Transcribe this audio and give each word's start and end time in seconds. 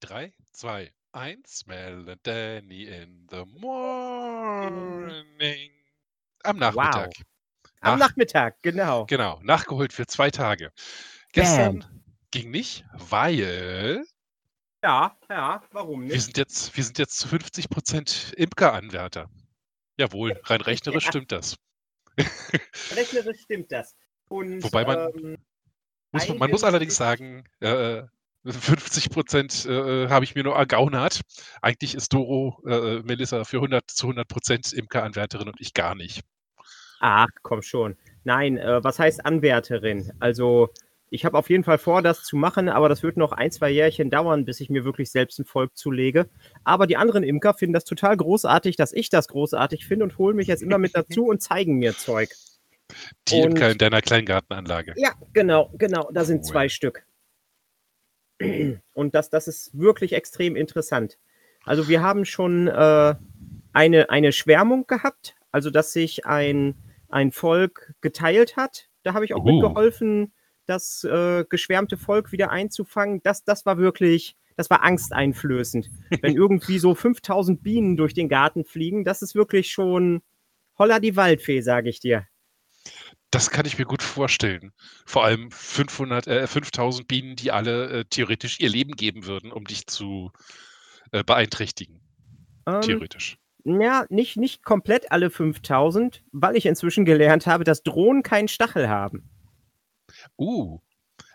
3, 0.00 0.32
2, 0.52 0.90
1. 1.12 1.66
Mel 1.66 2.08
and 2.08 2.20
Danny 2.26 2.84
in 2.86 3.26
the 3.30 3.44
morning. 3.60 5.70
Am 6.44 6.56
Nachmittag. 6.58 7.12
Wow. 7.18 7.24
Am 7.82 7.98
Nach, 7.98 8.08
Nachmittag, 8.08 8.56
genau. 8.62 9.06
genau, 9.06 9.40
nachgeholt 9.42 9.92
für 9.92 10.06
zwei 10.06 10.30
Tage. 10.30 10.72
Gestern 11.32 11.84
ging 12.30 12.50
nicht, 12.50 12.84
weil 12.92 14.04
Ja, 14.82 15.16
ja, 15.28 15.62
warum 15.72 16.02
wir 16.02 16.08
nicht? 16.14 16.24
sind 16.24 16.36
jetzt, 16.38 16.74
wir 16.76 16.84
sind 16.84 16.98
jetzt 16.98 17.18
zu 17.18 17.28
50% 17.28 18.34
Imker-Anwärter. 18.34 19.28
Jawohl, 19.98 20.40
rein 20.44 20.60
rechnerisch 20.62 21.04
Ja, 21.04 21.10
stimmt 21.10 21.32
das. 21.32 21.56
rechnerisch 22.96 23.40
stimmt 23.42 23.70
das. 23.72 23.94
Und 24.28 24.62
Wobei 24.62 24.84
man, 24.84 25.10
ähm, 25.14 25.36
muss, 26.12 26.28
man 26.28 26.50
muss 26.50 26.64
allerdings 26.64 26.96
sagen, 26.96 27.44
äh, 27.60 28.02
50% 28.44 29.68
äh, 29.68 30.08
habe 30.08 30.24
ich 30.24 30.34
mir 30.34 30.44
nur 30.44 30.56
ergaunert. 30.56 31.20
Eigentlich 31.62 31.94
ist 31.94 32.12
Doro, 32.12 32.62
äh, 32.66 33.00
Melissa 33.02 33.44
für 33.44 33.58
100 33.58 33.90
zu 33.90 34.08
100% 34.08 34.74
Imker-Anwärterin 34.74 35.48
und 35.48 35.60
ich 35.60 35.74
gar 35.74 35.94
nicht. 35.94 36.22
ach, 37.00 37.28
komm 37.42 37.62
schon. 37.62 37.96
Nein, 38.24 38.58
äh, 38.58 38.82
was 38.84 38.98
heißt 38.98 39.24
Anwärterin? 39.24 40.12
Also, 40.20 40.68
ich 41.10 41.24
habe 41.24 41.36
auf 41.38 41.50
jeden 41.50 41.64
Fall 41.64 41.78
vor, 41.78 42.02
das 42.02 42.22
zu 42.22 42.36
machen, 42.36 42.68
aber 42.68 42.88
das 42.88 43.02
wird 43.02 43.16
noch 43.16 43.32
ein, 43.32 43.50
zwei 43.50 43.70
Jährchen 43.70 44.10
dauern, 44.10 44.44
bis 44.44 44.60
ich 44.60 44.70
mir 44.70 44.84
wirklich 44.84 45.10
selbst 45.10 45.38
ein 45.40 45.44
Volk 45.44 45.76
zulege. 45.76 46.28
Aber 46.64 46.86
die 46.86 46.96
anderen 46.96 47.24
Imker 47.24 47.54
finden 47.54 47.72
das 47.74 47.84
total 47.84 48.16
großartig, 48.16 48.76
dass 48.76 48.92
ich 48.92 49.08
das 49.10 49.28
großartig 49.28 49.86
finde 49.86 50.04
und 50.04 50.18
holen 50.18 50.36
mich 50.36 50.46
jetzt 50.48 50.62
immer 50.62 50.78
mit 50.78 50.94
dazu 50.94 51.24
und 51.26 51.42
zeigen 51.42 51.78
mir 51.78 51.96
Zeug. 51.96 52.30
Die 53.28 53.40
Imker 53.40 53.66
Und 53.66 53.72
in 53.72 53.78
deiner 53.78 54.02
Kleingartenanlage. 54.02 54.96
ja, 54.96 55.12
genau, 55.32 55.70
genau, 55.78 56.10
da 56.12 56.24
sind 56.24 56.44
Cool. 56.44 56.44
zwei 56.44 56.68
Stück. 56.68 57.04
Und 58.94 59.14
das, 59.14 59.30
das 59.30 59.48
ist 59.48 59.78
wirklich 59.78 60.12
extrem 60.12 60.56
interessant. 60.56 61.18
Also 61.64 61.88
wir 61.88 62.02
haben 62.02 62.24
schon 62.24 62.68
äh, 62.68 63.14
eine, 63.72 64.10
eine 64.10 64.32
Schwärmung 64.32 64.86
gehabt, 64.86 65.36
also 65.52 65.70
dass 65.70 65.92
sich 65.92 66.26
ein, 66.26 66.74
ein 67.08 67.32
Volk 67.32 67.94
geteilt 68.00 68.56
hat. 68.56 68.88
Da 69.02 69.14
habe 69.14 69.24
ich 69.24 69.34
auch 69.34 69.44
Uh. 69.44 69.52
mitgeholfen, 69.52 70.32
das 70.66 71.04
äh, 71.04 71.44
geschwärmte 71.48 71.96
Volk 71.96 72.32
wieder 72.32 72.50
einzufangen. 72.50 73.20
Das, 73.22 73.44
das 73.44 73.66
war 73.66 73.78
wirklich, 73.78 74.36
das 74.56 74.70
war 74.70 74.82
angsteinflößend. 74.82 75.90
Wenn 76.22 76.36
irgendwie 76.36 76.78
so 76.78 76.94
5000 76.94 77.62
Bienen 77.62 77.96
durch 77.96 78.14
den 78.14 78.28
Garten 78.28 78.64
fliegen, 78.64 79.04
das 79.04 79.22
ist 79.22 79.34
wirklich 79.34 79.70
schon 79.70 80.22
holla 80.78 80.98
die 80.98 81.16
Waldfee, 81.16 81.60
sage 81.60 81.90
ich 81.90 82.00
dir. 82.00 82.26
Das 83.30 83.50
kann 83.50 83.64
ich 83.64 83.78
mir 83.78 83.84
gut 83.84 84.02
vorstellen. 84.02 84.72
Vor 85.06 85.24
allem 85.24 85.50
500, 85.52 86.26
äh, 86.26 86.46
5000 86.46 87.06
Bienen, 87.06 87.36
die 87.36 87.52
alle 87.52 88.00
äh, 88.00 88.04
theoretisch 88.04 88.58
ihr 88.58 88.68
Leben 88.68 88.92
geben 88.92 89.26
würden, 89.26 89.52
um 89.52 89.64
dich 89.64 89.86
zu 89.86 90.32
äh, 91.12 91.22
beeinträchtigen. 91.22 92.00
Ähm, 92.66 92.80
Theoretisch. 92.80 93.38
Ja, 93.64 94.06
nicht, 94.08 94.36
nicht 94.36 94.64
komplett 94.64 95.12
alle 95.12 95.30
5000, 95.30 96.22
weil 96.32 96.56
ich 96.56 96.66
inzwischen 96.66 97.04
gelernt 97.04 97.46
habe, 97.46 97.64
dass 97.64 97.82
Drohnen 97.82 98.22
keinen 98.22 98.48
Stachel 98.48 98.88
haben. 98.88 99.28
Uh, 100.38 100.80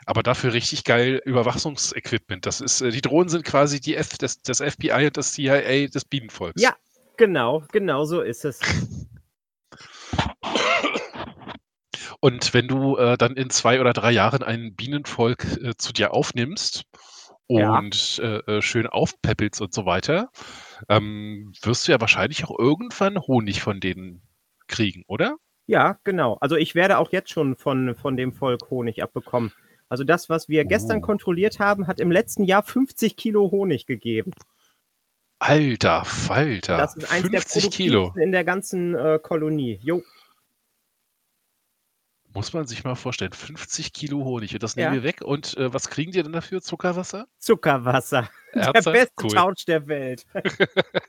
aber 0.05 0.23
dafür 0.23 0.53
richtig 0.53 0.83
geil 0.83 1.21
Überwachungsequipment. 1.23 2.45
Das 2.45 2.61
ist, 2.61 2.81
äh, 2.81 2.91
die 2.91 3.01
Drohnen 3.01 3.29
sind 3.29 3.45
quasi 3.45 3.79
die 3.79 3.95
F, 3.95 4.17
das, 4.17 4.41
das 4.41 4.59
FBI 4.59 5.07
und 5.07 5.17
das 5.17 5.33
CIA 5.33 5.87
des 5.87 6.05
Bienenvolks. 6.05 6.61
Ja, 6.61 6.75
genau, 7.17 7.63
genau 7.71 8.05
so 8.05 8.21
ist 8.21 8.45
es. 8.45 8.59
Und 12.25 12.55
wenn 12.55 12.67
du 12.67 12.97
äh, 12.97 13.17
dann 13.19 13.35
in 13.35 13.51
zwei 13.51 13.79
oder 13.79 13.93
drei 13.93 14.11
Jahren 14.11 14.41
ein 14.41 14.73
Bienenvolk 14.75 15.45
äh, 15.61 15.75
zu 15.77 15.93
dir 15.93 16.11
aufnimmst 16.11 16.85
Ja. 17.47 17.77
und 17.77 18.19
äh, 18.23 18.37
äh, 18.57 18.61
schön 18.63 18.87
aufpäppelst 18.87 19.61
und 19.61 19.75
so 19.75 19.85
weiter, 19.85 20.31
ähm, 20.89 21.53
wirst 21.61 21.87
du 21.87 21.91
ja 21.91 22.01
wahrscheinlich 22.01 22.43
auch 22.45 22.57
irgendwann 22.57 23.19
Honig 23.19 23.61
von 23.61 23.79
denen 23.79 24.23
kriegen, 24.67 25.03
oder? 25.07 25.35
Ja, 25.67 25.99
genau. 26.03 26.37
Also 26.41 26.55
ich 26.55 26.73
werde 26.73 26.97
auch 26.97 27.11
jetzt 27.11 27.29
schon 27.29 27.55
von, 27.57 27.93
von 27.95 28.17
dem 28.17 28.33
Volk 28.33 28.71
Honig 28.71 29.03
abbekommen. 29.03 29.51
Also 29.87 30.03
das, 30.03 30.27
was 30.27 30.49
wir 30.49 30.65
gestern 30.65 30.97
Uh. 30.97 31.01
kontrolliert 31.01 31.59
haben, 31.59 31.85
hat 31.85 31.99
im 31.99 32.11
letzten 32.11 32.43
Jahr 32.43 32.63
50 32.63 33.17
Kilo 33.17 33.51
Honig 33.51 33.85
gegeben. 33.85 34.31
Alter 35.39 36.05
Falter, 36.05 36.77
Das 36.77 36.95
ist 36.95 37.11
eins 37.11 37.29
der 37.29 37.41
50 37.41 37.69
Kilo. 37.69 37.99
produktivsten 37.99 38.21
in 38.23 38.31
der 38.31 38.43
ganzen 38.43 38.95
äh, 38.95 39.19
Kolonie. 39.21 39.79
Jo, 39.83 40.01
Muss 42.35 42.53
man 42.53 42.67
sich 42.67 42.83
mal 42.83 42.95
vorstellen. 42.95 43.31
50 43.33 43.93
Kilo 43.93 44.23
Honig. 44.25 44.53
Und 44.53 44.61
das 44.61 44.75
nehmen 44.75 44.89
Ja. 44.89 44.93
wir 44.93 45.03
weg. 45.03 45.21
Und 45.23 45.55
äh, 45.57 45.73
was 45.73 45.89
kriegen 45.89 46.11
die 46.11 46.21
denn 46.21 46.33
dafür? 46.33 46.61
Zuckerwasser? 46.61 47.27
Zuckerwasser. 47.39 48.29
Der 48.53 48.63
Ernsthaft? 48.63 48.93
beste 48.93 49.13
Cool. 49.23 49.29
Tausch 49.31 49.65
der 49.65 49.87
Welt. 49.87 50.25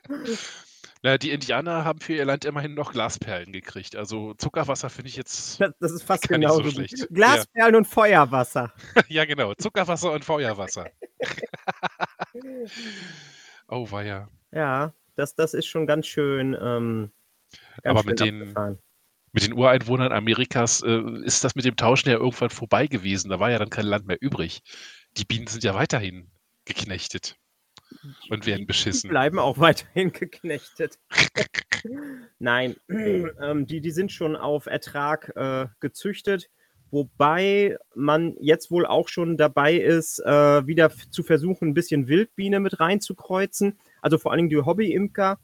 Na, 1.03 1.17
die 1.17 1.31
Indianer 1.31 1.85
haben 1.85 1.99
für 1.99 2.13
ihr 2.13 2.25
Land 2.25 2.43
immerhin 2.45 2.73
noch 2.73 2.91
Glasperlen 2.91 3.53
gekriegt. 3.53 3.95
Also 3.95 4.33
Zuckerwasser 4.33 4.89
finde 4.89 5.09
ich 5.09 5.15
jetzt 5.15 5.61
Das, 5.61 5.71
das 5.79 5.91
ist 5.91 6.03
fast 6.03 6.23
nicht 6.23 6.29
so 6.49 6.57
genauso 6.57 6.71
schlecht. 6.71 7.07
Glasperlen 7.13 7.75
und 7.75 7.85
Feuerwasser. 7.85 8.73
Ja, 9.07 9.25
genau. 9.25 9.53
Zuckerwasser 9.53 10.11
und 10.11 10.25
Feuerwasser. 10.25 10.87
oh, 13.67 13.89
weia. 13.91 14.29
Ja, 14.51 14.93
das, 15.15 15.35
das 15.35 15.53
ist 15.53 15.67
schon 15.67 15.85
ganz 15.87 16.07
schön. 16.07 16.53
Ähm, 16.59 17.11
ganz 17.83 17.85
Aber 17.85 17.99
schön 18.01 18.09
mit 18.09 18.19
den- 18.19 18.41
abgefahren. 18.41 18.79
Mit 19.33 19.43
den 19.43 19.53
Ureinwohnern 19.53 20.11
Amerikas 20.11 20.81
äh, 20.83 21.01
ist 21.23 21.43
das 21.43 21.55
mit 21.55 21.65
dem 21.65 21.75
Tauschen 21.75 22.09
ja 22.09 22.15
irgendwann 22.17 22.49
vorbei 22.49 22.87
gewesen. 22.87 23.29
Da 23.29 23.39
war 23.39 23.51
ja 23.51 23.59
dann 23.59 23.69
kein 23.69 23.85
Land 23.85 24.07
mehr 24.07 24.17
übrig. 24.19 24.61
Die 25.17 25.25
Bienen 25.25 25.47
sind 25.47 25.63
ja 25.63 25.75
weiterhin 25.75 26.31
geknechtet 26.65 27.35
und 28.29 28.45
werden 28.45 28.61
Die 28.61 28.65
beschissen. 28.65 29.09
bleiben 29.09 29.39
auch 29.39 29.57
weiterhin 29.59 30.11
geknechtet. 30.11 30.97
Nein, 32.39 32.75
ähm, 32.89 33.65
die, 33.65 33.81
die 33.81 33.91
sind 33.91 34.11
schon 34.11 34.35
auf 34.35 34.65
Ertrag 34.65 35.31
äh, 35.35 35.67
gezüchtet, 35.79 36.49
wobei 36.89 37.77
man 37.95 38.35
jetzt 38.39 38.71
wohl 38.71 38.85
auch 38.85 39.07
schon 39.09 39.37
dabei 39.37 39.75
ist, 39.75 40.19
äh, 40.19 40.65
wieder 40.67 40.91
zu 41.11 41.23
versuchen, 41.23 41.69
ein 41.69 41.73
bisschen 41.73 42.07
Wildbiene 42.07 42.59
mit 42.59 42.79
reinzukreuzen. 42.79 43.77
Also 44.01 44.17
vor 44.17 44.31
allen 44.31 44.37
Dingen 44.37 44.49
die 44.49 44.65
Hobbyimker 44.65 45.39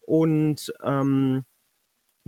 und 0.00 0.72
ähm, 0.84 1.44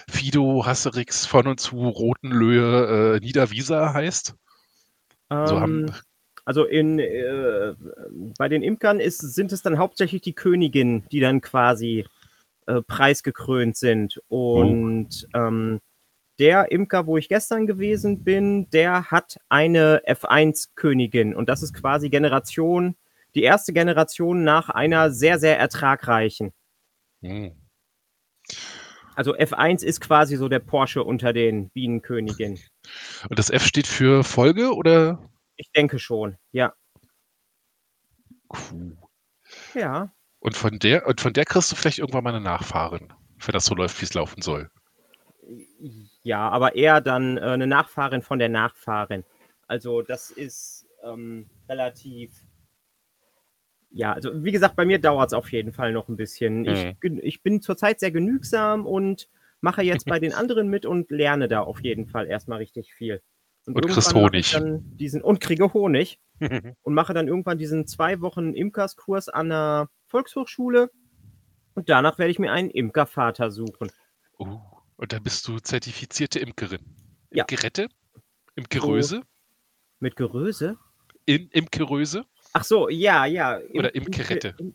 Fido 0.09 0.65
Hasserix 0.65 1.25
von 1.25 1.47
und 1.47 1.61
zu 1.61 1.87
Roten 1.87 2.31
Löhe 2.31 3.15
äh, 3.15 3.19
Niederwieser 3.21 3.93
heißt? 3.93 4.35
So 5.29 5.61
haben, 5.61 5.85
Ähm, 5.85 5.93
also 6.43 6.65
in, 6.65 6.99
äh, 6.99 7.75
bei 8.37 8.49
den 8.49 8.61
Imkern 8.61 8.99
ist, 8.99 9.19
sind 9.19 9.53
es 9.53 9.61
dann 9.61 9.77
hauptsächlich 9.77 10.21
die 10.21 10.33
Königinnen, 10.33 11.07
die 11.13 11.21
dann 11.21 11.39
quasi 11.39 12.05
äh, 12.67 12.81
preisgekrönt 12.81 13.78
sind. 13.78 14.22
Und 14.28 15.29
ähm, 15.34 15.79
der 16.43 16.73
Imker, 16.73 17.07
wo 17.07 17.16
ich 17.16 17.29
gestern 17.29 17.67
gewesen 17.67 18.25
bin, 18.25 18.69
der 18.72 19.05
hat 19.11 19.37
eine 19.47 20.01
F1-Königin. 20.05 21.34
Und 21.34 21.47
das 21.47 21.63
ist 21.63 21.73
quasi 21.73 22.09
Generation, 22.09 22.97
die 23.34 23.43
erste 23.43 23.72
Generation 23.72 24.43
nach 24.43 24.67
einer 24.67 25.09
sehr, 25.09 25.40
sehr 25.40 25.57
ertragreichen. 25.57 26.51
Hm. 27.22 27.53
Also 29.16 29.34
F1 29.37 29.85
ist 29.85 30.01
quasi 30.01 30.35
so 30.35 30.49
der 30.49 30.59
Porsche 30.59 31.05
unter 31.05 31.31
den 31.31 31.69
Bienenköniginnen. 31.69 32.59
Und 33.29 33.39
das 33.39 33.49
F 33.49 33.66
steht 33.66 33.87
für 33.87 34.25
Folge 34.25 34.75
oder? 34.75 35.29
Ich 35.55 35.72
denke 35.72 35.97
schon, 35.97 36.35
ja. 36.51 36.73
Cool. 38.49 38.97
Ja, 39.73 40.11
Und 40.41 40.57
von 40.57 40.78
der, 40.78 41.07
und 41.07 41.22
von 41.22 41.31
der 41.31 41.46
kriegst 41.46 41.72
du 41.72 41.78
vielleicht 41.78 41.99
irgendwann 41.99 42.25
mal 42.25 42.35
eine 42.35 42.43
Nachfahrin, 42.43 43.13
wenn 43.39 43.53
das 43.53 43.63
so 43.63 43.75
läuft, 43.75 44.01
wie 44.01 44.05
es 44.05 44.13
laufen 44.13 44.41
soll. 44.41 44.69
Ja, 46.23 46.49
aber 46.49 46.75
eher 46.75 47.02
dann 47.02 47.37
äh, 47.37 47.41
eine 47.41 47.67
Nachfahrin 47.67 48.22
von 48.22 48.40
der 48.40 48.49
Nachfahrin. 48.49 49.23
Also 49.67 50.02
das 50.02 50.31
ist 50.31 50.87
ähm, 51.03 51.49
relativ, 51.70 52.31
Ja, 53.91 54.14
also 54.14 54.43
wie 54.43 54.52
gesagt, 54.52 54.75
bei 54.75 54.85
mir 54.85 54.99
dauert 54.99 55.28
es 55.29 55.34
auf 55.34 55.52
jeden 55.52 55.72
Fall 55.72 55.91
noch 55.91 56.09
ein 56.09 56.16
bisschen. 56.16 56.66
Ich, 56.66 56.85
Mhm. 56.85 56.99
gen- 56.99 57.20
ich 57.22 57.43
bin 57.43 57.61
zurzeit 57.61 57.99
sehr 57.99 58.11
genügsam 58.11 58.85
und 58.87 59.29
mache 59.61 59.84
jetzt 59.84 60.05
bei 60.05 60.20
den 60.20 60.34
anderen 60.34 60.67
mit 60.67 60.85
und 60.85 61.11
lerne 61.11 61.47
da 61.47 61.61
auf 61.61 61.84
jeden 61.84 62.08
Fall 62.08 62.25
erstmal 62.28 62.58
richtig 62.58 62.93
viel. 62.93 63.22
Und 63.66 63.75
kriegst 63.75 63.97
mache 63.97 64.17
ich 64.17 64.23
Honig. 64.23 64.52
Dann 64.52 64.97
diesen, 64.97 65.22
und 65.22 65.40
kriege 65.40 65.72
Honig 65.73 66.20
und 66.81 66.93
mache 66.93 67.14
dann 67.14 67.28
irgendwann 67.28 67.58
diesen 67.59 67.85
zwei 67.87 68.20
Wochen 68.22 68.53
Imkerskurs 68.53 69.29
an 69.29 69.49
der 69.49 69.90
Volkshochschule. 70.08 70.90
Und 71.75 71.90
danach 71.90 72.17
werde 72.17 72.31
ich 72.31 72.40
mir 72.40 72.52
einen 72.52 72.70
Imkervater 72.72 73.52
suchen. 73.52 73.91
Uh, 74.40 74.59
und 74.97 75.11
dann 75.13 75.23
bist 75.23 75.47
du 75.47 75.59
zertifizierte 75.59 76.40
Imkerin. 76.40 76.81
Ja. 77.31 77.43
Imkerette? 77.43 77.90
Imkeröse? 78.55 79.22
Mit 79.99 80.16
Geröse? 80.16 80.78
In 81.25 81.49
Imkeröse? 81.49 82.25
Ach 82.53 82.63
so, 82.63 82.90
ja, 82.90 83.25
ja. 83.25 83.55
Im- 83.57 83.79
Oder 83.79 83.95
Imkerette. 83.95 84.55
Im- 84.59 84.73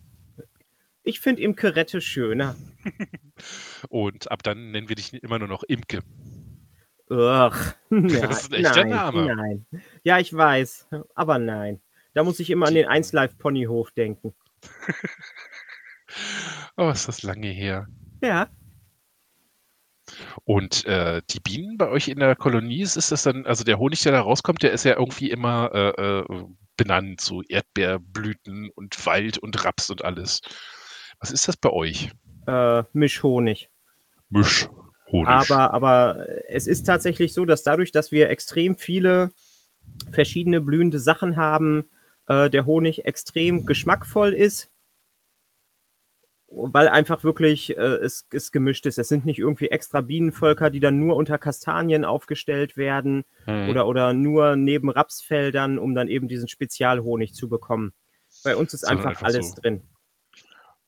Ich 1.05 1.21
finde 1.21 1.43
Imkerette 1.43 2.01
schöner. 2.01 2.57
Und 3.89 4.31
ab 4.31 4.43
dann 4.43 4.71
nennen 4.73 4.89
wir 4.89 4.97
dich 4.97 5.13
immer 5.23 5.39
nur 5.39 5.49
noch 5.49 5.63
Imke. 5.65 6.01
Nein, 7.09 7.63
Das 7.91 8.43
ist 8.43 8.53
ein 8.53 8.65
echter 8.65 8.81
nein, 8.85 8.89
Name. 8.91 9.35
Nein. 9.35 9.67
Ja, 10.03 10.19
ich 10.19 10.33
weiß. 10.35 10.89
Aber 11.15 11.39
nein. 11.39 11.81
Da 12.13 12.23
muss 12.23 12.39
ich 12.41 12.51
immer 12.51 12.67
an 12.67 12.75
den 12.75 12.87
1 12.87 13.13
Live 13.13 13.39
Ponyhof 13.39 13.91
denken. 13.93 14.35
Oh, 16.77 16.91
ist 16.91 17.07
das 17.09 17.23
lange 17.23 17.49
her. 17.49 17.87
Ja. 18.23 18.49
Und 20.45 20.85
äh, 20.87 21.23
die 21.31 21.41
Bienen 21.41 21.77
bei 21.77 21.89
euch 21.89 22.09
in 22.09 22.19
der 22.19 22.37
Kolonie, 22.37 22.83
ist 22.83 22.97
das 22.97 23.23
dann, 23.23 23.47
also 23.47 23.65
der 23.65 23.79
Honig, 23.79 24.03
der 24.03 24.13
da 24.13 24.21
rauskommt, 24.21 24.63
der 24.63 24.73
ist 24.73 24.85
ja 24.85 24.97
irgendwie 24.97 25.31
immer 25.31 25.71
äh, 25.75 26.21
äh, 26.21 26.45
benannt, 26.77 27.21
so 27.21 27.43
Erdbeerblüten 27.43 28.71
und 28.75 29.07
Wald 29.07 29.39
und 29.39 29.65
Raps 29.65 29.91
und 29.91 30.05
alles. 30.05 30.41
Was 31.21 31.31
ist 31.31 31.49
das 31.49 31.57
bei 31.57 31.71
euch? 31.71 32.11
Äh, 32.47 32.85
Mischhonig. 32.93 33.69
Mischhonig. 34.31 34.79
Aber, 35.27 35.73
aber 35.73 36.27
es 36.49 36.67
ist 36.67 36.85
tatsächlich 36.85 37.33
so, 37.33 37.45
dass 37.45 37.63
dadurch, 37.63 37.93
dass 37.93 38.13
wir 38.13 38.31
extrem 38.31 38.77
viele 38.77 39.33
verschiedene 40.13 40.61
blühende 40.61 40.99
Sachen 40.99 41.37
haben, 41.37 41.89
äh, 42.29 42.51
der 42.51 42.67
Honig 42.67 43.05
extrem 43.05 43.67
geschmackvoll 43.67 44.33
ist. 44.33 44.71
Weil 46.51 46.89
einfach 46.89 47.25
wirklich 47.25 47.77
äh, 47.77 47.81
es, 47.81 48.27
es 48.33 48.53
gemischt 48.53 48.87
ist. 48.87 48.99
Es 48.99 49.09
sind 49.09 49.27
nicht 49.27 49.39
irgendwie 49.39 49.69
extra 49.69 50.01
Bienenvölker, 50.01 50.71
die 50.71 50.81
dann 50.81 50.99
nur 50.99 51.15
unter 51.17 51.37
Kastanien 51.37 52.05
aufgestellt 52.07 52.77
werden 52.79 53.25
Hm. 53.45 53.69
oder, 53.69 53.87
oder 53.87 54.13
nur 54.15 54.57
neben 54.57 54.89
Rapsfeldern, 54.91 55.79
um 55.79 55.95
dann 55.95 56.09
eben 56.09 56.27
diesen 56.27 56.49
Spezialhonig 56.49 57.35
zu 57.35 57.49
bekommen. 57.49 57.93
Bei 58.45 58.57
uns 58.57 58.73
ist 58.73 58.85
einfach, 58.85 59.11
einfach 59.11 59.27
alles 59.27 59.51
so. 59.51 59.61
drin. 59.61 59.83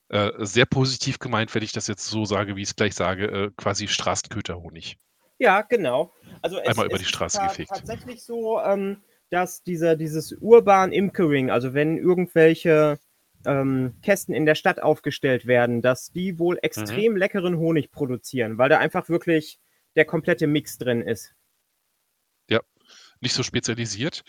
Äh, 0.09 0.33
sehr 0.39 0.67
positiv 0.67 1.19
gemeint, 1.19 1.55
wenn 1.55 1.63
ich 1.63 1.73
das 1.73 1.87
jetzt 1.87 2.07
so 2.07 2.25
sage, 2.25 2.57
wie 2.57 2.63
ich 2.63 2.71
es 2.71 2.77
gleich 2.77 2.95
sage, 2.95 3.27
äh, 3.27 3.51
quasi 3.57 3.87
Straßenköterhonig. 3.87 4.99
Ja, 5.39 5.63
genau. 5.63 6.13
Also 6.43 6.59
es, 6.59 6.69
Einmal 6.69 6.87
über 6.87 6.97
die 6.99 7.05
ist 7.05 7.11
Straße 7.11 7.39
ta- 7.39 7.47
gefegt. 7.47 7.71
tatsächlich 7.71 8.23
so, 8.25 8.61
ähm, 8.61 9.03
dass 9.31 9.63
dieser, 9.63 9.95
dieses 9.97 10.33
urban 10.41 10.93
Imkering, 10.93 11.51
also 11.51 11.75
wenn 11.75 11.97
irgendwelche 11.97 12.99
ähm, 13.47 13.95
Kästen 14.03 14.35
in 14.35 14.47
der 14.47 14.55
Stadt 14.55 14.83
aufgestellt 14.83 15.47
werden, 15.47 15.83
dass 15.83 16.13
die 16.13 16.39
wohl 16.39 16.57
Mhm. 16.57 16.61
extrem 16.63 17.17
leckeren 17.17 17.57
Honig 17.57 17.91
produzieren, 17.91 18.59
weil 18.59 18.69
da 18.69 18.79
einfach 18.79 19.09
wirklich 19.09 19.59
der 19.97 20.05
komplette 20.05 20.47
Mix 20.47 20.79
drin 20.79 21.03
ist. 21.03 21.35
Nicht 23.23 23.35
so 23.35 23.43
spezialisiert. 23.43 24.25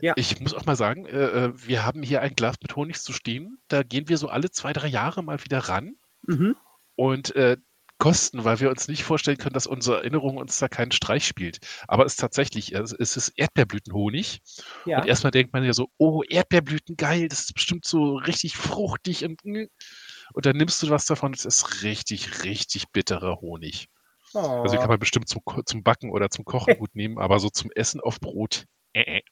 Ja. 0.00 0.12
Ich 0.16 0.38
muss 0.40 0.54
auch 0.54 0.66
mal 0.66 0.76
sagen, 0.76 1.04
äh, 1.06 1.46
äh, 1.46 1.52
wir 1.54 1.84
haben 1.84 2.02
hier 2.04 2.20
ein 2.20 2.36
Glas 2.36 2.54
mit 2.62 2.76
Honig 2.76 3.00
zu 3.00 3.12
stehen. 3.12 3.58
Da 3.66 3.82
gehen 3.82 4.08
wir 4.08 4.18
so 4.18 4.28
alle 4.28 4.50
zwei, 4.52 4.72
drei 4.72 4.86
Jahre 4.86 5.24
mal 5.24 5.42
wieder 5.42 5.58
ran 5.58 5.96
Mhm. 6.22 6.54
und 6.94 7.34
äh, 7.34 7.56
kosten, 8.04 8.44
weil 8.44 8.60
wir 8.60 8.68
uns 8.68 8.86
nicht 8.86 9.02
vorstellen 9.02 9.38
können, 9.38 9.54
dass 9.54 9.66
unsere 9.66 9.96
Erinnerung 9.96 10.36
uns 10.36 10.58
da 10.58 10.68
keinen 10.68 10.92
Streich 10.92 11.26
spielt. 11.26 11.56
Aber 11.88 12.04
es 12.04 12.12
ist 12.12 12.20
tatsächlich, 12.20 12.74
es 12.74 12.92
ist 12.92 13.28
Erdbeerblütenhonig. 13.36 14.42
Ja. 14.84 15.00
Und 15.00 15.06
erstmal 15.08 15.30
denkt 15.30 15.54
man 15.54 15.64
ja 15.64 15.72
so, 15.72 15.88
oh, 15.96 16.22
Erdbeerblüten, 16.22 16.98
geil, 16.98 17.28
das 17.28 17.40
ist 17.44 17.54
bestimmt 17.54 17.86
so 17.86 18.16
richtig 18.16 18.58
fruchtig 18.58 19.24
und 19.24 19.40
und 19.44 20.46
dann 20.46 20.56
nimmst 20.56 20.82
du 20.82 20.90
was 20.90 21.06
davon, 21.06 21.32
es 21.32 21.46
ist 21.46 21.82
richtig, 21.82 22.44
richtig 22.44 22.90
bitterer 22.92 23.40
Honig. 23.40 23.88
Also 24.34 24.74
den 24.74 24.80
kann 24.80 24.88
Oh. 24.88 24.92
man 24.92 24.98
bestimmt 24.98 25.28
zum, 25.30 25.40
zum 25.64 25.82
Backen 25.82 26.10
oder 26.10 26.28
zum 26.28 26.44
Kochen 26.44 26.76
gut 26.76 26.94
nehmen, 26.94 27.18
aber 27.18 27.38
so 27.38 27.48
zum 27.48 27.70
Essen 27.74 28.02
auf 28.02 28.20
Brot, 28.20 28.64
äh, 28.92 29.18
äh. 29.18 29.22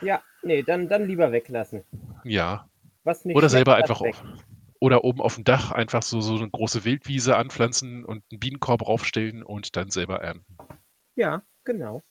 Ja, 0.00 0.20
nee, 0.42 0.64
dann, 0.64 0.88
dann 0.88 1.06
lieber 1.06 1.30
weglassen. 1.30 1.84
ja. 2.24 2.68
Was 3.04 3.24
nicht 3.24 3.36
Oder 3.36 3.48
selber 3.48 3.76
einfach 3.76 4.00
auf. 4.00 4.24
Oder 4.86 5.02
oben 5.02 5.20
auf 5.20 5.34
dem 5.34 5.42
Dach 5.42 5.72
einfach 5.72 6.04
so, 6.04 6.20
so 6.20 6.36
eine 6.36 6.48
große 6.48 6.84
Wildwiese 6.84 7.36
anpflanzen 7.36 8.04
und 8.04 8.22
einen 8.30 8.38
Bienenkorb 8.38 8.86
raufstellen 8.86 9.42
und 9.42 9.74
dann 9.74 9.90
selber 9.90 10.20
ernten. 10.20 10.56
Ja, 11.16 11.42
genau. 11.64 12.04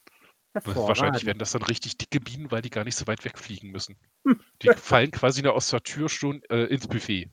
Wahrscheinlich 0.53 1.25
werden 1.25 1.39
das 1.39 1.53
dann 1.53 1.61
richtig 1.61 1.97
dicke 1.97 2.19
Bienen, 2.19 2.51
weil 2.51 2.61
die 2.61 2.69
gar 2.69 2.83
nicht 2.83 2.97
so 2.97 3.07
weit 3.07 3.23
wegfliegen 3.23 3.71
müssen. 3.71 3.95
Hm. 4.25 4.41
Die 4.61 4.67
fallen 4.75 5.11
quasi 5.11 5.41
nur 5.41 5.53
aus 5.53 5.69
der 5.69 5.83
Tür 5.83 6.09
schon 6.09 6.41
äh, 6.49 6.65
ins 6.65 6.89
Buffet. 6.89 7.29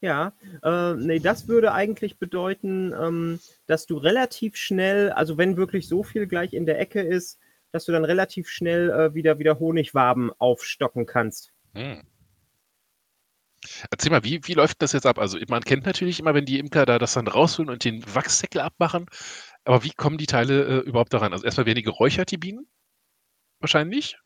Ja, 0.00 0.32
äh, 0.62 0.94
nee, 0.94 1.18
das 1.18 1.46
würde 1.46 1.72
eigentlich 1.72 2.18
bedeuten, 2.18 2.94
ähm, 2.98 3.40
dass 3.66 3.84
du 3.84 3.98
relativ 3.98 4.56
schnell, 4.56 5.10
also 5.10 5.36
wenn 5.36 5.58
wirklich 5.58 5.88
so 5.88 6.02
viel 6.02 6.26
gleich 6.26 6.54
in 6.54 6.64
der 6.64 6.80
Ecke 6.80 7.02
ist, 7.02 7.38
dass 7.70 7.84
du 7.84 7.92
dann 7.92 8.06
relativ 8.06 8.48
schnell 8.48 8.88
äh, 8.88 9.12
wieder, 9.12 9.38
wieder 9.38 9.60
Honigwaben 9.60 10.32
aufstocken 10.38 11.04
kannst. 11.04 11.52
Hm. 11.74 12.00
Erzähl 13.90 14.10
mal, 14.10 14.24
wie, 14.24 14.40
wie 14.44 14.54
läuft 14.54 14.82
das 14.82 14.92
jetzt 14.92 15.06
ab? 15.06 15.18
Also 15.18 15.38
man 15.48 15.62
kennt 15.62 15.86
natürlich 15.86 16.20
immer, 16.20 16.34
wenn 16.34 16.44
die 16.46 16.58
Imker 16.58 16.86
da 16.86 16.98
das 16.98 17.14
dann 17.14 17.26
rausholen 17.28 17.70
und 17.70 17.84
den 17.84 18.02
Wachsdeckel 18.14 18.60
abmachen, 18.60 19.06
aber 19.64 19.84
wie 19.84 19.90
kommen 19.90 20.18
die 20.18 20.26
Teile 20.26 20.64
äh, 20.64 20.78
überhaupt 20.88 21.12
daran? 21.12 21.32
Also 21.32 21.44
erstmal 21.44 21.66
werden 21.66 21.76
die 21.76 21.82
geräuchert, 21.82 22.30
die 22.30 22.38
Bienen? 22.38 22.66
Wahrscheinlich? 23.60 24.18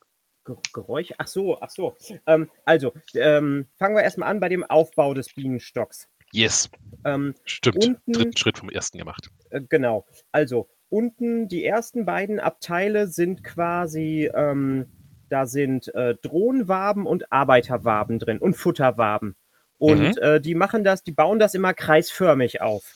Ge 0.45 0.57
Geräusche? 0.73 1.15
Ach 1.19 1.27
so, 1.29 1.61
ach 1.61 1.71
so. 1.71 1.97
Ähm, 2.27 2.51
also, 2.65 2.93
ähm, 3.15 3.69
fangen 3.77 3.95
wir 3.95 4.03
erstmal 4.03 4.29
an 4.29 4.41
bei 4.41 4.49
dem 4.49 4.65
Aufbau 4.65 5.15
des 5.15 5.33
Bienenstocks. 5.35 6.09
Yes, 6.33 6.71
Ähm, 7.05 7.35
stimmt. 7.45 7.85
Unten- 7.85 8.13
Dritten 8.13 8.37
Schritt 8.37 8.59
vom 8.59 8.71
ersten 8.71 8.99
gemacht. 8.99 9.29
Äh, 9.51 9.61
Genau. 9.69 10.07
Also 10.33 10.69
unten 10.89 11.49
die 11.49 11.65
ersten 11.65 12.05
beiden 12.05 12.41
Abteile 12.41 13.07
sind 13.07 13.45
quasi, 13.45 14.31
ähm, 14.35 14.87
da 15.33 15.47
sind 15.47 15.93
äh, 15.95 16.15
Drohnenwaben 16.23 17.07
und 17.07 17.33
Arbeiterwaben 17.33 18.19
drin 18.19 18.39
und 18.39 18.55
Futterwaben. 18.55 19.35
Und 19.79 20.17
Mhm. 20.17 20.23
äh, 20.23 20.41
die 20.41 20.55
machen 20.55 20.85
das, 20.85 21.03
die 21.03 21.13
bauen 21.13 21.39
das 21.39 21.55
immer 21.55 21.73
kreisförmig 21.75 22.61
auf. 22.61 22.95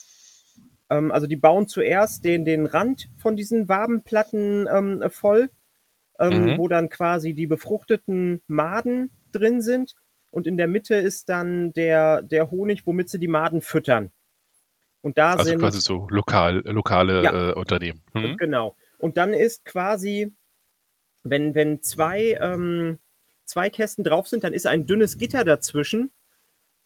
Ähm, 0.90 1.10
also 1.10 1.26
die 1.26 1.36
bauen 1.36 1.66
zuerst 1.66 2.24
den, 2.24 2.44
den 2.44 2.66
Rand 2.66 3.08
von 3.16 3.36
diesen 3.36 3.68
Wabenplatten 3.68 4.68
ähm, 4.70 5.02
voll, 5.10 5.50
ähm, 6.20 6.52
Mhm. 6.52 6.58
wo 6.58 6.68
dann 6.68 6.88
quasi 6.90 7.32
die 7.32 7.46
befruchteten 7.46 8.42
Maden 8.46 9.10
drin 9.32 9.62
sind. 9.62 9.94
Und 10.30 10.46
in 10.46 10.58
der 10.58 10.68
Mitte 10.68 10.94
ist 10.94 11.28
dann 11.30 11.72
der, 11.72 12.20
der 12.22 12.50
Honig, 12.50 12.86
womit 12.86 13.08
sie 13.08 13.18
die 13.18 13.28
Maden 13.28 13.62
füttern. 13.62 14.10
Und 15.00 15.16
da 15.16 15.32
Also 15.32 15.44
sind 15.44 15.60
quasi 15.60 15.80
so 15.80 16.06
lokal, 16.10 16.62
lokale 16.66 17.22
Ja. 17.22 17.50
äh, 17.50 17.52
Unternehmen. 17.54 18.02
Mhm. 18.12 18.36
Genau. 18.36 18.76
Und 18.98 19.16
dann 19.16 19.32
ist 19.32 19.64
quasi, 19.64 20.32
wenn, 21.30 21.54
wenn 21.54 21.82
zwei, 21.82 22.38
ähm, 22.40 22.98
zwei 23.44 23.70
Kästen 23.70 24.04
drauf 24.04 24.28
sind, 24.28 24.44
dann 24.44 24.52
ist 24.52 24.66
ein 24.66 24.86
dünnes 24.86 25.18
Gitter 25.18 25.44
dazwischen, 25.44 26.10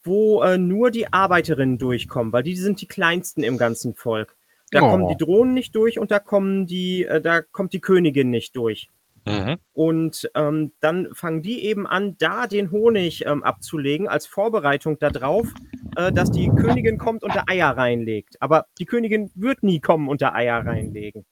wo 0.03 0.43
äh, 0.43 0.59
nur 0.59 0.91
die 0.91 1.13
Arbeiterinnen 1.13 1.79
durchkommen, 1.79 2.33
weil 2.33 2.43
die 2.43 2.57
sind 2.57 2.81
die 2.81 2.89
kleinsten 2.89 3.43
im 3.43 3.59
ganzen 3.59 3.95
Volk. 3.95 4.37
Da 4.71 4.83
Oh. 4.83 4.91
kommen 4.91 5.09
die 5.09 5.17
Drohnen 5.17 5.53
nicht 5.55 5.75
durch 5.75 5.99
und 5.99 6.11
da 6.11 6.19
kommen 6.21 6.67
die, 6.67 7.05
äh, 7.05 7.21
da 7.21 7.43
kommt 7.43 7.73
die 7.73 7.81
Königin 7.81 8.31
nicht 8.31 8.55
durch. 8.57 8.89
Mhm. 9.27 9.57
Und 9.75 10.31
ähm, 10.35 10.73
dann 10.81 11.09
fangen 11.15 11.43
die 11.43 11.65
eben 11.65 11.87
an, 11.87 12.17
da 12.19 12.47
den 12.47 12.71
Honig 12.71 13.27
ähm, 13.27 13.43
abzulegen, 13.43 14.09
als 14.09 14.27
Vorbereitung 14.27 14.99
darauf, 14.99 15.53
äh, 15.97 16.11
dass 16.13 16.31
die 16.31 16.49
Königin 16.49 16.97
kommt 16.97 17.23
und 17.23 17.35
da 17.35 17.45
Eier 17.47 17.77
reinlegt. 17.77 18.41
Aber 18.41 18.67
die 18.79 18.87
Königin 18.87 19.31
wird 19.35 19.63
nie 19.63 19.81
kommen 19.81 20.09
und 20.09 20.23
da 20.23 20.33
Eier 20.33 20.65
reinlegen. 20.65 21.27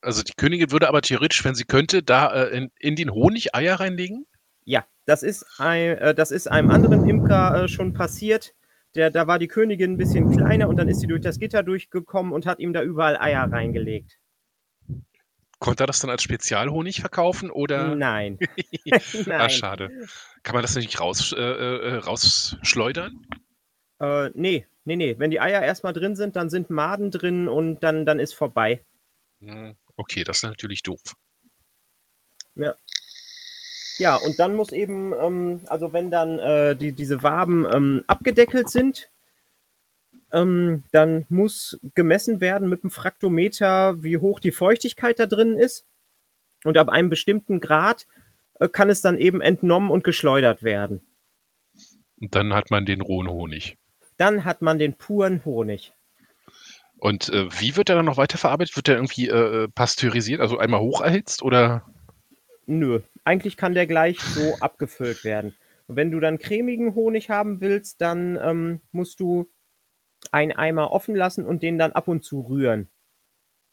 Also 0.00 0.22
die 0.22 0.32
Königin 0.36 0.70
würde 0.70 0.88
aber 0.88 1.02
theoretisch, 1.02 1.44
wenn 1.44 1.54
sie 1.54 1.64
könnte, 1.64 2.02
da 2.02 2.32
äh, 2.32 2.56
in, 2.56 2.70
in 2.78 2.96
den 2.96 3.10
Honig 3.10 3.54
Eier 3.54 3.80
reinlegen? 3.80 4.26
Ja, 4.64 4.86
das 5.06 5.22
ist, 5.22 5.44
ein, 5.58 5.98
äh, 5.98 6.14
das 6.14 6.30
ist 6.30 6.48
einem 6.48 6.70
anderen 6.70 7.08
Imker 7.08 7.64
äh, 7.64 7.68
schon 7.68 7.94
passiert. 7.94 8.54
Der, 8.94 9.10
da 9.10 9.26
war 9.26 9.38
die 9.38 9.48
Königin 9.48 9.92
ein 9.92 9.96
bisschen 9.98 10.30
kleiner 10.30 10.68
und 10.68 10.76
dann 10.76 10.88
ist 10.88 11.00
sie 11.00 11.06
durch 11.06 11.20
das 11.20 11.38
Gitter 11.38 11.62
durchgekommen 11.62 12.32
und 12.32 12.46
hat 12.46 12.58
ihm 12.58 12.72
da 12.72 12.82
überall 12.82 13.18
Eier 13.18 13.50
reingelegt. 13.50 14.18
Konnte 15.58 15.84
er 15.84 15.86
das 15.88 16.00
dann 16.00 16.10
als 16.10 16.22
Spezialhonig 16.22 17.00
verkaufen 17.00 17.50
oder? 17.50 17.94
Nein. 17.94 18.38
Ah, 18.90 19.00
Nein. 19.26 19.50
schade. 19.50 19.90
Kann 20.42 20.54
man 20.54 20.62
das 20.62 20.76
nicht 20.76 21.00
raus, 21.00 21.32
äh, 21.36 21.40
äh, 21.40 21.94
rausschleudern? 21.96 23.26
Äh, 24.00 24.30
nee, 24.34 24.66
nee, 24.84 24.96
nee. 24.96 25.16
Wenn 25.18 25.30
die 25.30 25.40
Eier 25.40 25.62
erstmal 25.62 25.92
drin 25.92 26.16
sind, 26.16 26.36
dann 26.36 26.48
sind 26.50 26.70
Maden 26.70 27.10
drin 27.10 27.48
und 27.48 27.80
dann, 27.82 28.06
dann 28.06 28.20
ist 28.20 28.34
vorbei. 28.34 28.84
Hm, 29.40 29.76
Okay, 29.98 30.22
das 30.22 30.38
ist 30.38 30.42
natürlich 30.44 30.82
doof. 30.82 31.00
Ja. 32.54 32.74
Ja, 33.98 34.14
und 34.14 34.38
dann 34.38 34.54
muss 34.54 34.70
eben, 34.70 35.12
ähm, 35.12 35.60
also 35.66 35.92
wenn 35.92 36.10
dann 36.10 36.38
äh, 36.38 36.76
die, 36.76 36.92
diese 36.92 37.24
Waben 37.24 37.66
ähm, 37.66 38.04
abgedeckelt 38.06 38.70
sind, 38.70 39.10
ähm, 40.32 40.84
dann 40.92 41.26
muss 41.28 41.80
gemessen 41.94 42.40
werden 42.40 42.68
mit 42.68 42.84
dem 42.84 42.90
Fraktometer, 42.90 44.00
wie 44.04 44.18
hoch 44.18 44.38
die 44.38 44.52
Feuchtigkeit 44.52 45.18
da 45.18 45.26
drin 45.26 45.58
ist. 45.58 45.84
Und 46.62 46.78
ab 46.78 46.88
einem 46.88 47.10
bestimmten 47.10 47.58
Grad 47.60 48.06
äh, 48.60 48.68
kann 48.68 48.88
es 48.88 49.00
dann 49.00 49.18
eben 49.18 49.40
entnommen 49.40 49.90
und 49.90 50.04
geschleudert 50.04 50.62
werden. 50.62 51.00
Und 52.20 52.36
dann 52.36 52.54
hat 52.54 52.70
man 52.70 52.86
den 52.86 53.00
rohen 53.00 53.28
Honig. 53.28 53.78
Dann 54.16 54.44
hat 54.44 54.62
man 54.62 54.78
den 54.78 54.94
puren 54.94 55.44
Honig. 55.44 55.92
Und 56.98 57.28
äh, 57.30 57.46
wie 57.60 57.76
wird 57.76 57.88
der 57.88 57.96
dann 57.96 58.04
noch 58.06 58.16
weiterverarbeitet? 58.16 58.76
Wird 58.76 58.88
der 58.88 58.96
irgendwie 58.96 59.28
äh, 59.28 59.68
pasteurisiert, 59.68 60.40
also 60.40 60.58
einmal 60.58 60.80
hocherhitzt 60.80 61.42
oder? 61.42 61.84
Nö, 62.66 63.00
eigentlich 63.24 63.56
kann 63.56 63.74
der 63.74 63.86
gleich 63.86 64.18
so 64.20 64.56
abgefüllt 64.60 65.24
werden. 65.24 65.54
Und 65.86 65.96
wenn 65.96 66.10
du 66.10 66.20
dann 66.20 66.38
cremigen 66.38 66.94
Honig 66.94 67.30
haben 67.30 67.60
willst, 67.60 68.00
dann 68.00 68.38
ähm, 68.42 68.80
musst 68.92 69.20
du 69.20 69.48
einen 70.32 70.52
Eimer 70.52 70.90
offen 70.90 71.14
lassen 71.14 71.46
und 71.46 71.62
den 71.62 71.78
dann 71.78 71.92
ab 71.92 72.08
und 72.08 72.24
zu 72.24 72.40
rühren. 72.40 72.88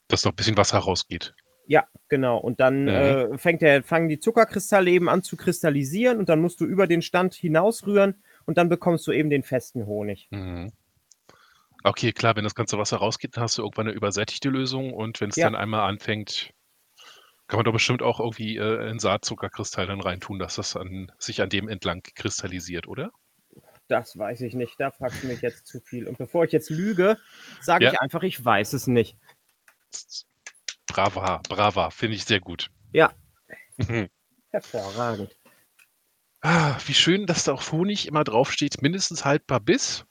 Dass 0.07 0.23
noch 0.23 0.31
ein 0.31 0.35
bisschen 0.35 0.57
Wasser 0.57 0.77
rausgeht. 0.77 1.33
Ja, 1.67 1.87
genau. 2.09 2.37
Und 2.37 2.59
dann 2.59 2.83
Mhm. 2.83 2.89
äh, 2.89 3.37
fängt 3.39 3.63
der, 3.63 3.83
fangen 3.83 4.07
die 4.07 4.19
Zuckerkristalle 4.19 4.91
eben 4.91 5.09
an 5.09 5.23
zu 5.23 5.35
kristallisieren 5.35 6.19
und 6.19 6.29
dann 6.29 6.39
musst 6.39 6.61
du 6.61 6.65
über 6.65 6.85
den 6.85 7.01
Stand 7.01 7.33
hinausrühren 7.33 8.21
und 8.45 8.57
dann 8.59 8.69
bekommst 8.69 9.07
du 9.07 9.11
eben 9.11 9.31
den 9.31 9.41
festen 9.43 9.87
Honig. 9.87 10.27
Mhm. 10.29 10.71
Okay, 11.85 12.13
klar, 12.13 12.35
wenn 12.35 12.43
das 12.43 12.55
ganze 12.55 12.79
Wasser 12.79 12.97
rausgeht, 12.97 13.37
dann 13.37 13.43
hast 13.43 13.59
du 13.59 13.61
irgendwann 13.61 13.87
eine 13.87 13.95
übersättigte 13.95 14.49
Lösung 14.49 14.91
und 14.91 15.21
wenn 15.21 15.29
es 15.29 15.35
Ja. 15.35 15.45
dann 15.45 15.55
einmal 15.55 15.87
anfängt, 15.87 16.51
kann 17.47 17.59
man 17.59 17.65
doch 17.65 17.73
bestimmt 17.73 18.01
auch 18.01 18.19
irgendwie 18.19 18.57
äh, 18.57 18.79
einen 18.89 18.97
Saatzuckerkristall 18.97 19.85
dann 19.85 20.01
reintun, 20.01 20.39
dass 20.39 20.55
das 20.55 20.75
an, 20.75 21.11
sich 21.19 21.43
an 21.43 21.49
dem 21.49 21.69
entlang 21.69 22.01
kristallisiert, 22.15 22.87
oder? 22.87 23.11
Das 23.87 24.17
weiß 24.17 24.41
ich 24.41 24.55
nicht. 24.55 24.79
Da 24.79 24.89
fragst 24.89 25.21
du 25.21 25.27
mich 25.27 25.41
jetzt 25.41 25.67
zu 25.67 25.79
viel. 25.79 26.07
Und 26.07 26.17
bevor 26.17 26.43
ich 26.45 26.51
jetzt 26.51 26.71
lüge, 26.71 27.19
sage 27.61 27.85
Ja. 27.85 27.91
ich 27.93 28.01
einfach, 28.01 28.23
ich 28.23 28.43
weiß 28.43 28.73
es 28.73 28.87
nicht. 28.87 29.15
Brava, 30.87 31.43
brava, 31.47 31.91
finde 31.91 32.15
ich 32.15 32.25
sehr 32.25 32.39
gut. 32.39 32.71
Ja. 32.93 33.13
Mhm. 33.77 34.09
Hervorragend. 34.49 35.37
Ah, 36.41 36.79
wie 36.87 36.95
schön, 36.95 37.27
dass 37.27 37.43
da 37.43 37.53
auf 37.53 37.71
Honig 37.71 38.07
immer 38.07 38.23
draufsteht, 38.23 38.81
mindestens 38.81 39.23
haltbar 39.23 39.59
bis. 39.59 40.03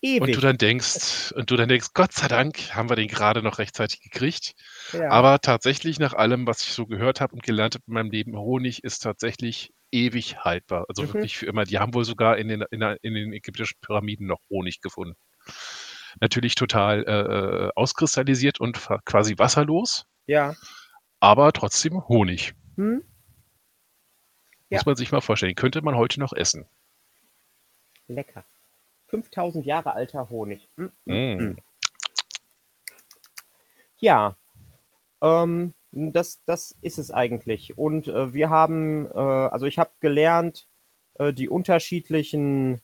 Ewig. 0.00 0.22
Und 0.22 0.36
du 0.36 0.40
dann 0.40 0.58
denkst, 0.58 1.32
und 1.32 1.50
du 1.50 1.56
dann 1.56 1.68
denkst, 1.68 1.88
Gott 1.92 2.12
sei 2.12 2.28
Dank 2.28 2.74
haben 2.74 2.88
wir 2.88 2.94
den 2.96 3.08
gerade 3.08 3.42
noch 3.42 3.58
rechtzeitig 3.58 4.00
gekriegt. 4.00 4.52
ja. 4.92 5.10
Aber 5.10 5.40
tatsächlich 5.40 5.98
nach 5.98 6.14
allem, 6.14 6.46
was 6.46 6.62
ich 6.62 6.72
so 6.72 6.86
gehört 6.86 7.20
habe 7.20 7.34
und 7.34 7.42
gelernt 7.42 7.74
habe 7.74 7.84
in 7.88 7.94
meinem 7.94 8.10
Leben, 8.10 8.36
Honig 8.36 8.84
ist 8.84 9.00
tatsächlich 9.00 9.72
ewig 9.90 10.38
haltbar. 10.38 10.84
Also 10.88 11.02
Mhm. 11.02 11.14
wirklich 11.14 11.36
für 11.38 11.46
immer. 11.46 11.64
Die 11.64 11.78
haben 11.78 11.94
wohl 11.94 12.04
sogar 12.04 12.36
in 12.38 12.46
den, 12.48 12.62
in, 12.70 12.82
in 12.82 13.14
den 13.14 13.32
ägyptischen 13.32 13.78
Pyramiden 13.80 14.26
noch 14.28 14.38
Honig 14.50 14.80
gefunden. 14.80 15.16
Natürlich 16.20 16.54
total 16.54 17.04
äh, 17.04 17.66
äh, 17.66 17.70
auskristallisiert 17.74 18.60
und 18.60 18.78
quasi 19.04 19.36
wasserlos, 19.38 20.06
ja. 20.26 20.54
aber 21.20 21.52
trotzdem 21.52 22.06
Honig. 22.08 22.54
Hm? 22.76 23.02
Ja. 24.70 24.78
Muss 24.78 24.86
man 24.86 24.96
sich 24.96 25.10
mal 25.12 25.20
vorstellen. 25.20 25.54
Könnte 25.54 25.82
man 25.82 25.96
heute 25.96 26.20
noch 26.20 26.32
essen. 26.32 26.66
Lecker. 28.06 28.44
5000 29.08 29.66
Jahre 29.66 29.92
alter 29.94 30.30
Honig. 30.30 30.68
Hm? 30.76 30.92
Mm. 31.04 31.56
Ja, 33.98 34.36
ähm, 35.22 35.74
das, 35.90 36.42
das 36.44 36.76
ist 36.82 36.98
es 36.98 37.10
eigentlich. 37.10 37.76
Und 37.76 38.08
äh, 38.08 38.32
wir 38.32 38.50
haben, 38.50 39.06
äh, 39.06 39.18
also 39.18 39.66
ich 39.66 39.78
habe 39.78 39.90
gelernt, 40.00 40.68
äh, 41.14 41.32
die 41.32 41.48
unterschiedlichen 41.48 42.80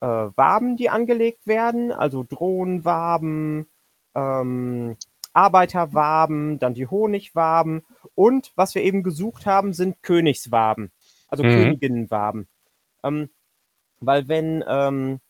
äh, 0.00 0.06
Waben, 0.06 0.76
die 0.76 0.90
angelegt 0.90 1.46
werden, 1.46 1.92
also 1.92 2.22
Drohnenwaben, 2.22 3.66
ähm, 4.14 4.96
Arbeiterwaben, 5.32 6.60
dann 6.60 6.74
die 6.74 6.86
Honigwaben 6.86 7.84
und 8.14 8.52
was 8.54 8.74
wir 8.74 8.82
eben 8.82 9.02
gesucht 9.02 9.46
haben, 9.46 9.72
sind 9.72 10.00
Königswaben, 10.02 10.92
also 11.26 11.42
Mhm. 11.42 11.48
Königinnenwaben. 11.48 12.48
Ähm, 13.02 13.30
weil 13.98 14.28
wenn, 14.28 14.62
ähm, 14.68 15.20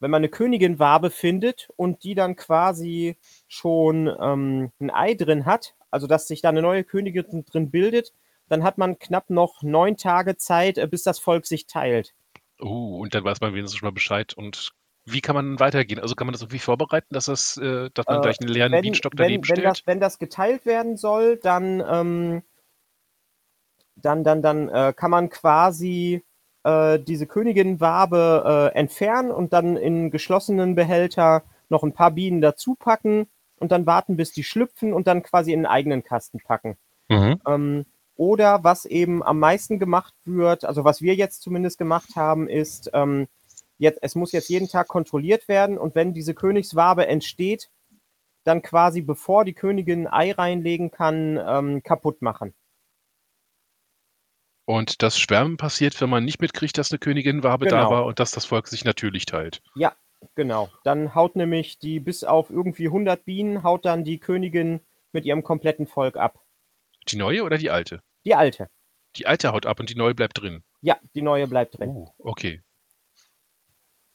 wenn 0.00 0.10
man 0.10 0.20
eine 0.20 0.28
Königinwabe 0.28 1.10
findet 1.10 1.68
und 1.76 2.04
die 2.04 2.14
dann 2.14 2.36
quasi 2.36 3.16
schon 3.48 4.14
ähm, 4.20 4.72
ein 4.80 4.90
Ei 4.90 5.14
drin 5.14 5.46
hat, 5.46 5.74
also 5.90 6.06
dass 6.06 6.28
sich 6.28 6.42
da 6.42 6.50
eine 6.50 6.62
neue 6.62 6.84
Königin 6.84 7.44
drin 7.44 7.70
bildet, 7.70 8.12
dann 8.48 8.62
hat 8.62 8.78
man 8.78 8.98
knapp 8.98 9.30
noch 9.30 9.62
neun 9.62 9.96
Tage 9.96 10.36
Zeit, 10.36 10.78
äh, 10.78 10.86
bis 10.86 11.02
das 11.02 11.18
Volk 11.18 11.46
sich 11.46 11.66
teilt. 11.66 12.14
Uh, 12.60 13.00
und 13.00 13.14
dann 13.14 13.24
weiß 13.24 13.40
man 13.40 13.54
wenigstens 13.54 13.78
schon 13.78 13.86
mal 13.86 13.92
Bescheid. 13.92 14.34
Und 14.34 14.72
wie 15.04 15.20
kann 15.20 15.34
man 15.36 15.60
weitergehen? 15.60 16.00
Also 16.00 16.14
kann 16.14 16.26
man 16.26 16.32
das 16.32 16.42
irgendwie 16.42 16.58
vorbereiten, 16.58 17.14
dass, 17.14 17.26
das, 17.26 17.56
äh, 17.58 17.90
dass 17.94 18.06
man 18.06 18.18
Äh, 18.18 18.22
gleich 18.22 18.40
einen 18.40 18.48
leeren 18.48 18.72
Wenn, 18.72 18.82
Bienenstock 18.82 19.12
wenn, 19.12 19.18
daneben 19.18 19.42
wenn, 19.42 19.56
stellt? 19.56 19.66
das, 19.66 19.86
wenn 19.86 20.00
das 20.00 20.18
geteilt 20.18 20.66
werden 20.66 20.96
soll, 20.96 21.36
dann, 21.36 21.82
ähm, 21.88 22.42
dann, 23.94 24.24
dann, 24.24 24.42
dann 24.42 24.68
äh, 24.68 24.92
kann 24.94 25.10
man 25.10 25.30
quasi 25.30 26.24
äh, 26.66 26.98
diese 26.98 27.26
Königinwabe 27.26 28.72
äh, 28.74 28.78
entfernen 28.78 29.30
und 29.30 29.52
dann 29.52 29.76
in 29.76 30.10
geschlossenen 30.10 30.74
Behälter 30.74 31.44
noch 31.68 31.84
ein 31.84 31.92
paar 31.92 32.10
Bienen 32.10 32.40
dazu 32.40 32.74
packen 32.74 33.28
und 33.58 33.70
dann 33.70 33.86
warten, 33.86 34.16
bis 34.16 34.32
die 34.32 34.42
schlüpfen 34.42 34.92
und 34.92 35.06
dann 35.06 35.22
quasi 35.22 35.52
in 35.52 35.60
einen 35.60 35.66
eigenen 35.66 36.02
Kasten 36.02 36.40
packen. 36.40 36.76
Mhm. 37.08 37.40
Ähm, 37.46 37.86
oder 38.16 38.64
was 38.64 38.84
eben 38.84 39.22
am 39.22 39.38
meisten 39.38 39.78
gemacht 39.78 40.14
wird, 40.24 40.64
also 40.64 40.84
was 40.84 41.02
wir 41.02 41.14
jetzt 41.14 41.42
zumindest 41.42 41.78
gemacht 41.78 42.16
haben, 42.16 42.48
ist, 42.48 42.90
ähm, 42.94 43.28
jetzt, 43.78 44.00
es 44.02 44.16
muss 44.16 44.32
jetzt 44.32 44.48
jeden 44.48 44.68
Tag 44.68 44.88
kontrolliert 44.88 45.48
werden 45.48 45.78
und 45.78 45.94
wenn 45.94 46.14
diese 46.14 46.34
Königswabe 46.34 47.06
entsteht, 47.06 47.70
dann 48.42 48.62
quasi 48.62 49.02
bevor 49.02 49.44
die 49.44 49.54
Königin 49.54 50.06
ein 50.06 50.12
Ei 50.12 50.32
reinlegen 50.32 50.90
kann, 50.90 51.38
ähm, 51.46 51.82
kaputt 51.82 52.22
machen. 52.22 52.54
Und 54.66 55.02
das 55.02 55.18
Schwärmen 55.18 55.56
passiert, 55.56 56.00
wenn 56.00 56.10
man 56.10 56.24
nicht 56.24 56.40
mitkriegt, 56.40 56.76
dass 56.76 56.90
eine 56.90 56.98
Königinwabe 56.98 57.66
da 57.66 57.78
Genau. 57.84 57.90
war 57.90 58.04
und 58.04 58.18
dass 58.18 58.32
das 58.32 58.44
Volk 58.44 58.66
sich 58.66 58.84
natürlich 58.84 59.24
teilt. 59.24 59.62
Ja, 59.76 59.94
genau. 60.34 60.68
Dann 60.82 61.14
haut 61.14 61.36
nämlich 61.36 61.78
die 61.78 62.00
bis 62.00 62.24
auf 62.24 62.50
irgendwie 62.50 62.86
100 62.88 63.24
Bienen, 63.24 63.62
haut 63.62 63.84
dann 63.84 64.02
die 64.02 64.18
Königin 64.18 64.80
mit 65.12 65.24
ihrem 65.24 65.44
kompletten 65.44 65.86
Volk 65.86 66.16
ab. 66.16 66.40
Die 67.08 67.16
neue 67.16 67.44
oder 67.44 67.58
die 67.58 67.70
alte? 67.70 68.02
Die 68.24 68.34
alte. 68.34 68.68
Die 69.14 69.26
alte 69.26 69.52
haut 69.52 69.66
ab 69.66 69.78
und 69.78 69.88
die 69.88 69.94
neue 69.94 70.14
bleibt 70.14 70.42
drin. 70.42 70.64
Ja, 70.82 70.96
die 71.14 71.22
neue 71.22 71.46
bleibt 71.46 71.78
drin. 71.78 71.90
Oh, 71.90 72.08
okay. 72.18 72.60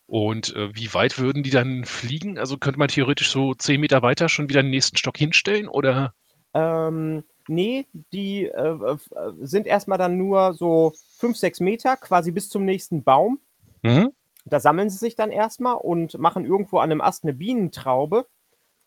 Und 0.05 0.53
äh, 0.58 0.75
wie 0.75 0.93
weit 0.93 1.17
würden 1.17 1.41
die 1.43 1.50
dann 1.50 1.86
fliegen? 1.86 2.38
Also 2.38 2.58
könnte 2.58 2.77
man 2.77 2.89
theoretisch 2.89 3.31
so 3.31 3.53
10 3.53 3.79
Meter 3.79 4.01
weiter 4.01 4.27
schon 4.27 4.50
wieder 4.50 4.62
den 4.62 4.70
nächsten 4.70 4.98
Stock 4.98 5.17
hinstellen? 5.17 5.70
Oder? 5.70 6.13
Ähm, 6.53 7.24
nee, 7.48 7.86
die 8.13 8.45
äh, 8.45 8.51
äh, 8.51 8.98
sind 9.41 9.67
erstmal 9.67 9.98
dann 9.98 10.17
nur 10.17 10.53
so 10.53 10.93
5, 11.17 11.38
6 11.38 11.60
Meter, 11.60 11.98
quasi 11.98 12.31
bis 12.31 12.50
zum 12.50 12.65
nächsten 12.65 13.03
Baum. 13.03 13.39
Mhm. 13.83 14.12
Da 14.45 14.60
sammeln 14.60 14.89
sie 14.89 14.98
sich 14.98 15.15
dann 15.15 15.31
erstmal 15.31 15.75
und 15.75 16.17
machen 16.17 16.45
irgendwo 16.45 16.79
an 16.79 16.91
einem 16.91 17.01
Ast 17.01 17.24
eine 17.24 17.33
Bienentraube. 17.33 18.25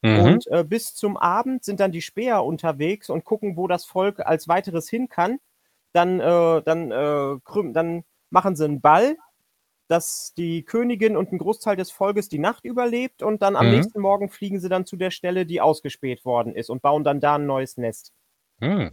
Mhm. 0.02 0.20
Und 0.20 0.46
äh, 0.48 0.64
bis 0.64 0.94
zum 0.94 1.16
Abend 1.16 1.64
sind 1.64 1.80
dann 1.80 1.92
die 1.92 2.02
Späher 2.02 2.44
unterwegs 2.44 3.08
und 3.08 3.24
gucken, 3.24 3.56
wo 3.56 3.68
das 3.68 3.84
Volk 3.84 4.20
als 4.20 4.48
weiteres 4.48 4.88
hin 4.88 5.08
kann. 5.08 5.38
Dann, 5.92 6.20
äh, 6.20 6.62
dann, 6.62 6.90
äh, 6.90 7.72
dann 7.72 8.04
machen 8.30 8.56
sie 8.56 8.64
einen 8.64 8.80
Ball, 8.80 9.16
dass 9.86 10.32
die 10.36 10.64
Königin 10.64 11.16
und 11.16 11.30
ein 11.30 11.38
Großteil 11.38 11.76
des 11.76 11.90
Volkes 11.90 12.28
die 12.28 12.38
Nacht 12.38 12.64
überlebt 12.64 13.22
und 13.22 13.42
dann 13.42 13.54
am 13.54 13.66
Mhm. 13.66 13.72
nächsten 13.72 14.00
Morgen 14.00 14.28
fliegen 14.28 14.58
sie 14.58 14.68
dann 14.68 14.86
zu 14.86 14.96
der 14.96 15.10
Stelle, 15.10 15.46
die 15.46 15.60
ausgespäht 15.60 16.24
worden 16.24 16.54
ist 16.54 16.70
und 16.70 16.82
bauen 16.82 17.04
dann 17.04 17.20
da 17.20 17.36
ein 17.36 17.46
neues 17.46 17.76
Nest. 17.76 18.12
Mhm. 18.64 18.90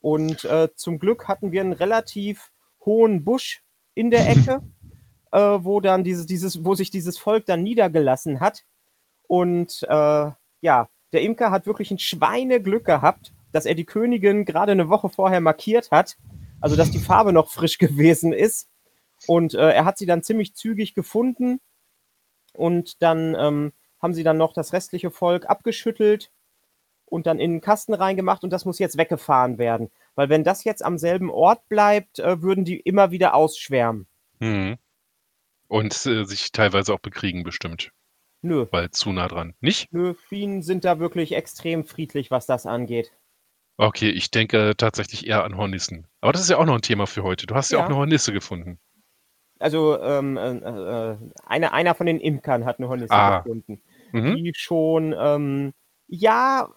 Und 0.00 0.44
äh, 0.44 0.68
zum 0.74 0.98
Glück 0.98 1.28
hatten 1.28 1.52
wir 1.52 1.60
einen 1.60 1.72
relativ 1.72 2.50
hohen 2.84 3.24
Busch 3.24 3.62
in 3.94 4.10
der 4.10 4.28
Ecke, 4.28 4.62
äh, 5.32 5.38
wo 5.38 5.80
dann 5.80 6.04
dieses, 6.04 6.26
dieses, 6.26 6.64
wo 6.64 6.74
sich 6.74 6.90
dieses 6.90 7.18
Volk 7.18 7.46
dann 7.46 7.62
niedergelassen 7.62 8.40
hat. 8.40 8.64
Und 9.26 9.82
äh, 9.88 10.30
ja, 10.60 10.88
der 11.12 11.22
Imker 11.22 11.50
hat 11.50 11.66
wirklich 11.66 11.90
ein 11.90 11.98
Schweineglück 11.98 12.84
gehabt, 12.84 13.32
dass 13.52 13.66
er 13.66 13.74
die 13.74 13.84
Königin 13.84 14.44
gerade 14.44 14.72
eine 14.72 14.88
Woche 14.88 15.08
vorher 15.08 15.40
markiert 15.40 15.90
hat. 15.90 16.16
Also 16.60 16.76
dass 16.76 16.90
die 16.90 16.98
Farbe 16.98 17.32
noch 17.32 17.50
frisch 17.50 17.78
gewesen 17.78 18.32
ist. 18.32 18.68
Und 19.26 19.54
äh, 19.54 19.70
er 19.70 19.84
hat 19.84 19.98
sie 19.98 20.06
dann 20.06 20.22
ziemlich 20.22 20.54
zügig 20.54 20.94
gefunden. 20.94 21.60
Und 22.52 23.02
dann 23.02 23.34
ähm, 23.38 23.72
haben 24.00 24.14
sie 24.14 24.22
dann 24.22 24.38
noch 24.38 24.52
das 24.52 24.72
restliche 24.72 25.10
Volk 25.10 25.46
abgeschüttelt 25.46 26.30
und 27.06 27.26
dann 27.26 27.38
in 27.38 27.52
den 27.52 27.60
Kasten 27.60 27.94
reingemacht 27.94 28.44
und 28.44 28.50
das 28.52 28.64
muss 28.64 28.78
jetzt 28.78 28.98
weggefahren 28.98 29.58
werden. 29.58 29.90
Weil 30.14 30.28
wenn 30.28 30.44
das 30.44 30.64
jetzt 30.64 30.84
am 30.84 30.98
selben 30.98 31.30
Ort 31.30 31.68
bleibt, 31.68 32.18
äh, 32.20 32.42
würden 32.42 32.64
die 32.64 32.80
immer 32.80 33.10
wieder 33.10 33.34
ausschwärmen. 33.34 34.06
Mhm. 34.40 34.78
Und 35.68 36.06
äh, 36.06 36.24
sich 36.24 36.52
teilweise 36.52 36.94
auch 36.94 37.00
bekriegen 37.00 37.44
bestimmt, 37.44 37.92
Nö, 38.44 38.66
weil 38.72 38.90
zu 38.92 39.12
nah 39.12 39.28
dran. 39.28 39.54
Nicht? 39.60 39.88
nö, 39.92 40.14
Bienen 40.30 40.62
sind 40.62 40.84
da 40.84 40.98
wirklich 40.98 41.32
extrem 41.32 41.84
friedlich, 41.84 42.30
was 42.30 42.46
das 42.46 42.66
angeht. 42.66 43.12
Okay, 43.78 44.08
ich 44.08 44.30
denke 44.30 44.74
tatsächlich 44.74 45.26
eher 45.26 45.44
an 45.44 45.56
Hornissen. 45.58 46.06
Aber 46.22 46.32
das 46.32 46.40
ist 46.40 46.48
ja 46.48 46.56
auch 46.56 46.64
noch 46.64 46.74
'n 46.76 46.80
Thema 46.82 47.06
für 47.06 47.22
heute. 47.22 47.46
Du 47.46 47.54
hast 47.54 47.70
ja 47.72 47.78
auch 47.78 47.86
Ja. 47.86 47.88
'ne 47.88 47.94
Hornisse 47.96 48.32
gefunden. 48.32 48.78
Also, 49.60 49.98
ähm, 50.00 50.36
äh, 50.36 50.50
äh, 51.12 51.16
einer 51.46 51.72
einer 51.72 51.94
von 51.94 52.06
den 52.06 52.20
Imkern 52.20 52.64
hat 52.66 52.78
'ne 52.78 52.88
Hornisse 52.88 53.24
Ah. 53.24 53.46
gefunden, 53.46 53.80
Mhm. 54.12 54.36
die 54.36 54.52
schon, 54.54 55.14
ähm, 55.18 55.72
ja, 56.08 56.68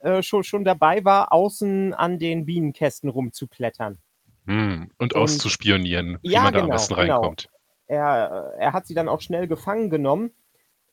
äh, 0.00 0.22
schon 0.22 0.44
schon 0.44 0.64
dabei 0.64 1.04
war, 1.04 1.32
außen 1.32 1.94
an 1.94 2.18
den 2.18 2.46
Bienenkästen 2.46 3.10
rumzuklettern. 3.10 3.98
Hm, 4.46 4.90
und 4.98 5.14
Und 5.14 5.16
auszuspionieren, 5.16 6.18
wie 6.26 6.28
ja, 6.30 6.40
man 6.40 6.52
da 6.54 6.60
am 6.60 6.64
genau, 6.66 6.74
besten 6.74 6.94
genau. 6.96 7.20
reinkommt. 7.22 7.48
Er 7.86 8.54
er 8.58 8.72
hat 8.72 8.86
sie 8.86 8.94
dann 8.94 9.08
auch 9.08 9.20
schnell 9.20 9.48
gefangen 9.48 9.90
genommen 9.90 10.32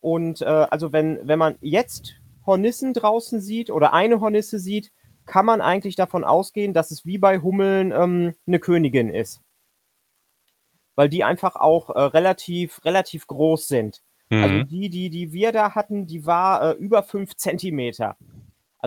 und, 0.01 0.41
äh, 0.41 0.45
also, 0.45 0.93
wenn 0.93 1.19
wenn 1.27 1.39
man 1.39 1.57
jetzt 1.61 2.15
Hornissen 2.45 2.93
draußen 2.93 3.41
sieht 3.41 3.69
oder 3.71 3.93
eine 3.93 4.19
Hornisse 4.21 4.59
sieht, 4.59 4.91
kann 5.25 5.45
man 5.45 5.61
eigentlich 5.61 5.95
davon 5.95 6.23
ausgehen, 6.23 6.73
dass 6.73 6.91
es 6.91 7.05
wie 7.05 7.17
bei 7.19 7.39
Hummeln, 7.39 7.91
ähm, 7.93 8.35
'ne 8.47 8.59
Königin 8.59 9.09
ist. 9.09 9.41
Weil 10.97 11.09
die 11.09 11.23
einfach 11.23 11.55
auch, 11.55 11.91
äh, 11.91 11.99
relativ 12.01 12.83
relativ 12.83 13.27
groß 13.27 13.67
sind. 13.67 14.01
Also, 14.39 14.57
Mhm. 14.57 14.67
die 14.67 14.89
die 14.89 15.09
die 15.11 15.31
wir 15.31 15.51
da 15.51 15.75
hatten, 15.75 16.07
die 16.07 16.25
war, 16.25 16.71
äh, 16.71 16.73
über 16.73 17.03
5 17.03 17.35
Zentimeter. 17.35 18.17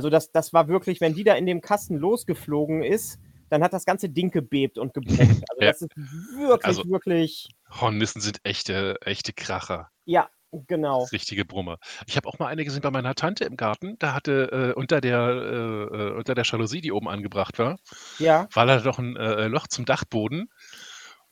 Also, 0.00 0.09
das 0.09 0.33
das 0.33 0.54
war 0.54 0.66
wirklich 0.69 1.02
wenn 1.02 1.12
die 1.14 1.25
da 1.25 1.35
in 1.35 1.45
dem 1.45 1.61
Kasten 1.61 1.95
losgeflogen 1.97 2.83
ist, 2.83 3.19
dann 3.50 3.62
hat 3.62 3.75
das 3.75 3.85
ganze 3.85 4.09
Ding 4.09 4.30
gebebt 4.30 4.78
und 4.78 4.95
gebrummt. 4.95 5.45
Also, 5.50 5.61
Ja. 5.61 5.66
das 5.66 5.83
ist 5.83 5.90
wirklich, 5.97 6.64
Also 6.64 6.85
wirklich 6.85 7.50
Hornissen 7.71 8.21
sind 8.23 8.38
echte 8.45 8.97
echte 9.02 9.33
Kracher. 9.33 9.90
Ja, 10.09 10.30
genau. 10.66 11.11
Richtige 11.12 11.45
Brummer. 11.45 11.78
Ich 12.07 12.16
habe 12.16 12.28
auch 12.28 12.38
mal 12.38 12.47
eine 12.49 12.64
gesehen 12.64 12.83
bei 12.83 12.90
meiner 12.90 13.14
Tante 13.14 13.45
im 13.45 13.57
Garten. 13.57 13.97
Da 13.99 14.12
hatte, 14.14 14.73
äh, 14.75 14.78
unter 14.78 15.00
der 15.00 15.19
äh, 15.21 15.97
äh, 15.97 16.12
unter 16.16 16.35
der 16.35 16.45
Jalousie, 16.45 16.80
die 16.80 16.92
oben 16.92 17.09
angebracht 17.09 17.59
war 17.59 17.78
Ja. 18.21 18.50
war 18.52 18.66
da 18.66 18.78
doch 18.80 18.99
'n, 18.99 19.16
äh, 19.16 19.45
äh, 19.45 19.49
Loch 19.49 19.66
zum 19.69 19.85
Dachboden 19.85 20.49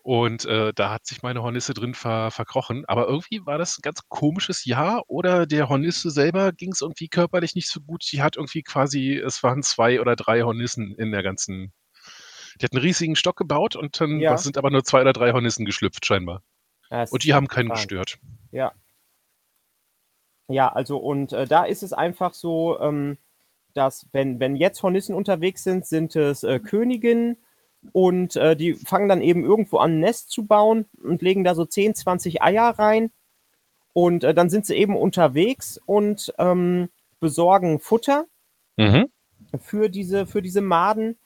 und, 0.09 0.47
äh, 0.47 0.73
da 0.75 0.89
hat 0.91 1.05
sich 1.07 1.23
meine 1.23 1.43
Hornisse 1.43 1.75
drin 1.75 1.93
ver 1.95 2.31
verkrochen. 2.31 2.85
Aber 2.87 3.07
irgendwie 3.09 3.45
war 3.45 3.59
das 3.59 3.77
'n 3.79 3.83
ganz 3.83 4.01
komisches 4.09 4.65
Jahr 4.65 5.03
oder 5.07 5.47
der 5.47 5.69
Hornisse 5.69 6.11
selber 6.11 6.53
ging's 6.53 6.81
irgendwie 6.81 7.09
körperlich 7.09 7.55
nicht 7.55 7.69
so 7.69 7.81
gut. 7.83 8.03
Die 8.11 8.23
hat 8.23 8.37
irgendwie 8.37 8.63
quasi 8.63 9.17
es 9.19 9.43
waren 9.43 9.63
2 9.63 10.01
oder 10.01 10.17
3 10.17 10.43
Hornissen 10.45 10.95
in 10.97 11.13
der 11.13 11.23
ganzen 11.23 11.75
die 12.61 12.65
hat 12.67 12.73
'n 12.75 12.79
riesigen 12.81 13.17
Stock 13.17 13.37
gebaut 13.37 13.77
und 13.77 14.01
dann 14.01 14.25
Ja. 14.25 14.39
sind 14.39 14.59
aber 14.59 14.71
nur 14.71 14.85
2 14.85 15.03
oder 15.03 15.13
3 15.15 15.33
Hornissen 15.33 15.67
geschlüpft 15.67 16.07
scheinbar. 16.07 16.43
Ja, 16.91 17.03
es 17.03 17.13
Und 17.13 17.25
die 17.25 17.35
haben 17.35 17.49
keinen 17.49 17.71
abgefahren. 17.71 17.73
gestört. 17.73 18.19
Ja. 18.53 18.75
Ja, 20.51 20.69
also 20.73 20.97
und, 20.97 21.33
äh, 21.35 21.47
da 21.47 21.65
ist 21.65 21.83
es 21.83 21.93
einfach 21.93 22.33
so, 22.33 22.81
ähm, 22.81 23.19
dass 23.75 24.07
wenn 24.13 24.41
wenn 24.41 24.57
jetzt 24.57 24.83
Hornissen 24.83 25.15
unterwegs 25.15 25.63
sind, 25.63 25.85
sind 25.87 26.17
es, 26.17 26.43
äh, 26.43 26.59
Königinnen 26.59 27.37
und, 27.93 28.37
äh, 28.37 28.57
die 28.57 28.75
fangen 28.75 29.09
dann 29.09 29.23
eben 29.23 29.45
irgendwo 29.45 29.79
an 29.79 29.93
'n 29.95 30.01
Nest 30.01 30.31
zu 30.31 30.47
bauen 30.47 30.87
und 31.03 31.23
legen 31.23 31.45
da 31.45 31.55
so 31.55 31.65
10, 31.65 31.95
20 31.95 32.43
Eier 32.43 32.71
rein. 32.79 33.11
Und, 33.95 34.25
äh, 34.25 34.35
dann 34.35 34.51
sind 34.51 34.67
sie 34.67 34.77
eben 34.77 34.97
unterwegs 34.97 35.81
und, 35.87 36.33
ähm, 36.39 36.89
besorgen 37.21 37.81
Futter 37.81 38.27
Mhm. 38.77 39.09
für 39.61 39.89
diese 39.91 40.27
für 40.27 40.43
diese 40.43 40.61
Maden. 40.61 41.19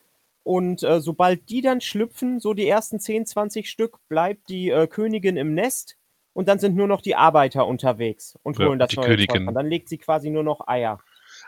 Und, 0.45 0.83
äh, 0.83 1.01
sobald 1.01 1.49
die 1.51 1.61
dann 1.63 1.81
schlüpfen, 1.81 2.41
so 2.41 2.55
die 2.55 2.67
ersten 2.69 2.99
10, 3.01 3.27
20 3.27 3.69
Stück, 3.71 3.99
bleibt 4.09 4.49
die, 4.49 4.71
äh, 4.71 4.87
Königin 4.89 5.37
im 5.37 5.55
Nest 5.55 5.97
und 6.35 6.49
dann 6.49 6.59
sind 6.59 6.75
nur 6.77 6.89
noch 6.89 7.01
die 7.03 7.15
Arbeiter 7.17 7.67
unterwegs 7.67 8.37
und 8.43 8.59
Ja, 8.59 8.67
holen 8.67 8.79
das 8.79 8.89
die 8.91 8.97
neue 8.97 9.17
Zeug. 9.17 9.29
Königin. 9.29 9.55
Dann 9.55 9.67
legt 9.69 9.89
sie 9.89 9.99
quasi 9.99 10.31
nur 10.31 10.43
noch 10.45 10.67
Eier. 10.67 10.99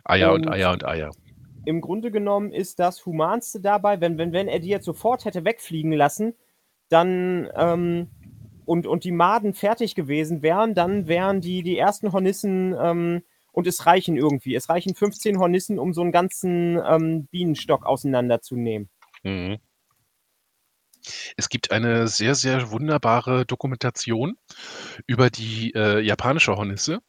Eier 0.04 0.32
und 0.34 0.46
Und 0.46 0.52
Eier 0.52 0.72
und 0.72 0.84
Eier. 0.84 1.10
Im 1.66 1.80
Grunde 1.80 2.10
genommen 2.10 2.52
ist 2.52 2.78
das 2.78 3.04
Humanste 3.06 3.60
dabei, 3.60 4.00
wenn 4.00 4.18
wenn 4.18 4.32
wenn 4.32 4.48
er 4.48 4.60
die 4.60 4.68
jetzt 4.68 4.84
sofort 4.86 5.24
hätte 5.24 5.44
wegfliegen 5.44 5.92
lassen, 5.92 6.34
dann, 6.88 7.48
ähm 7.56 8.08
und 8.66 8.86
und 8.86 9.04
die 9.04 9.12
Maden 9.12 9.52
fertig 9.54 9.94
gewesen 9.94 10.42
wären, 10.42 10.74
dann 10.74 11.06
wären 11.08 11.40
die 11.40 11.62
die 11.62 11.76
ersten 11.78 12.12
Hornissen, 12.12 12.74
ähm 12.80 13.22
und 13.52 13.66
es 13.68 13.86
reichen 13.86 14.16
irgendwie 14.16 14.54
es 14.54 14.68
reichen 14.68 14.94
15 14.94 15.38
Hornissen, 15.38 15.78
um 15.78 15.92
so 15.94 16.02
'n 16.02 16.12
ganzen, 16.12 16.80
ähm, 16.86 17.26
Bienenstock 17.26 17.86
auseinanderzunehmen. 17.86 18.88
Mhm. 19.22 19.58
Es 21.36 21.48
gibt 21.48 21.70
eine 21.70 22.08
sehr, 22.08 22.34
sehr 22.34 22.70
wunderbare 22.70 23.44
Dokumentation 23.44 24.36
über 25.06 25.30
die, 25.30 25.72
äh, 25.74 26.00
japanische 26.00 26.56
Hornisse 26.56 27.00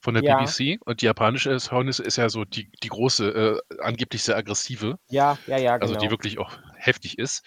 von 0.00 0.14
der 0.14 0.22
Ja. 0.22 0.36
BBC. 0.36 0.78
Und 0.84 1.02
die 1.02 1.06
japanische 1.06 1.56
Hornisse 1.70 2.02
ist 2.04 2.16
ja 2.16 2.28
so 2.28 2.44
die 2.44 2.70
die 2.82 2.88
große, 2.88 3.60
äh, 3.70 3.76
angeblich 3.82 4.22
sehr 4.22 4.36
aggressive, 4.36 4.96
Ja, 5.10 5.38
ja, 5.46 5.58
ja, 5.58 5.76
also 5.80 5.94
die 5.96 6.06
genau. 6.06 6.12
wirklich 6.12 6.38
auch 6.38 6.58
heftig 6.76 7.18
ist. 7.18 7.44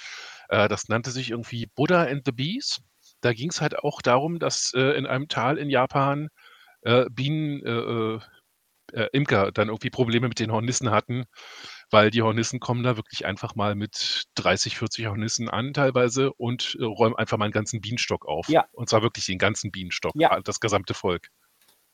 Äh, 0.50 0.68
das 0.70 0.90
nannte 0.90 1.12
sich 1.12 1.32
irgendwie 1.32 1.68
Buddha 1.76 2.04
and 2.06 2.24
the 2.26 2.32
Bees. 2.34 2.82
Da 3.22 3.34
ging's 3.34 3.62
halt 3.62 3.80
auch 3.80 4.02
darum, 4.02 4.40
dass, 4.40 4.74
äh, 4.76 4.98
in 4.98 5.06
einem 5.08 5.28
Tal 5.30 5.58
in 5.58 5.70
Japan, 5.70 6.30
äh, 6.84 7.06
Bienen 7.12 7.64
äh, 7.66 8.20
äh, 8.94 9.10
Imker 9.14 9.52
dann 9.54 9.70
irgendwie 9.70 9.90
Probleme 9.92 10.28
mit 10.30 10.40
den 10.40 10.52
Hornissen 10.52 10.92
hatten, 10.92 11.26
weil 11.92 12.12
die 12.12 12.22
Hornissen 12.24 12.60
kommen 12.62 12.84
da 12.84 12.98
wirklich 12.98 13.26
einfach 13.28 13.56
mal 13.56 13.76
mit 13.76 14.26
30, 14.36 14.78
40 14.78 15.08
Hornissen 15.08 15.50
an 15.50 15.74
teilweise 15.74 16.34
und, 16.34 16.78
räumen 16.82 17.16
einfach 17.18 17.38
mal 17.38 17.48
'n 17.48 17.52
ganzen 17.54 17.82
Bienenstock 17.82 18.28
auf. 18.28 18.48
Ja. 18.50 18.66
Und 18.74 18.90
zwar 18.90 19.02
wirklich 19.04 19.26
den 19.28 19.40
ganzen 19.40 19.72
Bienenstock, 19.72 20.16
Ja. 20.18 20.40
das 20.42 20.60
gesamte 20.62 20.94
Volk. 20.96 21.30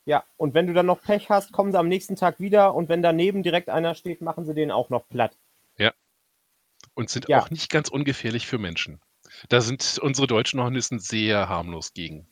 Ja, 0.08 0.24
und 0.38 0.54
wenn 0.54 0.68
du 0.68 0.74
dann 0.74 0.86
noch 0.86 1.02
Pech 1.02 1.30
hast, 1.30 1.52
kommen 1.52 1.74
sie 1.74 1.78
am 1.78 1.90
nächsten 1.90 2.16
Tag 2.16 2.40
wieder 2.40 2.74
und 2.74 2.88
wenn 2.88 3.02
daneben 3.02 3.44
direkt 3.44 3.68
einer 3.68 3.94
steht, 3.94 4.22
machen 4.22 4.46
sie 4.46 4.54
den 4.54 4.72
auch 4.72 4.90
noch 4.90 5.06
platt. 5.10 5.38
Ja. 5.80 5.94
Und 6.98 7.12
sind 7.12 7.28
Ja. 7.28 7.36
auch 7.36 7.52
nicht 7.52 7.70
ganz 7.70 7.90
ungefährlich 7.90 8.48
für 8.48 8.58
Menschen. 8.58 9.00
Da 9.50 9.62
sind 9.62 10.00
unsere 10.02 10.26
deutschen 10.26 10.60
Hornissen 10.62 10.98
sehr 11.00 11.48
harmlos 11.48 11.94
gegen. 11.94 12.28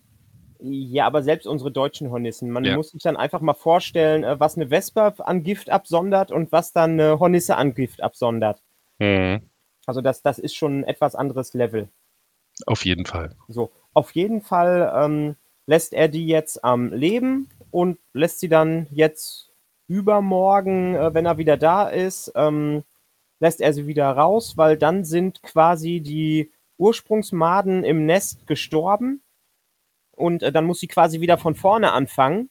Ja, 0.61 1.05
aber 1.05 1.21
selbst 1.21 1.47
unsere 1.47 1.69
deutschen 1.71 2.09
Hornissen. 2.11 2.49
Man 2.49 2.63
Ja. 2.63 2.71
muss 2.71 2.89
sich 2.91 3.01
dann 3.03 3.17
einfach 3.17 3.41
mal 3.41 3.53
vorstellen, 3.53 4.23
äh, 4.23 4.39
was 4.39 4.55
'ne 4.55 4.69
Wespe 4.69 5.13
an 5.25 5.43
Gift 5.43 5.69
absondert 5.69 6.31
und 6.31 6.51
was 6.51 6.71
dann 6.71 6.95
'ne 6.95 7.19
Hornisse 7.19 7.57
an 7.57 7.73
Gift 7.73 8.01
absondert. 8.01 8.61
Mhm. 8.99 9.49
Also, 9.87 10.01
das 10.01 10.21
das 10.23 10.39
ist 10.39 10.55
schon 10.55 10.79
'n 10.81 10.83
etwas 10.83 11.15
anderes 11.15 11.53
Level. 11.53 11.89
Auf 12.67 12.85
jeden 12.85 13.05
Fall. 13.05 13.35
So, 13.49 13.71
auf 13.93 14.11
jeden 14.11 14.41
Fall, 14.41 14.91
ähm, 14.95 15.35
lässt 15.67 15.93
er 15.93 16.07
die 16.07 16.27
jetzt 16.27 16.63
am 16.63 16.91
Leben 16.93 17.49
und 17.75 17.99
lässt 18.13 18.39
sie 18.39 18.47
dann 18.47 18.87
jetzt 18.89 19.51
übermorgen, 19.87 20.95
äh, 20.95 21.13
wenn 21.13 21.25
er 21.25 21.37
wieder 21.37 21.57
da 21.57 21.89
ist, 21.89 22.31
ähm, 22.33 22.85
lässt 23.41 23.59
er 23.59 23.73
sie 23.73 23.85
wieder 23.85 24.09
raus, 24.11 24.55
weil 24.55 24.77
dann 24.77 25.03
sind 25.03 25.43
quasi 25.43 25.99
die 25.99 26.53
Ursprungsmaden 26.77 27.83
im 27.83 28.05
Nest 28.05 28.47
gestorben 28.47 29.21
und, 30.11 30.41
äh, 30.41 30.53
dann 30.53 30.63
muss 30.63 30.79
sie 30.79 30.87
quasi 30.87 31.19
wieder 31.19 31.37
von 31.37 31.53
vorne 31.53 31.91
anfangen. 31.91 32.49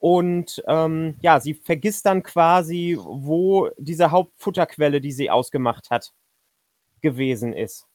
Und, 0.00 0.64
ähm, 0.66 1.14
ja, 1.22 1.38
sie 1.38 1.54
vergisst 1.54 2.04
dann 2.04 2.24
quasi, 2.24 2.98
wo 3.00 3.70
diese 3.78 4.10
Hauptfutterquelle, 4.10 5.00
die 5.00 5.12
sie 5.12 5.30
ausgemacht 5.30 5.90
hat, 5.90 6.12
gewesen 7.02 7.52
ist. 7.52 7.86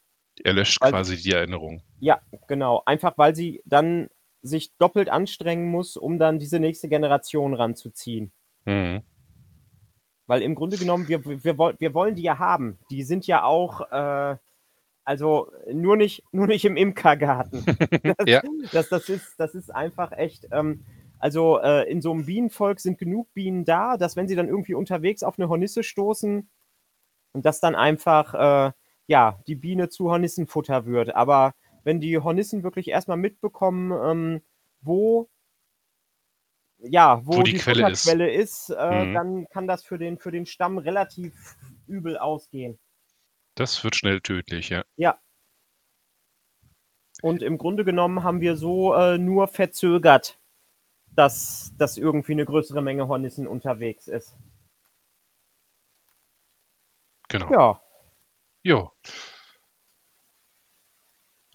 Er 0.41 0.53
löscht 0.53 0.79
Weil 0.79 0.91
quasi 0.91 1.17
die 1.17 1.33
Erinnerung. 1.33 1.83
Ja, 1.99 2.21
genau. 2.47 2.81
Einfach, 2.85 3.17
weil 3.17 3.35
sie 3.35 3.61
dann 3.65 4.09
sich 4.43 4.75
doppelt 4.77 5.09
anstrengen 5.09 5.69
muss, 5.71 5.97
um 5.97 6.19
dann 6.19 6.39
diese 6.39 6.59
nächste 6.59 6.89
Generation 6.89 7.55
ranzuziehen. 7.55 8.31
Mhm. 8.65 9.03
Weil 10.29 10.41
im 10.41 10.55
Grunde 10.55 10.77
genommen, 10.77 11.07
wir 11.07 11.23
wir 11.25 11.57
wir 11.79 11.93
wollen 11.93 12.15
die 12.15 12.21
ja 12.23 12.39
haben. 12.39 12.79
Die 12.89 13.03
sind 13.03 13.27
ja 13.27 13.43
auch, 13.43 13.81
äh 13.91 14.37
also, 15.05 15.51
nur 15.73 15.97
nicht 15.97 16.23
nur 16.31 16.47
nicht 16.47 16.65
im 16.65 16.77
Imkergarten. 16.77 17.65
Das 18.17 18.29
Ja. 18.29 18.43
das 18.71 18.89
das 18.89 19.09
ist 19.09 19.35
das 19.39 19.55
ist 19.55 19.73
einfach 19.75 20.11
echt, 20.13 20.47
ähm 20.51 20.85
also, 21.19 21.59
äh, 21.59 21.89
in 21.91 22.01
so 22.01 22.13
'nem 22.13 22.25
Bienenvolk 22.25 22.79
sind 22.81 22.97
genug 22.99 23.33
Bienen 23.33 23.65
da, 23.65 23.97
dass 23.97 24.15
wenn 24.17 24.27
sie 24.27 24.35
dann 24.35 24.49
irgendwie 24.49 24.75
unterwegs 24.75 25.23
auf 25.23 25.37
'ne 25.39 25.49
Hornisse 25.49 25.83
stoßen 25.83 26.49
dass 27.35 27.59
dann 27.61 27.75
einfach, 27.75 28.33
äh, 28.35 28.73
ja, 29.07 29.39
die 29.47 29.55
Biene 29.55 29.89
zu 29.89 30.09
Hornissenfutter 30.11 30.85
wird. 30.87 31.15
Aber 31.15 31.53
wenn 31.83 31.99
die 32.01 32.17
Hornissen 32.19 32.63
wirklich 32.63 32.87
erst 32.89 33.07
mal 33.07 33.17
mitbekommen, 33.17 33.91
ähm, 33.91 34.41
wo 34.81 35.27
ja, 36.79 37.21
wo 37.25 37.37
Wo 37.37 37.41
die 37.43 37.53
die 37.53 37.57
Quelle 37.59 37.89
ist. 37.91 38.05
Ist, 38.07 38.69
äh, 38.69 39.05
Mhm. 39.05 39.13
dann 39.13 39.47
kann 39.49 39.67
das 39.67 39.83
für 39.83 39.97
den 39.97 40.17
für 40.17 40.31
den 40.31 40.45
Stamm 40.45 40.77
relativ 40.77 41.55
übel 41.87 42.17
ausgehen. 42.17 42.77
Das 43.57 43.83
wird 43.83 43.95
schnell 43.95 44.19
tödlich, 44.21 44.69
ja. 44.69 44.83
Ja. 44.97 45.19
Und 47.21 47.41
im 47.41 47.57
Grunde 47.57 47.85
genommen 47.85 48.23
haben 48.23 48.41
wir 48.41 48.57
so, 48.57 48.93
äh, 48.95 49.17
nur 49.17 49.47
verzögert, 49.47 50.39
dass 51.15 51.73
dass 51.77 51.97
irgendwie 51.97 52.35
'ne 52.35 52.45
größere 52.45 52.81
Menge 52.81 53.07
Hornissen 53.07 53.47
unterwegs 53.47 54.07
ist. 54.07 54.37
Genau. 57.29 57.49
Ja. 57.51 58.91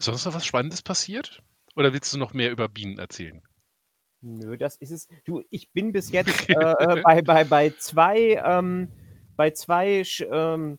Sonst 0.01 0.25
noch 0.25 0.35
was 0.35 0.47
Spannendes 0.47 0.83
passiert? 0.83 1.43
Oder 1.77 1.93
willst 1.93 2.13
du 2.13 2.19
noch 2.19 2.33
mehr 2.33 2.51
über 2.51 2.69
Bienen 2.69 2.99
erzählen? 2.99 3.43
Nö, 4.21 4.57
das 4.57 4.77
ist 4.77 4.91
es. 4.91 5.09
Du, 5.25 5.43
ich 5.51 5.71
bin 5.73 5.93
bis 5.93 6.11
jetzt, 6.13 6.49
äh, 6.49 6.55
äh, 6.55 7.03
bei 7.03 7.23
bei 7.23 7.45
bei 7.45 7.71
2, 7.71 8.43
ähm 8.45 8.89
bei 9.39 9.53
zwei 9.53 10.03
ähm, 10.31 10.79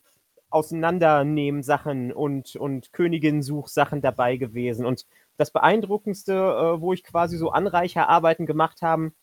Auseinandernehmen 0.50 1.64
Sachen 1.64 2.12
und, 2.12 2.56
und 2.58 2.92
Königin-Suchsachen 2.92 4.02
dabei 4.02 4.36
gewesen. 4.36 4.86
Und 4.86 5.06
das 5.38 5.52
Beeindruckendste, 5.52 6.34
äh, 6.34 6.82
wo 6.82 6.92
ich 6.92 7.04
quasi 7.04 7.38
so 7.38 7.52
Anreicherarbeiten 7.52 8.46
gemacht 8.46 8.82
haben, 8.82 9.16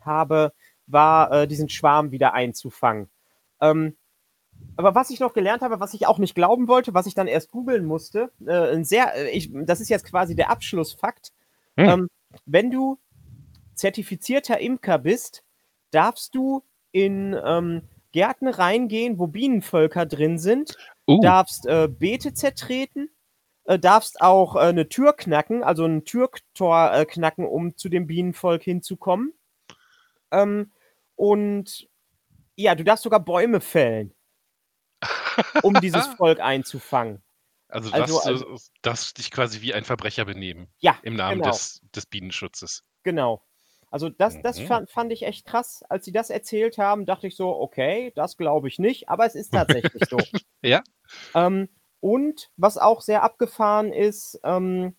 habe, 0.00 0.52
war, 0.86 1.32
äh, 1.32 1.48
diesen 1.48 1.70
Schwarm 1.70 2.10
wieder 2.10 2.34
einzufangen. 2.34 3.08
Ähm, 3.60 3.96
aber 4.76 4.94
was 4.94 5.10
ich 5.10 5.18
noch 5.18 5.34
gelernt 5.34 5.62
habe, 5.62 5.80
was 5.80 5.94
ich 5.94 6.06
auch 6.06 6.18
nicht 6.18 6.34
glauben 6.34 6.68
wollte, 6.68 6.94
was 6.94 7.06
ich 7.06 7.14
dann 7.14 7.26
erst 7.26 7.50
googeln 7.50 7.84
musste, 7.84 8.30
äh, 8.46 8.74
ein 8.74 8.84
sehr, 8.84 9.14
äh, 9.16 9.30
ich, 9.30 9.50
das 9.52 9.80
ist 9.80 9.88
jetzt 9.88 10.04
quasi 10.04 10.36
der 10.36 10.50
Abschlussfakt. 10.50 11.32
Hm. 11.76 11.88
Ähm, 11.88 12.08
wenn 12.46 12.70
du 12.70 12.98
zertifizierter 13.74 14.60
Imker 14.60 14.98
bist, 14.98 15.42
darfst 15.90 16.34
du 16.34 16.62
in 16.92 17.36
ähm, 17.44 17.82
Gärten 18.12 18.48
reingehen, 18.48 19.18
wo 19.18 19.26
Bienenvölker 19.26 20.06
drin 20.06 20.38
sind, 20.38 20.76
uh. 21.06 21.20
darfst 21.20 21.66
äh, 21.66 21.88
Beete 21.88 22.32
zertreten, 22.34 23.10
äh, 23.64 23.78
darfst 23.78 24.20
auch 24.20 24.56
äh, 24.56 24.60
eine 24.60 24.88
Tür 24.88 25.12
knacken, 25.12 25.62
also 25.62 25.84
ein 25.84 26.04
Türtor 26.04 26.92
äh, 26.92 27.04
knacken, 27.04 27.46
um 27.46 27.76
zu 27.76 27.88
dem 27.88 28.06
Bienenvolk 28.06 28.62
hinzukommen. 28.62 29.32
Ähm, 30.30 30.70
und 31.16 31.88
ja, 32.56 32.74
du 32.74 32.84
darfst 32.84 33.04
sogar 33.04 33.20
Bäume 33.20 33.60
fällen, 33.60 34.12
um 35.62 35.74
dieses 35.80 36.06
Volk 36.16 36.40
einzufangen. 36.40 37.22
Also, 37.68 37.92
also, 37.92 38.16
das, 38.16 38.26
also, 38.26 38.56
das 38.82 39.14
dich 39.14 39.30
quasi 39.30 39.60
wie 39.60 39.74
ein 39.74 39.84
Verbrecher 39.84 40.24
benehmen. 40.24 40.68
Ja. 40.78 40.98
Im 41.02 41.16
Namen 41.16 41.40
genau. 41.40 41.50
des, 41.50 41.82
des 41.94 42.06
Bienenschutzes. 42.06 42.84
Genau. 43.02 43.44
Also 43.90 44.08
das, 44.08 44.40
das 44.42 44.58
mhm. 44.58 44.66
fand, 44.66 44.90
fand, 44.90 45.12
ich 45.12 45.22
echt 45.22 45.46
krass. 45.46 45.82
Als 45.88 46.04
sie 46.04 46.12
das 46.12 46.30
erzählt 46.30 46.78
haben, 46.78 47.06
dachte 47.06 47.26
ich 47.26 47.36
so, 47.36 47.48
okay, 47.48 48.12
das 48.14 48.36
glaube 48.36 48.68
ich 48.68 48.78
nicht, 48.78 49.08
aber 49.08 49.24
es 49.24 49.34
ist 49.34 49.50
tatsächlich 49.50 50.02
so. 50.08 50.18
ja. 50.62 50.82
Ähm, 51.34 51.68
und 52.00 52.50
was 52.56 52.76
auch 52.78 53.00
sehr 53.00 53.22
abgefahren 53.22 53.92
ist, 53.92 54.38
ähm, 54.44 54.94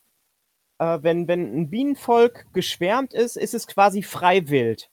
äh, 0.80 0.99
wenn, 1.02 1.28
wenn 1.28 1.56
ein 1.56 1.69
Bienenvolk 1.69 2.47
geschwärmt 2.54 3.13
ist, 3.13 3.38
ist 3.38 3.54
es 3.54 3.67
quasi 3.67 4.02
freiwillig. 4.02 4.89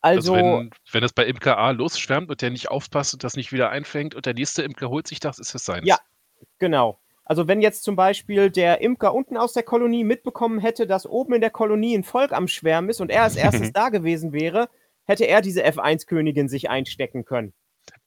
Also, 0.00 0.34
also 0.34 0.46
wenn, 0.46 0.70
wenn 0.92 1.04
es 1.04 1.12
bei 1.12 1.26
Imker 1.26 1.58
A 1.58 1.70
losschwärmt 1.70 2.30
und 2.30 2.40
der 2.40 2.50
nicht 2.50 2.70
aufpasst 2.70 3.14
und 3.14 3.24
das 3.24 3.34
nicht 3.34 3.52
wieder 3.52 3.70
einfängt 3.70 4.14
und 4.14 4.26
der 4.26 4.34
nächste 4.34 4.62
Imker 4.62 4.90
holt 4.90 5.08
sich 5.08 5.18
das, 5.18 5.38
ist 5.38 5.54
es 5.54 5.64
sein. 5.64 5.84
Ja, 5.84 5.98
genau. 6.58 7.00
Also 7.24 7.46
wenn 7.46 7.60
jetzt 7.60 7.82
zum 7.82 7.94
Beispiel 7.94 8.50
der 8.50 8.80
Imker 8.80 9.12
unten 9.12 9.36
aus 9.36 9.52
der 9.52 9.62
Kolonie 9.62 10.04
mitbekommen 10.04 10.60
hätte, 10.60 10.86
dass 10.86 11.04
oben 11.04 11.34
in 11.34 11.40
der 11.40 11.50
Kolonie 11.50 11.94
ein 11.94 12.04
Volk 12.04 12.32
am 12.32 12.48
Schwärmen 12.48 12.88
ist 12.88 13.00
und 13.00 13.10
er 13.10 13.24
als 13.24 13.36
erstes 13.36 13.72
da 13.74 13.90
gewesen 13.90 14.32
wäre, 14.32 14.68
hätte 15.04 15.26
er 15.26 15.42
diese 15.42 15.64
F1-Königin 15.66 16.48
sich 16.48 16.70
einstecken 16.70 17.24
können. 17.24 17.52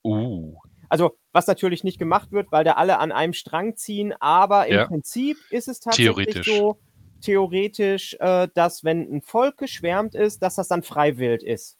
Uh. 0.04 0.56
Also, 0.90 1.18
was 1.32 1.48
natürlich 1.48 1.84
nicht 1.84 2.00
gemacht 2.00 2.32
wird, 2.32 2.52
weil 2.52 2.64
da 2.64 2.74
alle 2.74 3.00
an 3.00 3.12
einem 3.12 3.34
Strang 3.34 3.76
ziehen, 3.76 4.14
aber 4.20 4.68
im 4.68 4.76
ja. 4.76 4.88
Prinzip 4.88 5.38
ist 5.50 5.68
es 5.68 5.80
tatsächlich 5.80 6.44
so, 6.44 6.80
theoretisch, 7.22 8.18
äh, 8.20 8.48
dass 8.54 8.84
wenn 8.84 9.02
ein 9.02 9.22
Volk 9.22 9.58
geschwärmt 9.58 10.16
ist, 10.16 10.42
dass 10.42 10.56
das 10.56 10.68
dann 10.68 10.84
freiwillig 10.84 11.44
ist. 11.44 11.78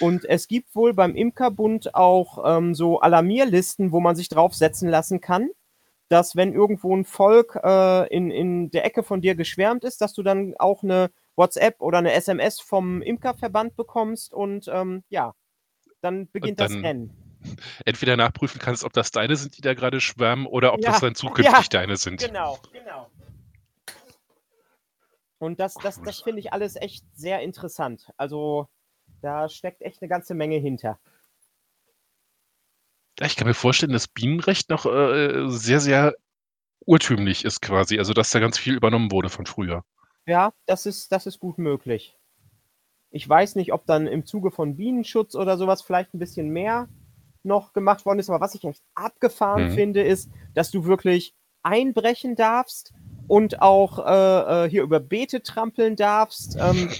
Und 0.00 0.24
es 0.24 0.48
gibt 0.48 0.74
wohl 0.74 0.94
beim 0.94 1.14
Imkerbund 1.14 1.94
auch 1.94 2.42
ähm, 2.44 2.74
so 2.74 3.00
Alarmierlisten, 3.00 3.92
wo 3.92 4.00
man 4.00 4.16
sich 4.16 4.28
draufsetzen 4.28 4.88
lassen 4.88 5.20
kann, 5.20 5.50
dass 6.08 6.36
wenn 6.36 6.52
irgendwo 6.52 6.94
ein 6.94 7.04
Volk 7.04 7.58
äh, 7.62 8.06
in, 8.14 8.30
in 8.30 8.70
der 8.70 8.84
Ecke 8.84 9.02
von 9.02 9.20
dir 9.20 9.34
geschwärmt 9.34 9.84
ist, 9.84 10.00
dass 10.00 10.12
du 10.12 10.22
dann 10.22 10.54
auch 10.58 10.82
eine 10.82 11.10
WhatsApp 11.36 11.80
oder 11.80 11.98
eine 11.98 12.12
SMS 12.12 12.60
vom 12.60 13.00
Imkerverband 13.00 13.76
bekommst 13.76 14.34
und 14.34 14.68
ähm, 14.72 15.04
ja, 15.08 15.34
dann 16.00 16.28
beginnt 16.30 16.60
dann 16.60 16.72
das 16.72 16.82
Rennen. 16.82 17.30
Entweder 17.84 18.16
nachprüfen 18.16 18.60
kannst, 18.60 18.84
ob 18.84 18.92
das 18.92 19.12
deine 19.12 19.36
sind, 19.36 19.56
die 19.56 19.62
da 19.62 19.74
gerade 19.74 20.00
schwärmen, 20.00 20.46
oder 20.46 20.74
ob 20.74 20.82
ja, 20.82 20.90
das 20.90 21.00
dann 21.00 21.14
zukünftig 21.14 21.52
ja, 21.52 21.62
deine 21.70 21.96
sind. 21.96 22.20
Genau, 22.20 22.58
genau. 22.72 23.08
Und 25.38 25.58
das, 25.58 25.74
das, 25.74 26.02
das 26.02 26.20
finde 26.20 26.40
ich 26.40 26.52
alles 26.52 26.76
echt 26.76 27.04
sehr 27.14 27.40
interessant. 27.40 28.10
Also 28.18 28.68
da 29.20 29.48
steckt 29.48 29.82
echt 29.82 30.02
eine 30.02 30.08
ganze 30.08 30.34
Menge 30.34 30.56
hinter. 30.56 30.98
Ich 33.20 33.36
kann 33.36 33.46
mir 33.46 33.54
vorstellen, 33.54 33.92
dass 33.92 34.08
Bienenrecht 34.08 34.70
noch 34.70 34.86
äh, 34.86 35.48
sehr, 35.48 35.80
sehr 35.80 36.14
urtümlich 36.86 37.44
ist 37.44 37.60
quasi. 37.60 37.98
Also 37.98 38.14
dass 38.14 38.30
da 38.30 38.40
ganz 38.40 38.58
viel 38.58 38.74
übernommen 38.74 39.10
wurde 39.10 39.28
von 39.28 39.46
früher. 39.46 39.84
Ja, 40.26 40.52
das 40.66 40.86
ist, 40.86 41.12
das 41.12 41.26
ist 41.26 41.38
gut 41.38 41.58
möglich. 41.58 42.16
Ich 43.10 43.28
weiß 43.28 43.56
nicht, 43.56 43.72
ob 43.72 43.86
dann 43.86 44.06
im 44.06 44.24
Zuge 44.24 44.50
von 44.50 44.76
Bienenschutz 44.76 45.34
oder 45.34 45.58
sowas 45.58 45.82
vielleicht 45.82 46.14
ein 46.14 46.18
bisschen 46.18 46.50
mehr 46.50 46.88
noch 47.42 47.72
gemacht 47.72 48.04
worden 48.04 48.20
ist, 48.20 48.30
aber 48.30 48.40
was 48.40 48.54
ich 48.54 48.64
echt 48.64 48.82
abgefahren 48.94 49.70
mhm. 49.70 49.74
finde, 49.74 50.02
ist, 50.02 50.30
dass 50.54 50.70
du 50.70 50.84
wirklich 50.84 51.34
einbrechen 51.62 52.36
darfst 52.36 52.92
und 53.28 53.60
auch 53.60 53.98
äh, 53.98 54.66
äh 54.66 54.70
hier 54.70 54.82
über 54.82 55.00
Beete 55.00 55.42
trampeln 55.42 55.96
darfst. 55.96 56.56
Ähm, 56.60 56.90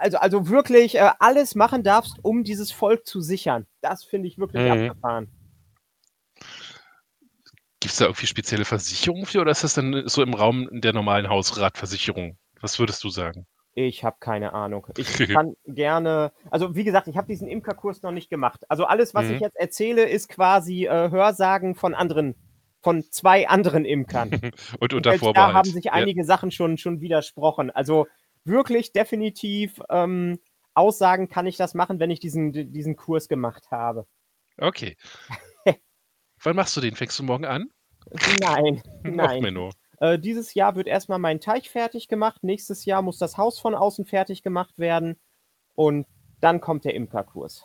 also, 0.00 0.18
also 0.18 0.48
wirklich 0.48 0.96
äh, 0.96 1.10
alles 1.18 1.54
machen 1.54 1.82
darfst, 1.82 2.16
um 2.22 2.44
dieses 2.44 2.72
Volk 2.72 3.06
zu 3.06 3.20
sichern. 3.20 3.66
Das 3.80 4.04
finde 4.04 4.28
ich 4.28 4.38
wirklich 4.38 4.62
mhm. 4.62 4.70
abgefahren. 4.70 5.28
Gibt 7.80 7.92
es 7.92 7.98
da 7.98 8.06
irgendwie 8.06 8.26
spezielle 8.26 8.64
Versicherungen 8.64 9.26
für 9.26 9.40
oder 9.40 9.52
ist 9.52 9.62
das 9.62 9.74
dann 9.74 10.02
so 10.06 10.22
im 10.22 10.34
Raum 10.34 10.68
der 10.72 10.92
normalen 10.92 11.28
Hausratversicherung? 11.28 12.36
Was 12.60 12.78
würdest 12.78 13.04
du 13.04 13.08
sagen? 13.08 13.46
Ich 13.74 14.02
habe 14.02 14.16
keine 14.18 14.52
Ahnung. 14.52 14.88
Ich 14.96 15.06
kann 15.32 15.54
gerne, 15.64 16.32
also 16.50 16.74
wie 16.74 16.82
gesagt, 16.82 17.06
ich 17.06 17.16
habe 17.16 17.28
diesen 17.28 17.46
Imkerkurs 17.46 18.02
noch 18.02 18.10
nicht 18.10 18.30
gemacht. 18.30 18.64
Also 18.68 18.84
alles, 18.84 19.14
was 19.14 19.26
mhm. 19.26 19.34
ich 19.34 19.40
jetzt 19.40 19.56
erzähle, 19.56 20.08
ist 20.08 20.28
quasi 20.28 20.86
äh, 20.86 21.10
Hörsagen 21.10 21.76
von 21.76 21.94
anderen, 21.94 22.34
von 22.82 23.04
zwei 23.12 23.48
anderen 23.48 23.84
Imkern. 23.84 24.30
Und 24.80 24.94
unter 24.94 25.12
Und 25.12 25.18
Vorbehalt. 25.18 25.50
Da 25.50 25.56
haben 25.56 25.70
sich 25.70 25.92
einige 25.92 26.22
ja. 26.22 26.26
Sachen 26.26 26.50
schon, 26.50 26.76
schon 26.78 27.00
widersprochen. 27.00 27.70
Also 27.70 28.08
wirklich 28.44 28.92
definitiv 28.92 29.80
ähm, 29.90 30.38
Aussagen 30.74 31.28
kann 31.28 31.46
ich 31.46 31.56
das 31.56 31.74
machen, 31.74 31.98
wenn 31.98 32.10
ich 32.10 32.20
diesen, 32.20 32.52
diesen 32.52 32.96
Kurs 32.96 33.28
gemacht 33.28 33.70
habe. 33.70 34.06
Okay. 34.58 34.96
Wann 36.42 36.56
machst 36.56 36.76
du 36.76 36.80
den? 36.80 36.94
Fängst 36.94 37.18
du 37.18 37.24
morgen 37.24 37.44
an? 37.44 37.70
Nein, 38.40 38.82
nein. 39.02 39.72
Äh, 40.00 40.18
dieses 40.18 40.54
Jahr 40.54 40.76
wird 40.76 40.86
erstmal 40.86 41.18
mein 41.18 41.40
Teich 41.40 41.70
fertig 41.70 42.08
gemacht. 42.08 42.44
Nächstes 42.44 42.84
Jahr 42.84 43.02
muss 43.02 43.18
das 43.18 43.36
Haus 43.36 43.58
von 43.58 43.74
außen 43.74 44.04
fertig 44.04 44.42
gemacht 44.42 44.78
werden. 44.78 45.18
Und 45.74 46.06
dann 46.40 46.60
kommt 46.60 46.84
der 46.84 46.94
Imkerkurs. 46.94 47.64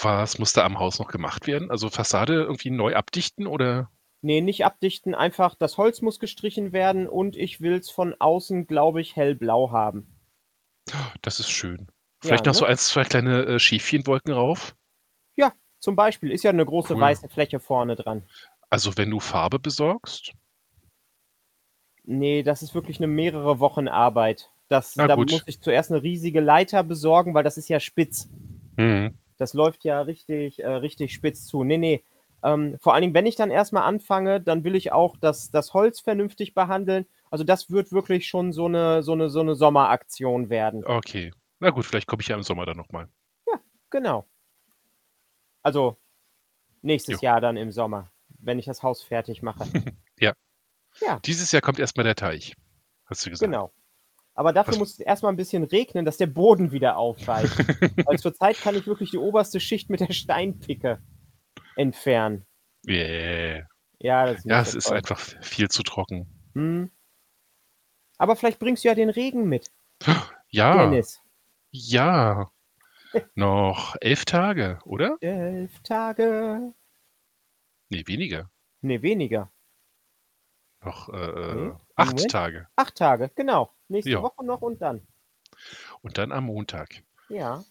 Was 0.00 0.38
muss 0.38 0.52
da 0.52 0.64
am 0.64 0.78
Haus 0.78 0.98
noch 0.98 1.08
gemacht 1.08 1.46
werden? 1.46 1.70
Also 1.70 1.88
Fassade 1.88 2.34
irgendwie 2.42 2.70
neu 2.70 2.94
abdichten 2.94 3.46
oder? 3.46 3.90
Nee, 4.20 4.40
nicht 4.40 4.64
abdichten, 4.64 5.14
einfach 5.14 5.54
das 5.54 5.78
Holz 5.78 6.02
muss 6.02 6.18
gestrichen 6.18 6.72
werden 6.72 7.08
und 7.08 7.36
ich 7.36 7.60
will 7.60 7.74
es 7.74 7.90
von 7.90 8.14
außen, 8.18 8.66
glaube 8.66 9.00
ich, 9.00 9.14
hellblau 9.14 9.70
haben. 9.70 10.08
Das 11.22 11.38
ist 11.38 11.50
schön. 11.50 11.88
Vielleicht 12.20 12.46
ja, 12.46 12.50
noch 12.50 12.56
ne? 12.56 12.58
so 12.58 12.64
ein, 12.64 12.76
zwei 12.76 13.04
kleine 13.04 13.44
äh, 13.44 13.58
Schäfchenwolken 13.58 14.32
rauf? 14.32 14.74
Ja, 15.36 15.52
zum 15.78 15.94
Beispiel. 15.94 16.32
Ist 16.32 16.42
ja 16.42 16.50
eine 16.50 16.66
große 16.66 16.94
cool. 16.94 17.00
weiße 17.00 17.28
Fläche 17.28 17.60
vorne 17.60 17.94
dran. 17.94 18.24
Also 18.70 18.96
wenn 18.96 19.10
du 19.10 19.20
Farbe 19.20 19.58
besorgst? 19.58 20.32
Nee, 22.04 22.42
das 22.42 22.62
ist 22.62 22.74
wirklich 22.74 22.98
eine 22.98 23.06
mehrere 23.06 23.60
Wochen 23.60 23.86
Arbeit. 23.86 24.50
Das, 24.68 24.94
da 24.94 25.14
gut. 25.14 25.30
muss 25.30 25.42
ich 25.46 25.60
zuerst 25.60 25.90
eine 25.90 26.02
riesige 26.02 26.40
Leiter 26.40 26.82
besorgen, 26.82 27.34
weil 27.34 27.44
das 27.44 27.56
ist 27.56 27.68
ja 27.68 27.80
spitz. 27.80 28.28
Mhm. 28.76 29.16
Das 29.36 29.54
läuft 29.54 29.84
ja 29.84 30.00
richtig, 30.02 30.58
äh, 30.58 30.68
richtig 30.68 31.12
spitz 31.12 31.46
zu. 31.46 31.64
Nee, 31.64 31.78
nee, 31.78 32.04
ähm, 32.42 32.76
vor 32.80 32.94
allen 32.94 33.02
Dingen, 33.02 33.14
wenn 33.14 33.26
ich 33.26 33.36
dann 33.36 33.50
erstmal 33.50 33.82
anfange, 33.82 34.40
dann 34.40 34.64
will 34.64 34.76
ich 34.76 34.92
auch 34.92 35.16
das, 35.16 35.50
das 35.50 35.74
Holz 35.74 36.00
vernünftig 36.00 36.54
behandeln. 36.54 37.06
Also 37.30 37.44
das 37.44 37.70
wird 37.70 37.92
wirklich 37.92 38.28
schon 38.28 38.52
so 38.52 38.66
eine, 38.66 39.02
so 39.02 39.12
eine, 39.12 39.28
so 39.28 39.40
eine 39.40 39.54
Sommeraktion 39.54 40.48
werden. 40.48 40.84
Okay. 40.84 41.32
Na 41.58 41.70
gut, 41.70 41.84
vielleicht 41.84 42.06
komme 42.06 42.22
ich 42.22 42.28
ja 42.28 42.36
im 42.36 42.42
Sommer 42.42 42.66
dann 42.66 42.76
nochmal. 42.76 43.08
Ja, 43.46 43.60
genau. 43.90 44.28
Also 45.62 45.96
nächstes 46.82 47.20
jo. 47.20 47.26
Jahr 47.26 47.40
dann 47.40 47.56
im 47.56 47.72
Sommer, 47.72 48.10
wenn 48.38 48.58
ich 48.58 48.66
das 48.66 48.82
Haus 48.82 49.02
fertig 49.02 49.42
mache. 49.42 49.64
ja. 50.20 50.32
ja. 51.00 51.18
Dieses 51.24 51.50
Jahr 51.50 51.62
kommt 51.62 51.80
erstmal 51.80 52.04
der 52.04 52.14
Teich, 52.14 52.54
hast 53.06 53.26
du 53.26 53.30
gesagt. 53.30 53.50
Genau. 53.50 53.72
Aber 54.34 54.52
dafür 54.52 54.74
Was? 54.74 54.78
muss 54.78 54.92
es 54.92 55.00
erstmal 55.00 55.32
ein 55.32 55.36
bisschen 55.36 55.64
regnen, 55.64 56.04
dass 56.04 56.16
der 56.16 56.28
Boden 56.28 56.70
wieder 56.70 56.96
aufweicht. 56.96 57.58
Weil 58.06 58.20
zurzeit 58.20 58.56
kann 58.60 58.76
ich 58.76 58.86
wirklich 58.86 59.10
die 59.10 59.18
oberste 59.18 59.58
Schicht 59.58 59.90
mit 59.90 59.98
der 59.98 60.12
Steinpicke 60.12 61.02
entfernen. 61.78 62.44
Yeah. 62.86 63.66
Ja, 64.00 64.26
das 64.26 64.38
ist, 64.38 64.44
ja, 64.44 64.60
es 64.60 64.74
ist 64.74 64.92
einfach 64.92 65.18
viel 65.18 65.68
zu 65.68 65.82
trocken. 65.82 66.26
Hm. 66.54 66.90
Aber 68.18 68.36
vielleicht 68.36 68.58
bringst 68.58 68.84
du 68.84 68.88
ja 68.88 68.94
den 68.94 69.10
Regen 69.10 69.48
mit. 69.48 69.70
Ja. 70.50 70.76
Dennis. 70.76 71.20
Ja. 71.70 72.50
Noch 73.34 73.96
elf 74.00 74.24
Tage, 74.24 74.78
oder? 74.84 75.16
Elf 75.20 75.80
Tage. 75.80 76.72
Nee, 77.90 78.02
weniger. 78.06 78.50
Nee, 78.80 79.02
weniger. 79.02 79.50
Noch 80.84 81.08
äh, 81.08 81.54
nee. 81.54 81.72
acht 81.96 82.12
Moment. 82.12 82.30
Tage. 82.30 82.68
Acht 82.76 82.94
Tage, 82.94 83.30
genau. 83.34 83.72
Nächste 83.88 84.10
ja. 84.10 84.22
Woche 84.22 84.44
noch 84.44 84.62
und 84.62 84.80
dann. 84.80 85.06
Und 86.02 86.18
dann 86.18 86.32
am 86.32 86.44
Montag. 86.44 87.02
Ja. 87.28 87.64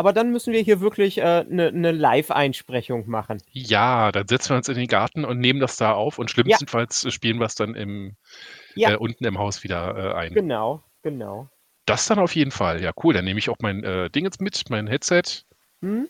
Aber 0.00 0.14
dann 0.14 0.30
müssen 0.30 0.54
wir 0.54 0.62
hier 0.62 0.80
wirklich 0.80 1.22
eine 1.22 1.40
äh, 1.40 1.44
ne, 1.44 1.72
ne 1.72 1.92
Live-Einsprechung 1.92 3.06
machen. 3.06 3.42
Ja, 3.52 4.10
dann 4.10 4.26
setzen 4.26 4.48
wir 4.48 4.56
uns 4.56 4.66
in 4.70 4.76
den 4.76 4.86
Garten 4.86 5.26
und 5.26 5.40
nehmen 5.40 5.60
das 5.60 5.76
da 5.76 5.92
auf 5.92 6.18
und 6.18 6.30
schlimmstenfalls 6.30 7.02
ja. 7.02 7.10
spielen 7.10 7.38
wir 7.38 7.44
es 7.44 7.54
dann 7.54 7.74
im, 7.74 8.16
ja. 8.74 8.92
äh, 8.92 8.96
unten 8.96 9.26
im 9.26 9.36
Haus 9.36 9.62
wieder 9.62 9.94
äh, 9.94 10.14
ein. 10.14 10.32
Genau, 10.32 10.82
genau. 11.02 11.50
Das 11.84 12.06
dann 12.06 12.18
auf 12.18 12.34
jeden 12.34 12.50
Fall. 12.50 12.80
Ja, 12.82 12.92
cool. 13.04 13.12
Dann 13.12 13.26
nehme 13.26 13.38
ich 13.40 13.50
auch 13.50 13.58
mein 13.60 13.84
äh, 13.84 14.08
Ding 14.08 14.24
jetzt 14.24 14.40
mit, 14.40 14.70
mein 14.70 14.86
Headset. 14.86 15.44
Hm? 15.82 16.08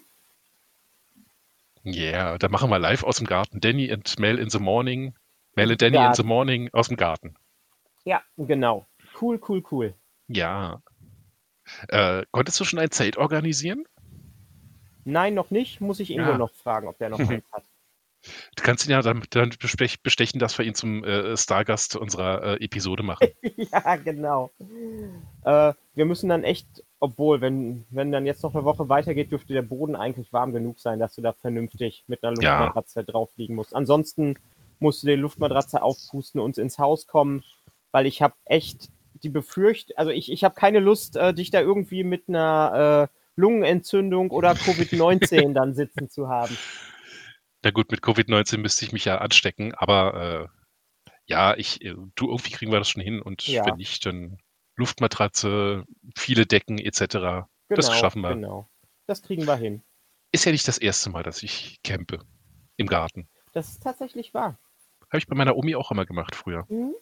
Yeah, 1.84 2.38
dann 2.38 2.52
machen 2.52 2.70
wir 2.70 2.78
live 2.78 3.02
aus 3.02 3.16
dem 3.16 3.26
Garten. 3.26 3.58
Danny 3.58 3.92
and 3.92 4.20
Mel 4.20 4.38
in 4.38 4.50
the 4.50 4.60
Morning. 4.60 5.14
Mel 5.56 5.72
and 5.72 5.82
Danny 5.82 5.96
in 5.96 6.14
the 6.14 6.22
Morning 6.22 6.70
aus 6.72 6.86
dem 6.86 6.96
Garten. 6.96 7.34
Ja, 8.04 8.22
genau. 8.36 8.86
Cool, 9.20 9.40
cool, 9.48 9.64
cool. 9.68 9.94
Ja. 10.28 10.80
Äh, 11.88 12.24
konntest 12.30 12.60
du 12.60 12.64
schon 12.64 12.78
ein 12.78 12.90
Zelt 12.90 13.16
organisieren? 13.16 13.84
Nein, 15.04 15.34
noch 15.34 15.50
nicht. 15.50 15.80
Muss 15.80 16.00
ich 16.00 16.10
Ingo 16.10 16.30
ja. 16.30 16.38
noch 16.38 16.52
fragen, 16.52 16.88
ob 16.88 16.98
der 16.98 17.10
noch 17.10 17.18
eins 17.28 17.50
hat. 17.52 17.64
Du 18.54 18.62
kannst 18.62 18.86
ihn 18.86 18.90
ja 18.90 19.00
dann, 19.00 19.22
dann 19.30 19.50
bestechen, 19.58 20.38
dass 20.38 20.58
wir 20.58 20.66
ihn 20.66 20.74
zum 20.74 21.04
äh, 21.04 21.36
Stargast 21.36 21.96
unserer 21.96 22.60
äh, 22.60 22.64
Episode 22.64 23.02
machen. 23.02 23.28
ja, 23.56 23.96
genau. 23.96 24.50
Äh, 25.44 25.72
wir 25.94 26.04
müssen 26.04 26.28
dann 26.28 26.44
echt, 26.44 26.66
obwohl, 26.98 27.40
wenn, 27.40 27.86
wenn 27.88 28.12
dann 28.12 28.26
jetzt 28.26 28.42
noch 28.42 28.54
eine 28.54 28.64
Woche 28.64 28.90
weitergeht, 28.90 29.32
dürfte 29.32 29.54
der 29.54 29.62
Boden 29.62 29.96
eigentlich 29.96 30.32
warm 30.34 30.52
genug 30.52 30.80
sein, 30.80 30.98
dass 30.98 31.14
du 31.14 31.22
da 31.22 31.32
vernünftig 31.32 32.04
mit 32.08 32.22
einer 32.22 32.32
Luftmatratze 32.32 33.00
ja. 33.00 33.06
drauf 33.06 33.30
liegen 33.36 33.54
musst. 33.54 33.74
Ansonsten 33.74 34.38
musst 34.80 35.02
du 35.02 35.06
die 35.06 35.14
Luftmatratze 35.14 35.82
aufpusten 35.82 36.40
und 36.40 36.58
ins 36.58 36.78
Haus 36.78 37.06
kommen, 37.06 37.42
weil 37.90 38.06
ich 38.06 38.20
habe 38.20 38.34
echt 38.44 38.90
die 39.22 39.28
Befürchtung, 39.28 39.96
also 39.96 40.10
ich, 40.10 40.30
ich 40.30 40.44
habe 40.44 40.54
keine 40.54 40.80
Lust, 40.80 41.16
äh, 41.16 41.34
dich 41.34 41.50
da 41.50 41.60
irgendwie 41.60 42.04
mit 42.04 42.28
einer 42.28 43.08
äh, 43.10 43.16
Lungenentzündung 43.40 44.30
oder 44.30 44.52
Covid-19 44.52 45.52
dann 45.54 45.74
sitzen 45.74 46.08
zu 46.08 46.28
haben. 46.28 46.56
Na 47.62 47.70
gut, 47.70 47.90
mit 47.90 48.00
Covid-19 48.00 48.58
müsste 48.58 48.84
ich 48.84 48.92
mich 48.92 49.04
ja 49.04 49.18
anstecken, 49.18 49.74
aber 49.74 50.48
äh, 50.50 50.60
ja, 51.26 51.56
ich, 51.56 51.84
äh, 51.84 51.94
du, 52.14 52.28
irgendwie 52.28 52.50
kriegen 52.50 52.72
wir 52.72 52.78
das 52.78 52.88
schon 52.88 53.02
hin 53.02 53.20
und 53.20 53.46
ja. 53.46 53.64
wenn 53.66 53.76
nicht, 53.76 54.04
dann 54.06 54.38
Luftmatratze, 54.76 55.84
viele 56.16 56.46
Decken 56.46 56.78
etc. 56.78 57.00
Genau, 57.00 57.46
das 57.68 57.96
schaffen 57.96 58.22
wir. 58.22 58.34
Genau, 58.34 58.68
das 59.06 59.22
kriegen 59.22 59.46
wir 59.46 59.56
hin. 59.56 59.82
Ist 60.32 60.44
ja 60.44 60.52
nicht 60.52 60.66
das 60.66 60.78
erste 60.78 61.10
Mal, 61.10 61.22
dass 61.22 61.42
ich 61.42 61.80
campe 61.82 62.24
im 62.76 62.86
Garten. 62.86 63.28
Das 63.52 63.68
ist 63.68 63.82
tatsächlich 63.82 64.32
wahr. 64.32 64.58
Habe 65.08 65.18
ich 65.18 65.26
bei 65.26 65.36
meiner 65.36 65.56
Omi 65.56 65.74
auch 65.74 65.90
immer 65.90 66.06
gemacht 66.06 66.34
früher. 66.34 66.66
Mhm. 66.68 66.94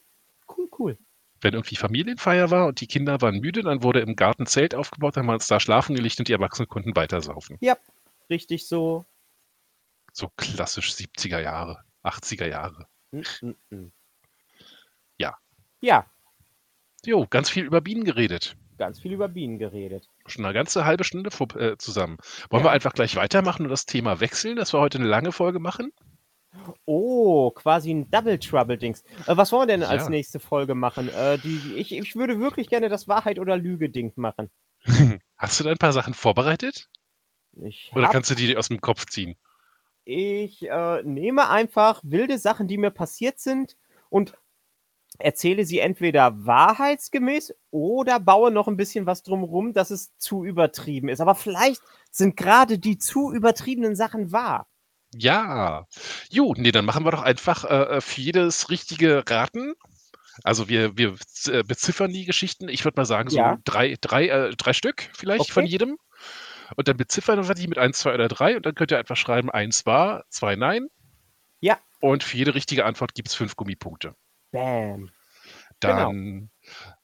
Cool, 0.49 0.69
cool. 0.79 0.99
Wenn 1.41 1.55
irgendwie 1.55 1.77
Familienfeier 1.77 2.51
war 2.51 2.67
und 2.67 2.81
die 2.81 2.87
Kinder 2.87 3.21
waren 3.21 3.41
müde, 3.41 3.63
dann 3.63 3.83
wurde 3.83 4.01
im 4.01 4.17
Garten 4.17 4.47
Zelt 4.47 4.75
aufgebaut, 4.75 5.17
dann 5.17 5.23
haben 5.23 5.29
wir 5.29 5.35
uns 5.35 5.47
da 5.47 5.61
schlafen 5.61 5.95
gelegt 5.95 6.19
und 6.19 6.29
die 6.29 6.33
Erwachsenen 6.33 6.69
konnten 6.69 6.97
weitersaufen. 6.97 7.59
Ja, 7.61 7.77
richtig 8.29 8.67
so 8.67 9.07
so 10.13 10.29
klassisch 10.37 10.91
70er 10.93 11.41
Jahre, 11.41 11.79
80er 12.03 12.47
Jahre. 12.47 12.87
Mm, 13.13 13.21
mm, 13.41 13.55
mm. 13.71 13.93
Ja. 15.17 15.37
Ja. 15.81 16.07
Jo, 17.05 17.27
ganz 17.31 17.49
viel 17.51 17.65
über 17.65 17.81
Bienen 17.81 18.05
geredet. 18.05 18.57
Ganz 18.79 19.01
viel 19.01 19.13
über 19.13 19.29
Bienen 19.29 19.59
geredet. 19.59 20.09
Schon 20.27 20.45
eine 20.45 20.55
ganze 20.55 20.85
halbe 20.85 21.05
Stunde 21.05 21.31
vor, 21.31 21.55
äh, 21.57 21.77
zusammen. 21.79 22.19
Wollen 22.51 22.65
ja. 22.65 22.71
wir 22.71 22.73
einfach 22.73 22.93
gleich 22.93 23.17
weitermachen 23.17 23.65
und 23.65 23.71
das 23.71 23.87
Thema 23.87 24.21
wechseln, 24.21 24.57
dass 24.57 24.73
wir 24.73 24.81
heute 24.81 24.99
eine 24.99 25.09
lange 25.09 25.33
Folge 25.33 25.59
machen? 25.59 25.93
Oh, 26.85 27.51
quasi 27.51 27.91
ein 27.91 28.11
Double 28.11 28.39
Trouble-Dings. 28.39 29.03
Äh, 29.27 29.37
was 29.37 29.53
wollen 29.53 29.69
wir 29.69 29.75
denn 29.75 29.83
ja. 29.83 29.89
als 29.89 30.09
nächste 30.09 30.41
Folge 30.41 30.75
machen? 30.75 31.09
Äh, 31.09 31.39
die, 31.39 31.75
ich, 31.77 31.93
ich 31.93 32.17
würde 32.17 32.39
wirklich 32.41 32.69
gerne 32.69 32.89
das 32.89 33.09
Wahrheit- 33.09 33.39
oder 33.39 33.57
Lüge-Ding 33.57 34.13
machen. 34.17 34.51
Hast 35.37 35.61
du 35.61 35.65
da 35.65 35.71
ein 35.71 35.79
paar 35.79 35.93
Sachen 35.93 36.15
vorbereitet? 36.15 36.89
Ich 37.63 37.91
oder 37.95 38.09
kannst 38.09 38.31
du 38.31 38.35
die 38.35 38.57
aus 38.57 38.69
dem 38.69 38.81
Kopf 38.81 39.07
ziehen? 39.07 39.37
Ich 40.05 40.69
äh, 40.69 41.03
nehme 41.03 41.51
einfach 41.51 42.01
wilde 42.03 42.39
Sachen, 42.39 42.69
die 42.69 42.79
mir 42.79 42.91
passiert 42.91 43.41
sind 43.41 43.77
und 44.09 44.35
erzähle 45.19 45.65
sie 45.65 45.81
entweder 45.81 46.47
wahrheitsgemäß 46.47 47.55
oder 47.71 48.21
baue 48.21 48.51
noch 48.51 48.69
ein 48.69 48.77
bisschen 48.77 49.07
was 49.07 49.23
drumherum, 49.23 49.73
dass 49.73 49.91
es 49.91 50.17
zu 50.17 50.45
übertrieben 50.45 51.09
ist. 51.09 51.21
Aber 51.21 51.35
vielleicht 51.35 51.83
sind 52.11 52.37
gerade 52.37 52.79
die 52.79 52.99
zu 52.99 53.33
übertriebenen 53.33 53.97
Sachen 53.97 54.33
wahr. 54.33 54.69
Ja. 55.15 55.87
Jo, 56.31 56.55
nee, 56.57 56.73
dann 56.73 56.85
machen 56.85 57.05
wir 57.05 57.11
doch 57.11 57.23
einfach 57.23 57.65
äh, 57.65 57.97
äh 57.97 58.01
für 58.01 58.21
jedes 58.21 58.71
richtige 58.71 59.25
Raten. 59.29 59.75
Also 60.45 60.69
wir, 60.69 60.97
wir 60.97 61.15
äh, 61.47 61.63
beziffern 61.63 62.13
die 62.13 62.25
Geschichten. 62.25 62.69
Ich 62.69 62.85
würde 62.85 63.01
mal 63.01 63.07
sagen, 63.07 63.31
so 63.31 63.39
ja. 63.39 63.59
drei, 63.65 63.97
drei, 64.01 64.29
äh, 64.29 64.51
drei 64.57 64.73
Stück 64.73 65.11
vielleicht 65.15 65.43
okay. 65.43 65.53
von 65.53 65.67
jedem 65.67 65.99
und 66.77 66.89
dann 66.89 66.97
beziffern 66.97 67.47
wir 67.47 67.55
die 67.55 67.69
mit 67.69 67.79
1, 67.79 67.99
2 67.99 68.15
oder 68.15 68.29
3 68.29 68.57
und 68.57 68.67
dann 68.67 68.75
könnt 68.75 68.91
ihr 68.91 68.99
einfach 68.99 69.17
schreiben, 69.17 69.51
1 69.51 69.87
war, 69.87 70.25
2 70.31 70.57
nein. 70.57 70.89
Ja. 71.61 71.79
Und 72.01 72.23
für 72.23 72.37
jede 72.37 72.55
richtige 72.55 72.85
Antwort 72.85 73.15
gibt 73.15 73.29
es 73.29 73.35
5 73.35 73.57
Gummipunkte. 73.57 74.15
Bam. 74.53 75.11
Dann 75.81 76.51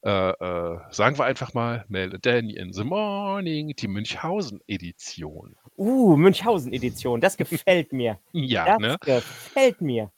genau. 0.01 0.11
äh, 0.11 0.29
äh, 0.31 0.79
sagen 0.91 1.17
wir 1.17 1.25
einfach 1.25 1.53
mal, 1.53 1.85
melde 1.87 2.19
Danny 2.19 2.55
in 2.55 2.73
the 2.73 2.83
Morning, 2.83 3.73
die 3.75 3.87
Münchhausen-Edition. 3.87 5.55
Uh, 5.77 6.15
Münchhausen-Edition, 6.15 7.19
das 7.19 7.35
gefällt 7.35 7.91
mir. 7.91 8.19
ja, 8.31 8.65
das 8.65 8.79
ne? 8.79 8.97
gefällt 9.01 9.81
mir. 9.81 10.11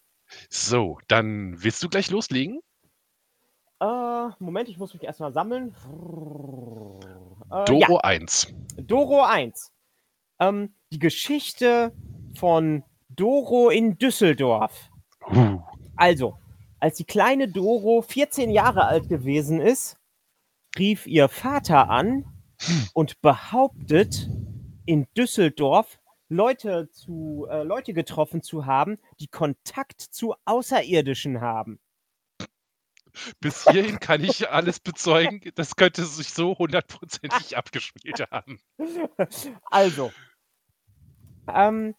So, 0.50 1.00
dann 1.08 1.62
willst 1.64 1.82
du 1.82 1.90
gleich 1.90 2.12
loslegen? 2.12 2.62
Äh, 3.80 4.30
Moment, 4.40 4.70
ich 4.70 4.78
muss 4.78 4.94
mich 4.94 5.04
erstmal 5.04 5.34
sammeln. 5.34 5.76
Äh, 7.52 7.66
Doro 7.66 7.94
ja. 7.94 8.00
1. 8.04 8.54
Doro 8.78 9.24
1. 9.24 9.72
Ähm, 10.40 10.74
die 10.92 11.00
Geschichte 11.00 11.94
von 12.36 12.84
Doro 13.10 13.70
in 13.70 13.98
Düsseldorf. 13.98 14.90
Uh. 15.30 15.60
Also, 15.96 16.38
als 16.80 16.98
die 16.98 17.06
kleine 17.06 17.48
Doro 17.48 18.02
14 18.02 18.52
Jahre 18.52 18.86
alt 18.86 19.10
gewesen 19.10 19.60
ist, 19.60 19.98
rief 20.78 21.08
ihr 21.08 21.28
Vater 21.28 21.90
an 21.90 22.26
hm. 22.62 22.88
und 22.94 23.22
behauptet, 23.22 24.30
in 24.88 25.06
Düsseldorf 25.16 26.00
Leute, 26.30 26.90
zu, 26.92 27.46
äh, 27.50 27.64
Leute 27.64 27.94
getroffen 27.94 28.42
zu 28.42 28.66
haben, 28.66 28.98
die 29.20 29.28
Kontakt 29.28 30.02
zu 30.02 30.34
Außerirdischen 30.46 31.42
haben. 31.42 31.80
Bis 33.40 33.64
hierhin 33.70 34.00
kann 34.00 34.24
ich 34.24 34.50
alles 34.50 34.80
bezeugen. 34.80 35.42
Das 35.56 35.76
könnte 35.76 36.06
sich 36.06 36.34
so 36.34 36.58
hundertprozentig 36.58 37.58
abgespielt 37.58 38.24
haben. 38.32 38.60
Also, 39.72 40.12
ähm, 41.54 41.96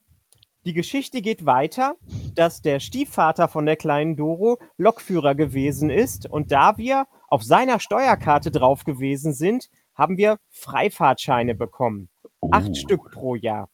die 0.65 0.75
Geschichte 0.75 1.23
geht 1.23 1.47
weiter, 1.47 1.97
dass 2.35 2.63
der 2.63 2.79
Stiefvater 2.79 3.49
von 3.49 3.67
der 3.67 3.77
kleinen 3.77 4.17
Doro 4.17 4.59
Lokführer 4.77 5.35
gewesen 5.35 5.91
ist 5.91 6.27
und 6.27 6.53
da 6.53 6.77
wir 6.77 7.07
auf 7.29 7.43
seiner 7.43 7.81
Steuerkarte 7.81 8.51
drauf 8.51 8.85
gewesen 8.85 9.33
sind, 9.33 9.71
haben 9.95 10.17
wir 10.17 10.39
Freifahrtscheine 10.51 11.55
bekommen. 11.55 12.09
Uh. 12.41 12.51
Acht 12.53 12.77
Stück 12.77 13.11
pro 13.11 13.35
Jahr. 13.35 13.69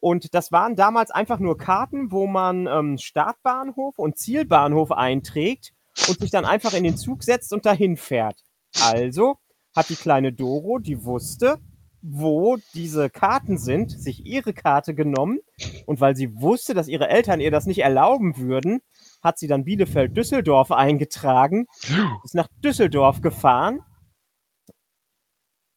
Und 0.00 0.34
das 0.34 0.52
waren 0.52 0.76
damals 0.76 1.10
einfach 1.10 1.38
nur 1.38 1.56
Karten, 1.56 2.12
wo 2.12 2.26
man 2.26 2.66
ähm, 2.66 2.98
Startbahnhof 2.98 3.98
und 3.98 4.18
Zielbahnhof 4.18 4.92
einträgt 4.92 5.72
und 6.08 6.20
sich 6.20 6.30
dann 6.30 6.44
einfach 6.44 6.74
in 6.74 6.84
den 6.84 6.96
Zug 6.96 7.22
setzt 7.22 7.52
und 7.52 7.66
dahin 7.66 7.96
fährt. 7.96 8.44
Also 8.82 9.36
hat 9.74 9.88
die 9.88 9.96
kleine 9.96 10.32
Doro, 10.32 10.78
die 10.78 11.04
wusste, 11.04 11.58
wo 12.02 12.56
diese 12.74 13.10
Karten 13.10 13.58
sind, 13.58 13.90
sich 13.90 14.24
ihre 14.24 14.52
Karte 14.52 14.94
genommen 14.94 15.40
und 15.86 16.00
weil 16.00 16.14
sie 16.14 16.40
wusste, 16.40 16.72
dass 16.74 16.88
ihre 16.88 17.08
Eltern 17.08 17.40
ihr 17.40 17.50
das 17.50 17.66
nicht 17.66 17.80
erlauben 17.80 18.36
würden, 18.36 18.80
hat 19.22 19.38
sie 19.38 19.48
dann 19.48 19.64
Bielefeld-Düsseldorf 19.64 20.70
eingetragen, 20.70 21.66
ist 22.24 22.34
nach 22.34 22.48
Düsseldorf 22.62 23.22
gefahren 23.22 23.80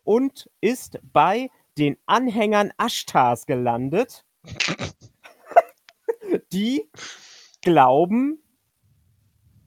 und 0.03 0.49
ist 0.61 0.99
bei 1.01 1.49
den 1.79 1.97
Anhängern 2.05 2.71
Ashtars 2.77 3.45
gelandet, 3.45 4.25
die 6.51 6.89
glauben, 7.61 8.43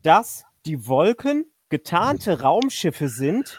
dass 0.03 0.45
die 0.67 0.87
Wolken 0.87 1.47
getarnte 1.69 2.43
Raumschiffe 2.43 3.09
sind, 3.09 3.59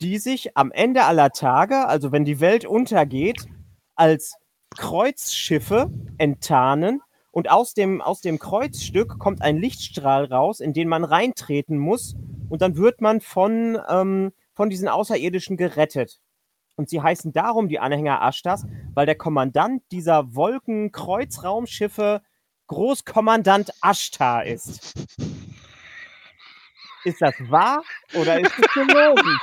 die 0.00 0.18
sich 0.18 0.56
am 0.56 0.72
Ende 0.72 1.04
aller 1.04 1.30
Tage, 1.30 1.86
also 1.86 2.10
wenn 2.10 2.24
die 2.24 2.40
Welt 2.40 2.64
untergeht, 2.64 3.46
als 3.94 4.36
Kreuzschiffe 4.76 5.90
enttarnen 6.18 7.00
und 7.30 7.50
aus 7.50 7.74
dem, 7.74 8.00
aus 8.00 8.20
dem 8.20 8.38
Kreuzstück 8.38 9.18
kommt 9.18 9.40
ein 9.40 9.56
Lichtstrahl 9.56 10.24
raus, 10.24 10.58
in 10.58 10.72
den 10.72 10.88
man 10.88 11.04
reintreten 11.04 11.78
muss 11.78 12.16
und 12.48 12.60
dann 12.60 12.76
wird 12.76 13.00
man 13.00 13.20
von, 13.20 13.78
ähm, 13.88 14.32
von 14.52 14.68
diesen 14.68 14.88
Außerirdischen 14.88 15.56
gerettet. 15.56 16.20
Und 16.76 16.88
sie 16.88 17.00
heißen 17.00 17.32
darum 17.32 17.68
die 17.68 17.78
Anhänger 17.78 18.20
Ashtas, 18.20 18.66
weil 18.94 19.06
der 19.06 19.14
Kommandant 19.14 19.82
dieser 19.92 20.34
Wolkenkreuzraumschiffe 20.34 22.22
Großkommandant 22.66 23.70
Ashtar 23.82 24.44
ist. 24.44 24.94
Ist 27.04 27.20
das 27.20 27.34
wahr 27.50 27.84
oder 28.14 28.40
ist 28.40 28.58
es 28.58 28.72
gelogen? 28.72 29.38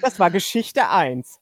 das 0.00 0.18
war 0.18 0.30
Geschichte 0.30 0.88
1. 0.88 1.40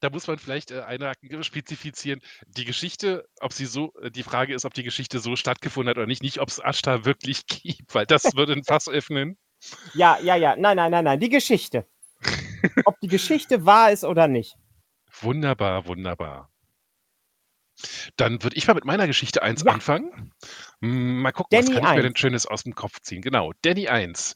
da 0.00 0.10
muss 0.10 0.26
man 0.28 0.38
vielleicht, 0.38 0.70
äh, 0.70 0.82
einhaken, 0.82 1.42
spezifizieren. 1.42 2.20
Die 2.46 2.64
Geschichte, 2.64 3.28
ob 3.40 3.52
sie 3.52 3.66
so 3.66 3.92
äh, 4.00 4.10
die 4.10 4.22
Frage 4.22 4.54
ist, 4.54 4.64
ob 4.64 4.74
die 4.74 4.84
Geschichte 4.84 5.18
so 5.18 5.34
stattgefunden 5.36 5.90
hat 5.90 5.96
oder 5.96 6.06
nicht, 6.06 6.22
nicht 6.22 6.40
ob's 6.40 6.60
Ashtar 6.60 7.04
wirklich 7.04 7.46
gibt, 7.46 7.94
weil 7.94 8.06
das 8.06 8.36
würde 8.36 8.52
'n 8.52 8.64
Fass 8.64 8.88
öffnen. 8.88 9.36
Ja, 9.94 10.18
ja, 10.22 10.36
ja. 10.36 10.54
Nein, 10.56 10.76
nein, 10.76 10.92
nein, 10.92 11.04
nein, 11.04 11.18
die 11.18 11.28
Geschichte. 11.30 11.86
Ob 12.84 12.98
die 13.00 13.08
Geschichte 13.08 13.66
wahr 13.66 13.90
ist 13.92 14.04
oder 14.04 14.28
nicht. 14.28 14.56
Wunderbar, 15.22 15.86
wunderbar. 15.86 16.48
Dann 18.18 18.42
würde 18.42 18.56
ich 18.56 18.66
mal 18.66 18.74
mit 18.74 18.84
meiner 18.86 19.06
Geschichte 19.06 19.42
1 19.42 19.62
Ja. 19.64 19.72
anfangen. 19.74 20.32
Hm, 20.80 21.20
mal 21.20 21.32
gucken, 21.32 21.56
was 21.58 21.66
Danny 21.66 21.74
kann 21.74 21.84
ich 21.84 21.94
mir 21.94 22.02
1. 22.02 22.02
denn 22.02 22.16
Schönes 22.16 22.48
aus'm 22.48 22.74
Kopf 22.74 23.00
ziehen? 23.02 23.20
Genau, 23.20 23.52
Danny 23.62 23.88
1. 23.88 24.32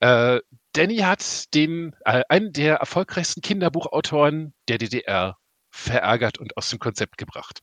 Äh, 0.00 0.40
Danny 0.74 0.98
hat 0.98 1.52
den 1.54 1.94
äh, 2.04 2.22
einen 2.28 2.52
der 2.52 2.76
erfolgreichsten 2.76 3.40
Kinderbuchautoren 3.40 4.52
der 4.68 4.78
DDR 4.78 5.38
verärgert 5.70 6.38
und 6.38 6.56
aus 6.58 6.68
dem 6.68 6.78
Konzept 6.78 7.16
gebracht. 7.16 7.60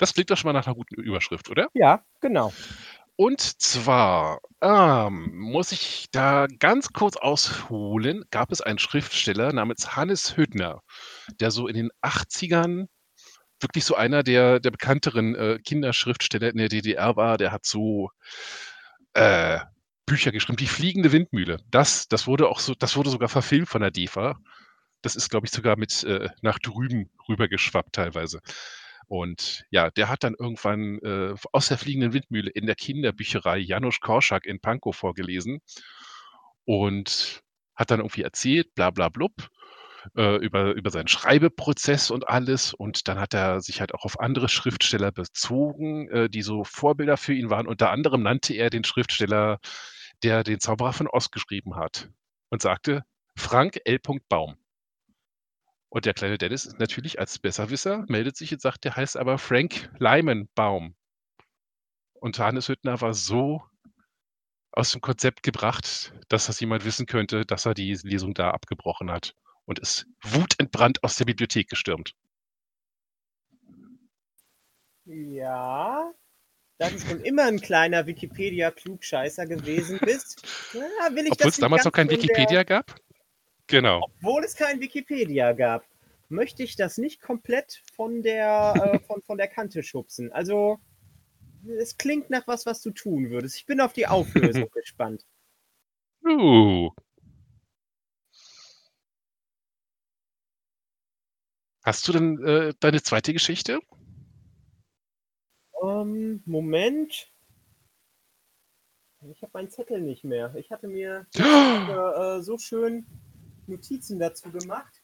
Das 0.00 0.14
klingt 0.14 0.30
doch 0.30 0.36
schon 0.36 0.48
mal 0.48 0.58
nach 0.58 0.66
'ner 0.66 0.74
guten 0.74 0.94
Überschrift, 1.00 1.50
oder? 1.50 1.68
Ja, 1.74 2.04
genau. 2.20 2.54
Und 3.18 3.40
zwar, 3.40 4.40
ähm, 4.62 5.30
muss 5.38 5.70
ich 5.72 6.06
da 6.12 6.46
ganz 6.58 6.92
kurz 6.92 7.16
ausholen, 7.16 8.24
gab 8.30 8.50
es 8.52 8.60
einen 8.62 8.78
Schriftsteller 8.78 9.52
namens 9.52 9.96
Hannes 9.96 10.36
Hüttner, 10.36 10.80
der 11.40 11.50
so 11.50 11.68
in 11.68 11.74
den 11.74 11.90
80ern 12.00 12.88
wirklich 13.60 13.84
so 13.84 13.94
einer 13.96 14.22
der 14.24 14.60
der 14.60 14.70
bekannteren, 14.72 15.34
äh, 15.36 15.58
Kinderschriftsteller 15.64 16.50
in 16.50 16.58
der 16.58 16.68
DDR 16.68 17.16
war. 17.16 17.38
Der 17.38 17.52
hat 17.52 17.66
so, 17.66 18.10
äh, 19.14 19.60
Bücher 20.06 20.32
geschrieben. 20.32 20.56
Die 20.56 20.66
fliegende 20.66 21.12
Windmühle. 21.12 21.58
Das 21.70 22.08
das 22.08 22.26
wurde 22.26 22.48
auch 22.48 22.60
so 22.60 22.74
das 22.74 22.96
wurde 22.96 23.10
sogar 23.10 23.28
verfilmt 23.28 23.68
von 23.68 23.82
der 23.82 23.90
DEFA. 23.90 24.36
Das 25.02 25.16
ist, 25.16 25.30
glaube 25.30 25.46
ich, 25.46 25.52
sogar 25.52 25.76
mit, 25.78 26.04
äh, 26.04 26.28
nach 26.42 26.58
drüben 26.60 27.10
rübergeschwappt 27.28 27.94
teilweise. 27.94 28.40
Und 29.12 29.66
ja, 29.68 29.90
der 29.90 30.08
hat 30.08 30.24
dann 30.24 30.34
irgendwann, 30.38 30.98
äh, 31.00 31.34
aus 31.52 31.68
der 31.68 31.76
fliegenden 31.76 32.14
Windmühle 32.14 32.48
in 32.50 32.64
der 32.64 32.74
Kinderbücherei 32.76 33.58
Janusz 33.58 34.00
Korczak 34.00 34.46
in 34.46 34.58
Pankow 34.58 34.96
vorgelesen 34.96 35.60
und 36.64 37.42
hat 37.74 37.90
dann 37.90 38.00
irgendwie 38.00 38.22
erzählt, 38.22 38.74
bla 38.74 38.90
bla 38.90 39.08
blub, 39.08 39.32
äh, 40.16 40.36
über 40.36 40.74
über 40.74 40.90
seinen 40.90 41.08
Schreibeprozess 41.08 42.10
und 42.10 42.28
alles. 42.28 42.74
Und 42.74 43.08
dann 43.08 43.18
hat 43.20 43.34
er 43.34 43.60
sich 43.60 43.80
halt 43.80 43.94
auch 43.94 44.04
auf 44.04 44.20
andere 44.20 44.48
Schriftsteller 44.48 45.12
bezogen, 45.12 46.08
äh, 46.10 46.30
die 46.30 46.42
so 46.42 46.64
Vorbilder 46.64 47.16
für 47.16 47.34
ihn 47.34 47.50
waren. 47.50 47.66
Unter 47.68 47.90
anderem 47.90 48.22
nannte 48.22 48.54
er 48.54 48.70
den 48.70 48.84
Schriftsteller, 48.84 49.58
der 50.22 50.44
den 50.44 50.60
Zauberer 50.60 50.92
von 50.92 51.08
Oz 51.08 51.30
geschrieben 51.30 51.76
hat 51.76 52.10
und 52.50 52.62
sagte: 52.62 53.04
„Frank 53.36 53.80
L. 53.84 54.00
Baum.“ 54.28 54.56
Und 55.92 56.06
der 56.06 56.14
kleine 56.14 56.38
Dennis 56.38 56.74
natürlich 56.78 57.20
als 57.20 57.38
Besserwisser 57.38 58.06
meldet 58.08 58.34
sich 58.34 58.50
und 58.50 58.62
sagt, 58.62 58.84
der 58.84 58.96
heißt 58.96 59.18
aber 59.18 59.36
Frank 59.36 59.90
Lyman 59.98 60.48
Baum. 60.54 60.96
Und 62.14 62.38
Hannes 62.38 62.70
Hüttner 62.70 63.02
war 63.02 63.12
so 63.12 63.62
aus 64.70 64.92
dem 64.92 65.02
Konzept 65.02 65.42
gebracht, 65.42 66.14
dass 66.30 66.46
das 66.46 66.58
jemand 66.60 66.86
wissen 66.86 67.04
könnte, 67.04 67.44
dass 67.44 67.66
er 67.66 67.74
die 67.74 67.92
Lesung 68.04 68.32
da 68.32 68.52
abgebrochen 68.52 69.10
hat 69.10 69.34
und 69.66 69.80
ist 69.80 70.06
wutentbrannt 70.22 71.04
aus 71.04 71.16
der 71.16 71.26
Bibliothek 71.26 71.68
gestürmt. 71.68 72.14
Ja, 75.04 76.10
da 76.78 76.88
du 76.88 76.98
schon 77.00 77.20
immer 77.20 77.48
'n 77.48 77.60
kleiner 77.60 78.06
Wikipedia-Klugscheißer 78.06 79.44
gewesen 79.44 79.98
bist, 79.98 80.40
ja, 80.72 81.14
will 81.14 81.26
ich 81.26 81.32
Obwohl's 81.32 81.56
nicht 81.56 81.62
damals 81.62 81.84
noch 81.84 81.92
kein 81.92 82.08
Wikipedia 82.08 82.62
gab? 82.62 82.94
Genau. 83.72 84.04
Obwohl 84.18 84.44
es 84.44 84.54
kein 84.54 84.80
Wikipedia 84.80 85.54
gab, 85.54 85.86
möchte 86.28 86.62
ich 86.62 86.76
das 86.76 86.98
nicht 86.98 87.22
komplett 87.22 87.82
von 87.94 88.22
der 88.22 88.74
äh, 88.76 88.98
von 89.06 89.22
von 89.22 89.38
der 89.38 89.48
Kante 89.48 89.82
schubsen. 89.82 90.30
Also, 90.30 90.78
es 91.78 91.96
klingt 91.96 92.28
nach 92.28 92.46
was, 92.46 92.66
was 92.66 92.82
du 92.82 92.90
tun 92.90 93.30
würdest. 93.30 93.56
Ich 93.56 93.64
bin 93.64 93.80
auf 93.80 93.94
die 93.94 94.06
Auflösung 94.06 94.68
gespannt. 94.74 95.24
Uh. 96.22 96.90
Hast 101.82 102.06
du 102.06 102.12
denn, 102.12 102.44
äh, 102.44 102.74
deine 102.78 103.02
2. 103.02 103.20
Geschichte? 103.32 103.80
Ähm, 105.82 106.42
Moment. 106.44 107.32
Ich 109.30 109.40
habe 109.40 109.52
meinen 109.54 109.70
Zettel 109.70 110.02
nicht 110.02 110.24
mehr. 110.24 110.54
Ich 110.56 110.70
hatte 110.70 110.88
mir 110.88 111.26
äh, 111.36 111.40
äh, 112.38 112.42
so 112.42 112.58
schön 112.58 113.06
Notizen 113.66 114.18
dazu 114.18 114.50
gemacht. 114.50 115.02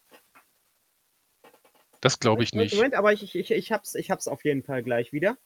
Das 2.01 2.21
glaube 2.21 2.43
ich 2.45 2.53
Moment, 2.53 2.73
nicht. 2.73 2.77
Moment, 2.77 2.95
aber 2.95 3.13
ich 3.13 3.35
ich 3.35 3.51
ich 3.51 3.73
habe 3.73 3.83
es 3.85 3.95
ich 3.95 4.11
habe 4.11 4.19
es 4.21 4.29
auf 4.29 4.45
jeden 4.45 4.63
Fall 4.63 4.83
gleich 4.83 5.13
wieder. 5.13 5.37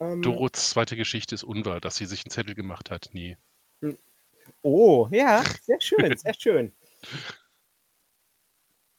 Ähm 0.00 0.22
Doroths 0.22 0.70
2. 0.70 0.96
Geschichte 0.96 1.34
ist 1.34 1.44
unwahr, 1.44 1.80
dass 1.80 1.96
sie 1.96 2.06
sich 2.06 2.24
'n 2.24 2.30
Zettel 2.30 2.54
gemacht 2.54 2.90
hat. 2.90 3.10
Ne. 3.12 3.36
Hm. 3.82 3.96
Oh, 4.62 5.08
ja, 5.10 5.44
sehr 5.62 5.80
schön, 5.80 6.16
sehr 6.18 6.34
schön. 6.34 6.72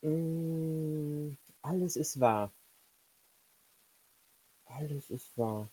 Hm, 0.03 1.37
alles 1.61 1.95
ist 1.95 2.19
wahr. 2.19 2.51
Alles 4.65 5.09
ist 5.09 5.37
wahr. 5.37 5.69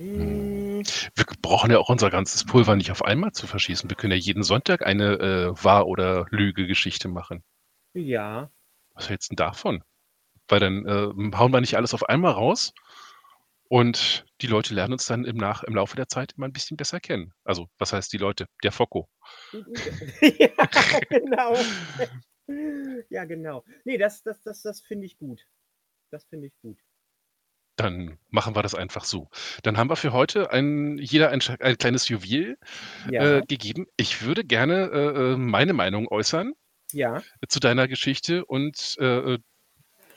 Hm. 0.00 0.82
Wir 1.14 1.26
brauchen 1.42 1.70
ja 1.70 1.78
auch 1.78 1.90
unser 1.90 2.08
ganzes 2.10 2.44
Pulver 2.46 2.74
nicht 2.74 2.90
auf 2.90 3.04
einmal 3.04 3.32
zu 3.32 3.46
verschießen. 3.46 3.90
Wir 3.90 3.96
können 3.98 4.12
ja 4.12 4.18
jeden 4.18 4.42
Sonntag 4.42 4.86
eine, 4.86 5.12
äh, 5.20 5.64
Wahr 5.64 5.86
oder 5.88 6.24
Lüge-Geschichte 6.30 7.08
machen. 7.08 7.42
Ja. 7.96 8.50
Was 8.96 9.08
hältst 9.08 9.30
'n 9.32 9.36
davon? 9.36 9.82
Weil 10.48 10.60
dann, 10.60 10.86
äh, 10.86 11.36
hauen 11.38 11.52
wir 11.52 11.60
nicht 11.62 11.76
alles 11.76 11.94
auf 11.94 12.08
einmal 12.08 12.32
raus 12.32 12.74
und 13.68 14.26
die 14.42 14.48
Leute 14.48 14.74
lernen 14.74 14.94
uns 14.94 15.06
dann 15.06 15.24
im 15.26 15.36
nach 15.38 15.64
im 15.64 15.74
Laufe 15.76 15.96
der 15.96 16.08
Zeit 16.08 16.34
immer 16.36 16.46
'n 16.48 16.52
bisschen 16.54 16.76
besser 16.78 17.00
kennen. 17.00 17.32
Also, 17.44 17.68
was 17.78 17.92
heißt 17.92 18.12
die 18.12 18.18
Leute? 18.18 18.46
Der 18.64 18.72
Focko. 18.72 19.08
Ja, 20.22 20.50
genau. 21.10 21.66
Ja, 23.10 23.24
genau. 23.24 23.64
Ne, 23.84 23.98
das 23.98 24.22
das 24.22 24.42
das 24.42 24.62
das 24.62 24.80
finde 24.80 25.06
ich 25.06 25.18
gut. 25.18 25.46
Das 26.10 26.24
finde 26.26 26.48
ich 26.48 26.54
gut. 26.62 26.78
Dann 27.80 28.18
machen 28.28 28.54
wir 28.54 28.62
das 28.62 28.74
einfach 28.74 29.04
so. 29.04 29.28
Dann 29.62 29.78
haben 29.78 29.88
wir 29.90 29.96
für 29.96 30.12
heute 30.12 30.50
ein 30.52 30.98
jeder 30.98 31.30
ein 31.30 31.40
ein 31.60 31.78
kleines 31.78 32.08
Juwel, 32.08 32.58
Ja. 33.10 33.38
äh, 33.38 33.42
gegeben. 33.48 33.86
Ich 33.96 34.22
würde 34.22 34.44
gerne, 34.44 34.90
äh, 34.92 35.32
äh, 35.32 35.36
meine 35.36 35.72
Meinung 35.72 36.08
äußern 36.08 36.52
Ja. 36.92 37.22
zu 37.48 37.58
deiner 37.60 37.88
Geschichte 37.88 38.44
und, 38.44 38.96
äh, 39.00 39.34
äh, 39.34 39.38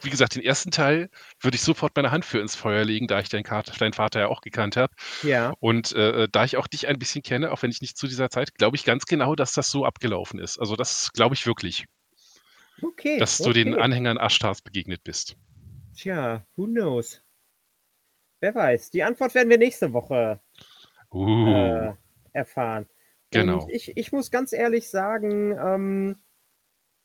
wie 0.02 0.10
gesagt, 0.10 0.36
den 0.36 0.42
1. 0.44 0.72
Teil 0.72 1.10
würde 1.40 1.56
ich 1.56 1.62
sofort 1.62 1.96
meine 1.96 2.12
Hand 2.12 2.26
für 2.26 2.40
ins 2.40 2.56
Feuer 2.56 2.84
legen, 2.84 3.08
da 3.08 3.22
ich 3.22 3.30
deinen 3.30 3.46
deinen 3.46 3.94
Vater 3.94 4.20
ja 4.20 4.28
auch 4.28 4.42
gekannt 4.42 4.76
habe. 4.76 4.94
Ja. 5.22 5.54
Und, 5.62 5.94
äh, 5.94 6.24
äh, 6.24 6.28
da 6.30 6.44
ich 6.44 6.58
auch 6.58 6.68
dich 6.68 6.88
ein 6.90 7.00
bisschen 7.00 7.24
kenne, 7.24 7.52
auch 7.52 7.62
wenn 7.62 7.72
ich 7.72 7.80
nicht 7.80 7.98
zu 7.98 8.08
dieser 8.08 8.30
Zeit 8.30 8.56
glaube 8.56 8.76
ich 8.76 8.84
ganz 8.84 9.06
genau, 9.06 9.36
dass 9.36 9.54
das 9.54 9.72
so 9.72 9.86
abgelaufen 9.86 10.40
ist. 10.40 10.60
Also, 10.60 10.76
das 10.76 11.12
glaube 11.14 11.36
ich 11.36 11.46
wirklich. 11.46 11.86
Okay, 12.82 13.18
Dass 13.18 13.38
du 13.38 13.54
den 13.54 13.76
okay. 13.76 13.82
Anhängern 13.84 14.18
Ashtars 14.18 14.62
begegnet 14.62 15.04
bist. 15.06 15.38
Tja, 15.96 16.46
who 16.58 16.66
knows? 16.66 17.23
Wer 18.44 18.56
weiß. 18.56 18.92
Die 18.92 19.04
Antwort 19.04 19.34
werden 19.36 19.50
wir 19.50 19.58
nächste 19.58 19.94
Woche, 19.94 20.42
Uh. 21.14 21.48
äh, 21.48 21.94
erfahren. 22.34 22.90
Genau. 23.32 23.62
Und 23.64 23.72
ich 23.72 23.96
ich 23.96 24.12
muss 24.12 24.32
ganz 24.32 24.52
ehrlich 24.52 24.90
sagen, 24.90 25.58
ähm, 25.58 26.18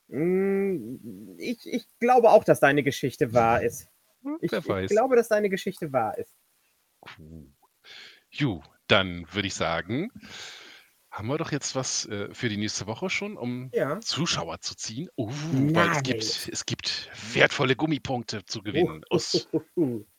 hm, 0.09 1.37
ich 1.39 1.65
ich 1.65 1.87
glaube 2.01 2.31
auch, 2.31 2.43
dass 2.43 2.59
deine 2.59 2.83
Geschichte 2.83 3.33
wahr 3.35 3.63
ist. 3.63 3.87
Hm, 4.25 4.39
Ich 4.41 4.53
ich 4.53 4.89
glaube, 4.89 5.15
dass 5.15 5.29
deine 5.29 5.49
Geschichte 5.49 5.93
wahr 5.93 6.19
ist. 6.19 6.35
Cool. 7.17 7.47
Jo, 8.31 8.61
dann 8.89 9.25
würde 9.33 9.47
ich 9.47 9.55
sagen, 9.55 10.11
haben 11.13 11.29
wir 11.29 11.39
doch 11.39 11.53
jetzt 11.53 11.77
was, 11.77 12.05
äh, 12.07 12.35
für 12.35 12.49
die 12.49 12.57
nächste 12.57 12.89
Woche 12.89 13.11
schon, 13.11 13.37
um 13.37 13.71
Ja. 13.73 14.01
Zuschauer 14.01 14.61
zu 14.61 14.75
ziehen. 14.75 15.09
Weil 15.17 15.91
es 15.93 16.03
gibt 16.03 16.49
es 16.53 16.67
gibt 16.67 17.11
wertvolle 17.33 17.77
Gummipunkte 17.77 18.45
zu 18.45 18.61
gewinnen 18.61 19.05
aus 19.09 19.47
Wir 19.77 20.05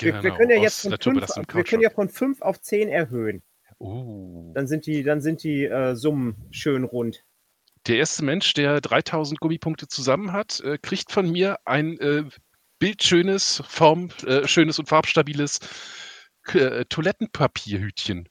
genau, 0.00 0.22
wir 0.22 0.30
können 0.32 0.50
ja 0.50 0.56
jetzt 0.56 0.80
von 0.80 0.90
5 0.90 0.92
naturbelassenem 0.92 1.46
wir 1.52 1.64
können 1.64 1.82
ja 1.82 1.90
von 1.90 2.08
5 2.08 2.42
auf 2.42 2.60
10 2.60 2.88
erhöhen. 2.88 3.42
Uh. 3.78 4.52
Dann 4.54 4.66
sind 4.66 4.86
die 4.86 5.02
dann 5.02 5.20
sind 5.20 5.42
die, 5.42 5.64
äh, 5.64 5.94
Summen 5.94 6.36
schön 6.50 6.84
rund. 6.84 7.24
Der 7.86 7.96
erste 7.96 8.24
Mensch, 8.24 8.52
der 8.52 8.80
3.000 8.80 9.36
Gummipunkte 9.40 9.88
zusammen 9.88 10.32
hat, 10.32 10.60
äh, 10.60 10.76
kriegt 10.76 11.10
von 11.10 11.30
mir 11.30 11.58
ein, 11.64 11.98
äh, 11.98 12.24
bildschönes, 12.78 13.62
form 13.66 14.10
äh, 14.26 14.46
schönes 14.46 14.78
und 14.78 14.88
farbstabiles 14.88 15.60
äh, 16.52 16.84
Toilettenpapierhütchen 16.86 18.28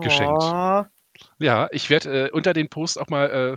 geschenkt. 0.00 0.42
Oh. 0.42 0.84
Ja, 1.38 1.68
ich 1.72 1.90
werde, 1.90 2.26
äh, 2.26 2.30
unter 2.30 2.52
den 2.52 2.68
Post 2.68 2.98
auch 2.98 3.08
mal, 3.08 3.56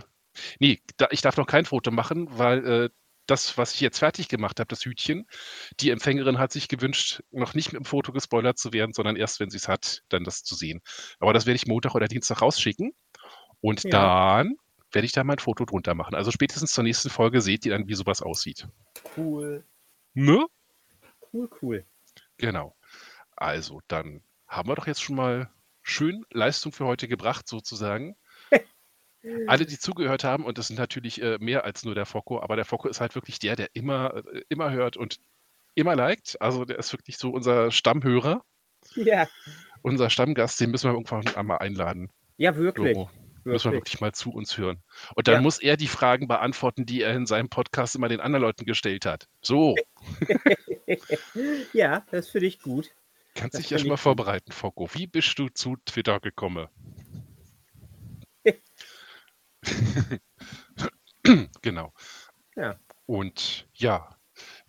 ne, 0.60 0.78
da 0.96 1.08
ich 1.10 1.20
darf 1.20 1.36
noch 1.36 1.46
kein 1.46 1.64
Foto 1.64 1.90
machen, 1.90 2.28
weil, 2.30 2.90
das, 3.28 3.58
was 3.58 3.74
ich 3.74 3.80
jetzt 3.80 3.98
fertig 4.00 4.28
gemacht 4.28 4.60
habe, 4.60 4.68
das 4.68 4.84
Hütchen 4.84 5.26
die 5.80 5.90
Empfängerin 5.90 6.38
hat 6.38 6.52
sich 6.52 6.68
gewünscht, 6.68 7.22
noch 7.30 7.54
nicht 7.54 7.70
mit'm 7.72 7.86
Foto 7.86 8.12
gespoilert 8.12 8.58
zu 8.58 8.72
werden, 8.72 8.92
sondern 8.94 9.16
erst, 9.16 9.40
wenn 9.40 9.50
sie's 9.50 9.68
hat, 9.68 10.02
dann 10.08 10.24
das 10.24 10.44
zu 10.44 10.54
sehen. 10.56 10.80
Aber 11.20 11.32
das 11.32 11.46
werde 11.46 11.56
ich 11.56 11.66
Montag 11.66 11.94
oder 11.94 12.08
Dienstag 12.08 12.42
rausschicken 12.42 12.92
Und 13.60 13.84
Ja. 13.84 13.90
dann 13.90 14.56
werde 14.92 15.06
ich 15.06 15.12
da 15.12 15.24
mal 15.24 15.34
ein 15.34 15.38
Foto 15.40 15.64
drunter 15.64 15.94
machen. 15.94 16.14
Also 16.14 16.30
spätestens 16.30 16.72
zur 16.72 16.84
nächsten 16.84 17.10
Folge 17.10 17.40
seht 17.40 17.66
ihr 17.66 17.72
dann, 17.72 17.88
wie 17.88 17.94
sowas 17.94 18.22
aussieht. 18.22 18.68
Cool. 19.16 19.64
Ne? 20.14 20.46
Cool, 21.32 21.48
cool. 21.62 21.86
Genau. 22.38 22.76
Also, 23.36 23.80
dann 23.88 24.22
haben 24.48 24.68
wir 24.68 24.76
doch 24.76 24.86
jetzt 24.86 25.02
schon 25.02 25.16
mal 25.16 25.50
schön 25.82 26.24
Leistung 26.32 26.72
für 26.72 26.86
heute 26.86 27.08
gebracht, 27.08 27.48
sozusagen. 27.48 28.16
Alle, 29.46 29.66
die 29.66 29.78
zugehört 29.78 30.22
haben, 30.24 30.44
und 30.44 30.58
das 30.58 30.68
sind 30.68 30.78
natürlich 30.78 31.20
äh, 31.22 31.38
mehr 31.40 31.64
als 31.64 31.84
nur 31.84 31.94
der 31.94 32.06
Focko, 32.06 32.40
aber 32.40 32.56
der 32.56 32.64
Focko 32.64 32.88
ist 32.88 33.00
halt 33.00 33.14
wirklich 33.14 33.38
der, 33.38 33.56
der 33.56 33.68
immer, 33.74 34.14
äh, 34.32 34.42
immer 34.48 34.70
hört 34.70 34.96
und 34.96 35.18
immer 35.74 35.96
liked. 35.96 36.40
Also 36.40 36.64
der 36.64 36.78
ist 36.78 36.92
wirklich 36.92 37.18
so 37.18 37.30
unser 37.30 37.70
Stammhörer, 37.70 38.42
Ja. 38.94 39.26
unser 39.82 40.08
Stammgast, 40.10 40.60
den 40.60 40.70
müssen 40.70 40.88
wir 40.90 40.94
irgendwann 40.94 41.26
einmal 41.34 41.58
einladen. 41.58 42.10
Ja, 42.36 42.56
wirklich. 42.56 42.94
Doro. 42.94 43.10
Müssen 43.44 43.70
wir 43.72 43.78
wirklich. 43.78 44.00
mal 44.00 44.12
zu 44.12 44.30
uns 44.30 44.58
hören. 44.58 44.82
Und 45.14 45.26
dann 45.26 45.36
Ja. 45.36 45.40
muss 45.40 45.58
er 45.58 45.76
die 45.78 45.86
Fragen 45.86 46.28
beantworten, 46.28 46.84
die 46.86 47.00
er 47.02 47.14
in 47.14 47.24
seinem 47.26 47.48
Podcast 47.48 47.96
immer 47.96 48.08
den 48.08 48.20
anderen 48.20 48.42
Leuten 48.42 48.66
gestellt 48.66 49.06
hat. 49.06 49.26
So, 49.40 49.74
Ja, 51.72 52.04
das 52.10 52.28
finde 52.28 52.46
ich 52.46 52.60
gut. 52.60 52.90
kannst 53.34 53.58
dich 53.58 53.70
ja 53.70 53.78
schon 53.78 53.88
mal 53.88 53.94
gut. 53.94 54.00
vorbereiten, 54.00 54.52
Focko. 54.52 54.88
Wie 54.92 55.06
bist 55.06 55.38
du 55.38 55.48
zu 55.48 55.76
Twitter 55.84 56.20
gekommen? 56.20 56.66
genau. 61.62 61.92
Ja. 62.56 62.76
Und 63.06 63.68
ja, 63.74 64.08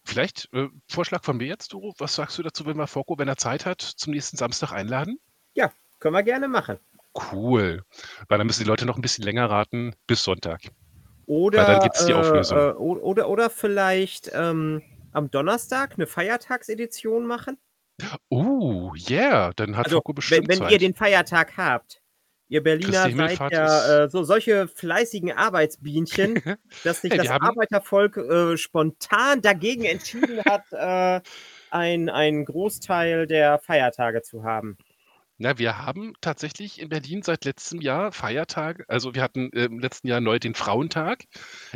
vielleicht 0.04 0.50
äh, 0.54 0.68
Vorschlag 0.88 1.24
von 1.24 1.38
mir 1.38 1.48
jetzt, 1.48 1.74
Doro. 1.74 1.94
Was 1.98 2.16
sagst 2.16 2.38
du 2.38 2.44
dazu, 2.44 2.66
wenn 2.66 2.78
wir 2.78 2.88
Focko, 2.88 3.18
wenn 3.18 3.28
er 3.28 3.38
Zeit 3.38 3.66
hat, 3.66 3.82
zum 3.82 4.14
nächsten 4.14 4.38
Samstag 4.38 4.72
einladen? 4.72 5.20
Können 6.00 6.16
wir 6.16 6.24
gerne 6.24 6.48
machen. 6.48 6.80
Cool. 7.32 7.84
Weil 8.28 8.38
dann 8.38 8.48
müssen 8.48 8.64
die 8.64 8.70
Leute 8.70 8.86
noch 8.86 8.96
ein 8.96 9.02
bisschen 9.02 9.26
länger 9.26 9.50
raten 9.50 9.96
bis 10.08 10.24
Sonntag. 10.24 10.62
Oder, 11.26 11.66
dann 11.66 11.82
gibt's 11.82 12.06
die 12.06 12.14
Auflösung. 12.14 12.58
Äh, 12.58 12.72
oder, 12.72 13.30
oder 13.30 13.50
vielleicht 13.50 14.32
ähm, 14.34 14.82
am 15.12 15.30
Donnerstag 15.30 15.94
eine 15.96 16.08
Feiertagsedition 16.08 17.28
machen. 17.28 17.58
Oh, 18.30 18.94
yeah, 19.10 19.52
dann 19.56 19.76
hat 19.76 19.88
Also, 19.88 20.02
wenn, 20.06 20.16
bestimmt 20.16 20.48
wenn 20.48 20.60
Zeit. 20.60 20.72
ihr 20.72 20.80
den 20.80 20.96
Feiertag 20.96 21.58
habt. 21.58 22.02
Ihr 22.50 22.64
Berliner 22.64 23.10
seid 23.12 23.52
ja 23.52 24.04
äh, 24.06 24.10
so 24.10 24.24
solche 24.24 24.68
fleißigen 24.68 25.32
Arbeitsbienchen, 25.32 26.34
dass 26.84 27.02
sich 27.02 27.12
Hey, 27.12 27.20
das 27.20 27.30
haben- 27.30 27.46
Arbeitervolk 27.46 28.18
äh, 28.18 28.58
spontan 28.58 29.42
dagegen 29.42 29.86
entschieden 29.86 30.42
hat, 30.44 30.64
äh, 30.72 31.22
ein, 31.70 32.10
einen 32.10 32.46
Großteil 32.46 33.28
der 33.28 33.60
Feiertage 33.60 34.24
zu 34.24 34.44
haben. 34.44 34.78
Na, 35.38 35.58
wir 35.58 35.78
haben 35.78 36.14
tatsächlich 36.20 36.82
in 36.82 36.90
Berlin 36.90 37.22
seit 37.22 37.46
letztem 37.46 37.80
Jahr 37.80 38.12
Feiertage. 38.12 38.84
Also 38.90 39.14
wir 39.16 39.22
hatten 39.22 39.54
äh, 39.54 39.66
im 39.66 39.80
letzten 39.80 40.08
Jahr 40.08 40.20
neu 40.20 40.40
den 40.40 40.56
Frauentag. 40.56 41.24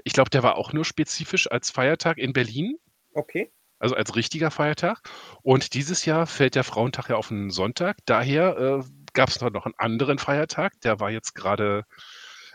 Ich 0.04 0.14
glaube, 0.14 0.32
der 0.32 0.44
war 0.44 0.58
auch 0.58 0.74
nur 0.74 0.84
spezifisch 0.84 1.50
als 1.50 1.70
Feiertag 1.70 2.18
in 2.18 2.34
Berlin, 2.34 2.78
Okay. 3.14 3.52
also 3.80 3.96
als 3.96 4.16
richtiger 4.18 4.50
Feiertag. 4.52 5.02
Und 5.44 5.76
dieses 5.76 6.04
Jahr 6.06 6.26
fällt 6.28 6.56
der 6.56 6.64
Frauentag 6.66 7.10
ja 7.10 7.16
auf 7.16 7.32
einen 7.32 7.52
Sonntag. 7.52 7.98
Daher 8.06 8.58
äh, 8.58 8.84
gab 9.14 9.30
es 9.30 9.40
noch 9.42 9.66
einen 9.66 9.76
anderen 9.78 10.18
Feiertag. 10.20 10.80
Der 10.82 11.00
war 11.00 11.12
jetzt 11.12 11.36
gerade 11.36 11.84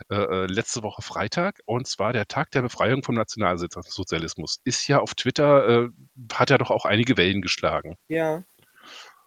äh, 0.09 0.15
äh, 0.15 0.45
letzte 0.45 0.81
Woche 0.83 1.01
Freitag. 1.01 1.59
Und 1.65 1.87
zwar 1.87 2.13
der 2.13 2.27
Tag 2.27 2.51
der 2.51 2.61
Befreiung 2.61 3.03
vom 3.03 3.15
Nationalsozialismus. 3.15 4.59
Ist 4.63 4.87
ja 4.87 4.99
auf 4.99 5.13
Twitter, 5.15 5.85
äh, 5.85 5.89
hat 6.33 6.49
ja 6.49 6.57
doch 6.57 6.71
auch 6.71 6.85
einige 6.85 7.17
Wellen 7.17 7.41
geschlagen. 7.41 7.95
Ja. 8.07 8.43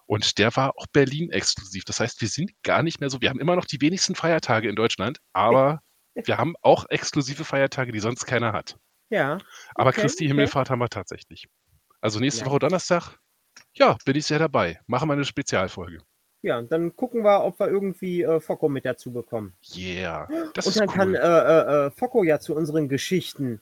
Und 0.07 0.39
der 0.39 0.55
war 0.57 0.77
auch 0.77 0.87
Berlin 0.93 1.31
exklusiv. 1.31 1.85
Das 1.85 2.01
heißt, 2.01 2.21
wir 2.21 2.29
sind 2.29 2.53
gar 2.63 2.83
nicht 2.83 3.01
mehr 3.01 3.11
so. 3.11 3.21
Wir 3.21 3.31
haben 3.31 3.41
immer 3.41 3.57
noch 3.57 3.67
die 3.67 3.81
wenigsten 3.81 4.15
Feiertage 4.15 4.69
in 4.69 4.77
Deutschland, 4.77 5.19
aber 5.33 5.81
wir 6.25 6.39
haben 6.39 6.55
auch 6.63 6.87
exklusive 6.89 7.45
Feiertage, 7.45 7.93
die 7.93 8.01
sonst 8.01 8.27
keiner 8.27 8.53
hat. 8.53 8.77
Ja. 9.11 9.39
Aber 9.75 9.91
Okay, 9.91 10.03
Christi 10.03 10.25
okay. 10.25 10.29
Himmelfahrt 10.29 10.71
haben 10.71 10.81
wir 10.81 10.89
tatsächlich. 10.89 11.49
Also 12.01 12.19
nächste 12.19 12.45
Ja. 12.45 12.47
Woche 12.47 12.59
Donnerstag, 12.61 13.19
ja, 13.75 13.97
bin 14.05 14.17
ich 14.17 14.27
sehr 14.27 14.39
dabei. 14.39 14.81
Machen 14.87 15.09
wir 15.09 15.15
eine 15.15 15.25
Spezialfolge. 15.25 16.03
Ja, 16.43 16.61
dann 16.63 16.97
gucken 16.97 17.23
wir, 17.25 17.45
ob 17.45 17.59
wir 17.61 17.69
irgendwie 17.69 18.23
äh, 18.23 18.41
Focko 18.41 18.69
mit 18.69 18.85
dazu 18.85 19.13
bekommen. 19.13 19.55
Yeah, 19.77 20.29
das 20.55 20.67
Und 20.67 20.77
ist 20.77 20.81
dann 20.81 20.89
cool. 20.89 20.95
kann 20.95 21.15
äh, 21.15 21.19
äh, 21.21 21.87
äh, 21.87 21.91
Focko 21.93 22.25
ja 22.25 22.41
zu 22.41 22.55
unseren 22.57 22.89
Geschichten. 22.89 23.61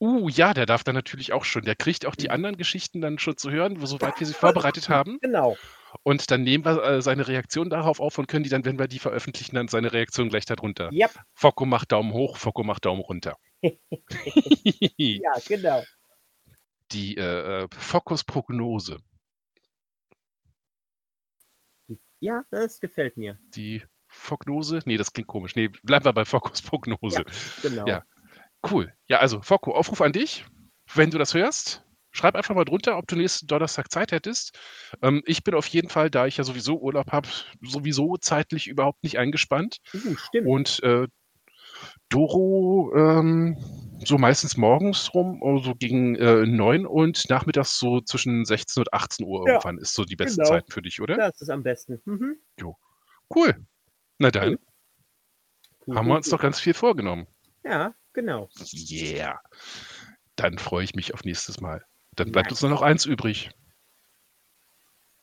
uh, 0.00 0.28
ja, 0.28 0.54
der 0.54 0.66
darf 0.66 0.84
dann 0.84 0.94
natürlich 0.94 1.32
auch 1.32 1.44
schon. 1.44 1.62
Der 1.62 1.74
kriegt 1.76 2.06
auch 2.06 2.14
die 2.16 2.30
anderen 2.30 2.56
Geschichten 2.56 3.00
dann 3.00 3.18
schon 3.18 3.36
zu 3.36 3.50
hören, 3.50 3.84
soweit 3.84 4.18
wir 4.20 4.26
sie 4.26 4.34
vorbereitet 4.34 4.88
haben. 4.88 5.18
Genau. 5.22 5.56
Und 6.02 6.30
dann 6.30 6.42
nehmen 6.42 6.64
wir 6.64 6.82
äh, 6.82 7.02
seine 7.02 7.26
Reaktion 7.26 7.70
darauf 7.70 8.00
auf 8.00 8.18
und 8.18 8.28
können 8.28 8.44
die 8.44 8.50
dann, 8.50 8.64
wenn 8.66 8.78
wir 8.78 8.86
die 8.88 8.98
veröffentlichen, 8.98 9.54
dann 9.56 9.68
seine 9.68 9.92
Reaktion 9.92 10.28
gleich 10.28 10.44
darunter. 10.44 10.90
Yep. 10.92 11.10
Focko 11.32 11.64
macht 11.64 11.92
Daumen 11.92 12.12
hoch, 12.12 12.36
Focko 12.36 12.64
macht 12.64 12.84
Daumen 12.84 13.00
runter. 13.02 13.36
Ja, 14.98 15.32
genau. 15.48 15.82
Die 16.92 17.16
äh, 17.16 17.64
äh, 17.64 17.68
Ja, 22.20 22.44
das 22.50 22.80
gefällt 22.80 23.16
mir. 23.16 23.38
Die 23.54 23.82
Fognose? 24.08 24.80
Nee, 24.84 24.96
das 24.96 25.12
klingt 25.12 25.28
komisch. 25.28 25.54
Nee, 25.56 25.68
bleiben 25.68 26.04
wir 26.04 26.12
bei 26.12 26.24
Fokus-Prognose. 26.24 27.24
Genau. 27.62 27.86
Ja. 27.86 28.04
Cool. 28.68 28.92
Ja, 29.06 29.18
also 29.18 29.42
Focko, 29.42 29.74
Aufruf 29.74 30.00
an 30.00 30.12
dich. 30.12 30.44
Wenn 30.94 31.10
du 31.10 31.18
das 31.18 31.34
hörst, 31.34 31.84
schreib 32.10 32.34
einfach 32.34 32.54
mal 32.54 32.64
drunter, 32.64 32.96
ob 32.96 33.06
du 33.06 33.16
nächsten 33.16 33.46
Donnerstag 33.46 33.90
Zeit 33.90 34.12
hättest. 34.12 34.58
Ähm, 35.02 35.22
ich 35.26 35.44
bin 35.44 35.54
auf 35.54 35.66
jeden 35.66 35.88
Fall, 35.88 36.10
da 36.10 36.26
ich 36.26 36.36
ja 36.36 36.44
sowieso 36.44 36.80
Urlaub 36.80 37.12
habe, 37.12 37.28
sowieso 37.60 38.16
zeitlich 38.16 38.66
überhaupt 38.66 39.02
nicht 39.02 39.18
eingespannt. 39.18 39.78
Uh, 39.94 40.16
stimmt. 40.16 40.46
Und 40.46 40.82
äh, 40.82 41.06
Doro 42.08 42.92
ähm, 42.96 43.56
so 44.04 44.18
meistens 44.18 44.56
morgens 44.56 45.12
rum, 45.14 45.42
also 45.42 45.74
gegen 45.74 46.16
äh, 46.16 46.46
9 46.46 46.86
und 46.86 47.28
nachmittags 47.30 47.78
so 47.78 48.00
zwischen 48.00 48.44
16 48.44 48.82
und 48.82 48.92
18 48.92 49.26
Uhr 49.26 49.44
Ja, 49.46 49.54
irgendwann 49.54 49.78
ist 49.78 49.94
so 49.94 50.04
die 50.04 50.16
beste 50.16 50.42
genau. 50.42 50.50
Zeit 50.50 50.64
für 50.68 50.82
dich, 50.82 51.00
oder? 51.00 51.16
Das 51.16 51.40
ist 51.40 51.50
am 51.50 51.62
besten. 51.62 52.00
Mhm. 52.04 52.36
Cool. 53.34 53.66
Na 54.18 54.30
dann. 54.30 54.58
Cool, 55.86 55.96
haben 55.96 56.08
wir 56.08 56.16
uns 56.16 56.28
doch 56.28 56.40
ganz 56.40 56.60
viel 56.60 56.74
vorgenommen. 56.74 57.26
Ja, 57.64 57.94
genau. 58.12 58.48
Yeah. 58.72 59.40
Dann 60.36 60.58
freue 60.58 60.84
ich 60.84 60.94
mich 60.94 61.14
auf 61.14 61.24
nächstes 61.24 61.60
Mal. 61.60 61.84
Dann 62.14 62.32
bleibt 62.32 62.46
Nice. 62.46 62.52
uns 62.52 62.62
nur 62.62 62.70
noch 62.70 62.82
eins 62.82 63.06
übrig. 63.06 63.50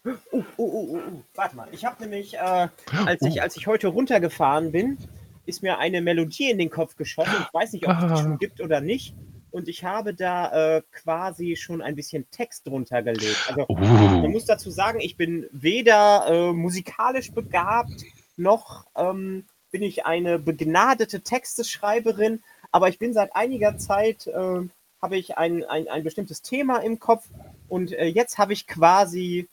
Uh, 0.05 0.11
uh, 0.33 0.43
uh, 0.57 0.63
uh, 0.63 0.97
uh. 0.97 1.23
Warte 1.33 1.55
mal, 1.55 1.69
ich 1.71 1.85
habe 1.85 2.01
nämlich, 2.01 2.35
äh, 2.35 2.67
als, 3.05 3.21
ich, 3.21 3.41
als 3.41 3.55
ich 3.55 3.67
heute 3.67 3.87
runtergefahren 3.87 4.71
bin, 4.71 4.97
ist 5.45 5.61
mir 5.63 5.77
eine 5.77 6.01
Melodie 6.01 6.49
in 6.49 6.57
den 6.57 6.69
Kopf 6.69 6.95
geschossen. 6.95 7.33
Ich 7.47 7.53
weiß 7.53 7.73
nicht, 7.73 7.87
ob 7.87 7.93
es 7.93 7.99
die 7.99 8.11
Ah. 8.11 8.17
schon 8.17 8.37
gibt 8.37 8.61
oder 8.61 8.81
nicht. 8.81 9.13
Und 9.51 9.67
ich 9.67 9.83
habe 9.83 10.13
da 10.15 10.77
äh, 10.77 10.81
quasi 10.91 11.55
schon 11.55 11.81
ein 11.81 11.95
bisschen 11.95 12.25
Text 12.31 12.65
drunter 12.65 13.03
gelegt. 13.03 13.45
Also 13.47 13.65
Man 13.69 14.25
Uh. 14.25 14.29
muss 14.29 14.45
dazu 14.45 14.71
sagen, 14.71 14.99
ich 14.99 15.15
bin 15.15 15.47
weder 15.51 16.25
äh, 16.27 16.53
musikalisch 16.53 17.31
begabt, 17.31 18.03
noch 18.35 18.87
ähm, 18.95 19.45
bin 19.71 19.83
ich 19.83 20.05
eine 20.05 20.39
begnadete 20.39 21.21
Texteschreiberin, 21.21 22.41
aber 22.71 22.89
ich 22.89 22.97
bin 22.97 23.13
seit 23.13 23.35
einiger 23.35 23.77
Zeit, 23.77 24.25
äh, 24.27 24.61
habe 25.01 25.17
ich 25.17 25.37
ein, 25.37 25.63
ein, 25.65 25.87
ein 25.87 26.03
bestimmtes 26.03 26.41
Thema 26.41 26.77
im 26.77 26.99
Kopf 26.99 27.27
und 27.67 27.91
äh, 27.91 28.05
jetzt 28.07 28.37
habe 28.39 28.53
ich 28.53 28.65
quasi 28.65 29.47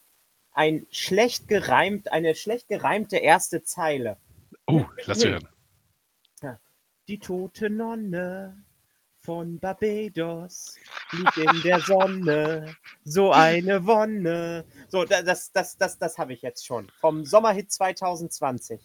ein 0.55 0.87
schlecht 0.91 1.47
gereimt, 1.49 2.11
eine 2.11 2.35
schlecht 2.35 2.69
gereimte 2.69 3.17
erste 3.19 3.65
Zeile. 3.65 4.17
Oh, 4.67 4.85
lass 5.05 5.25
hören. 5.25 5.47
Die 7.11 7.19
tote 7.19 7.69
Nonne 7.69 8.65
von 9.19 9.59
Barbados 9.59 10.77
liegt 11.11 11.37
in 11.39 11.61
der 11.63 11.81
Sonne, 11.81 12.77
so 13.03 13.33
eine 13.33 13.85
Wonne. 13.85 14.65
So, 14.89 15.05
da- 15.05 15.21
das, 15.23 15.51
das, 15.51 15.77
das, 15.77 15.99
das 15.99 16.19
habe 16.19 16.35
ich 16.35 16.43
jetzt 16.43 16.65
schon. 16.65 16.89
Vom 17.01 17.25
Sommerhit 17.25 17.73
2020. 17.73 18.81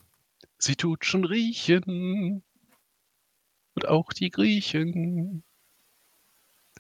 Sie 0.58 0.76
tut 0.76 1.06
schon 1.06 1.24
riechen. 1.24 2.44
Und 3.76 3.88
auch 3.88 4.12
die 4.12 4.32
Griechen. 4.32 5.44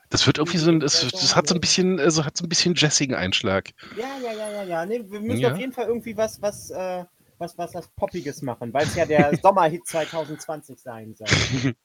Das 0.09 0.25
wird 0.25 0.39
irgendwie 0.39 0.57
so 0.57 0.71
ein, 0.71 0.79
das, 0.79 1.07
das 1.11 1.35
hat 1.35 1.47
so 1.47 1.53
ein 1.53 1.61
bisschen, 1.61 1.99
also 1.99 2.25
hat 2.25 2.35
so 2.37 2.43
ein 2.45 2.49
bisschen 2.49 2.73
jazzigen 2.73 3.13
Einschlag. 3.13 3.69
Ja, 3.95 4.17
ja, 4.17 4.31
ja, 4.33 4.49
ja, 4.49 4.63
ja. 4.63 4.85
Nee, 4.87 5.03
wir 5.11 5.19
müssen 5.19 5.41
Ja. 5.41 5.51
auf 5.53 5.59
jeden 5.59 5.73
Fall 5.73 5.85
irgendwie 5.85 6.17
was, 6.17 6.41
was, 6.41 6.71
äh, 6.71 7.05
was, 7.37 7.57
was, 7.57 7.73
was 7.73 7.87
Poppiges 7.89 8.41
machen, 8.41 8.73
weil 8.73 8.83
es 8.85 8.95
ja 8.95 9.05
der 9.05 9.35
Sommerhit 9.41 9.85
2020 9.87 10.79
sein 10.79 11.15
soll. 11.15 11.27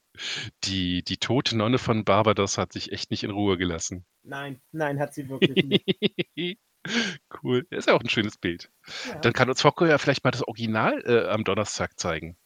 Die, 0.65 1.05
die 1.05 1.17
tote 1.19 1.57
Nonne 1.57 1.79
von 1.79 2.05
Barbados 2.05 2.59
hat 2.59 2.73
sich 2.73 2.91
echt 2.91 3.13
nicht 3.13 3.23
in 3.23 3.31
Ruhe 3.31 3.57
gelassen. 3.57 4.05
Nein, 4.25 4.61
nein, 4.73 4.99
hat 4.99 5.15
sie 5.15 5.29
wirklich 5.29 5.65
nicht. 5.65 6.59
cool. 7.43 7.65
Ist 7.71 7.87
ja 7.87 7.95
auch 7.95 8.01
ein 8.01 8.09
schönes 8.09 8.37
Bild. 8.37 8.71
Ja. 9.09 9.19
Dann 9.21 9.33
kann 9.33 9.49
uns 9.49 9.63
Focko 9.63 9.87
ja 9.87 9.99
vielleicht 9.99 10.25
mal 10.25 10.33
das 10.33 10.47
Original 10.47 11.01
äh, 11.07 11.29
am 11.29 11.45
Donnerstag 11.45 11.99
zeigen. 11.99 12.37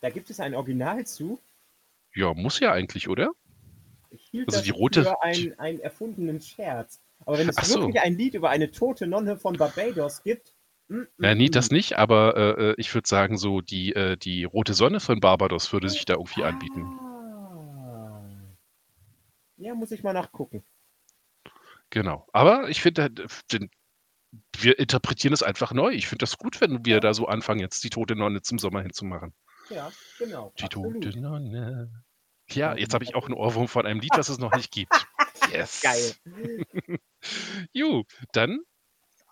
Da 0.00 0.08
gibt 0.08 0.30
es 0.30 0.38
ein 0.38 0.54
Original 0.54 1.04
zu. 1.04 1.40
Ja, 2.14 2.32
muss 2.32 2.60
ja 2.60 2.72
eigentlich, 2.72 3.08
oder? 3.08 3.32
Ich 4.10 4.22
hielt 4.30 4.48
Also 4.48 4.58
das 4.58 4.64
die 4.64 4.70
rote- 4.70 5.02
für 5.02 5.22
einen, 5.22 5.58
einen 5.58 5.80
erfundenen 5.80 6.40
Scherz. 6.40 7.00
Aber 7.26 7.38
wenn 7.38 7.48
es 7.48 7.58
Ach 7.58 7.64
so. 7.64 7.80
wirklich 7.80 8.00
ein 8.00 8.16
Lied 8.16 8.34
über 8.34 8.50
eine 8.50 8.70
tote 8.70 9.06
Nonne 9.08 9.36
von 9.36 9.56
Barbados 9.56 10.22
gibt, 10.22 10.54
Ja, 10.90 10.96
mm, 11.34 11.38
ne, 11.38 11.50
das 11.50 11.70
nicht, 11.70 11.98
aber, 11.98 12.36
äh, 12.36 12.70
äh, 12.70 12.74
ich 12.76 12.92
würde 12.94 13.08
sagen, 13.08 13.38
so 13.38 13.60
die 13.60 13.94
äh, 13.94 14.16
die 14.16 14.44
Rote 14.44 14.74
Sonne 14.74 14.98
von 15.00 15.20
Barbados 15.20 15.72
würde 15.72 15.88
sich 15.88 16.04
da 16.04 16.14
irgendwie 16.14 16.42
anbieten. 16.42 16.84
Ah. 16.84 18.22
Ja, 19.56 19.74
muss 19.74 19.92
ich 19.92 20.02
mal 20.02 20.12
nachgucken. 20.12 20.64
Genau. 21.90 22.26
Aber 22.32 22.68
ich 22.68 22.80
finde 22.80 23.10
den 23.52 23.70
wir 24.60 24.78
interpretieren 24.78 25.32
es 25.34 25.42
einfach 25.42 25.72
neu. 25.72 25.90
Ich 25.90 26.06
finde 26.06 26.22
das 26.22 26.38
gut, 26.38 26.60
wenn 26.60 26.84
wir 26.84 26.94
Ja. 26.94 27.00
da 27.00 27.14
so 27.14 27.26
anfangen, 27.26 27.58
jetzt 27.60 27.82
die 27.82 27.90
Tote 27.90 28.14
Nonne 28.14 28.42
zum 28.42 28.58
Sommer 28.58 28.80
hinzumachen. 28.82 29.32
Ja, 29.70 29.90
genau, 30.18 30.52
Die 30.58 30.64
absolut. 30.64 31.02
tote 31.02 31.20
Nonne. 31.20 31.90
Ja, 32.50 32.76
jetzt 32.76 32.94
habe 32.94 33.04
ich 33.04 33.14
auch 33.14 33.28
'n 33.28 33.32
Ohrwurm 33.32 33.68
von 33.68 33.86
einem 33.86 34.00
Lied, 34.00 34.16
das 34.16 34.28
es 34.28 34.38
noch 34.38 34.52
nicht 34.54 34.70
gibt. 34.72 34.92
Yes. 35.52 35.82
Geil. 35.82 36.14
Jo, 37.72 38.04
dann 38.32 38.60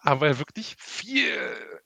haben 0.01 0.21
wir 0.21 0.39
wirklich 0.39 0.77
viel 0.79 1.33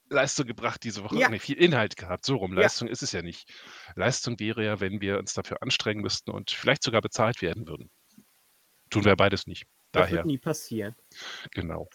Leistung 0.09 0.47
gebracht 0.47 0.83
diese 0.85 1.03
Woche. 1.05 1.19
Ja. 1.19 1.29
Ne, 1.29 1.39
viel 1.39 1.57
Inhalt 1.57 1.97
gehabt, 1.97 2.25
so 2.27 2.37
rum. 2.37 2.55
Ja. 2.55 2.63
Leistung 2.63 2.89
ist 2.89 3.03
es 3.03 3.13
ja 3.13 3.23
nicht. 3.23 3.51
Leistung 3.97 4.39
wäre 4.39 4.65
ja, 4.65 4.81
wenn 4.81 5.01
wir 5.01 5.19
uns 5.19 5.35
dafür 5.35 5.63
anstrengen 5.63 6.03
müssten 6.03 6.31
und 6.31 6.51
vielleicht 6.51 6.83
sogar 6.83 7.01
bezahlt 7.01 7.43
werden 7.43 7.67
würden. 7.67 7.91
Tun 8.91 9.05
wir 9.05 9.17
beides 9.17 9.47
nicht. 9.47 9.65
Das 9.93 10.05
Daher 10.05 10.17
wird 10.19 10.27
nie 10.27 10.39
passieren. 10.39 10.95
genau. 11.51 11.89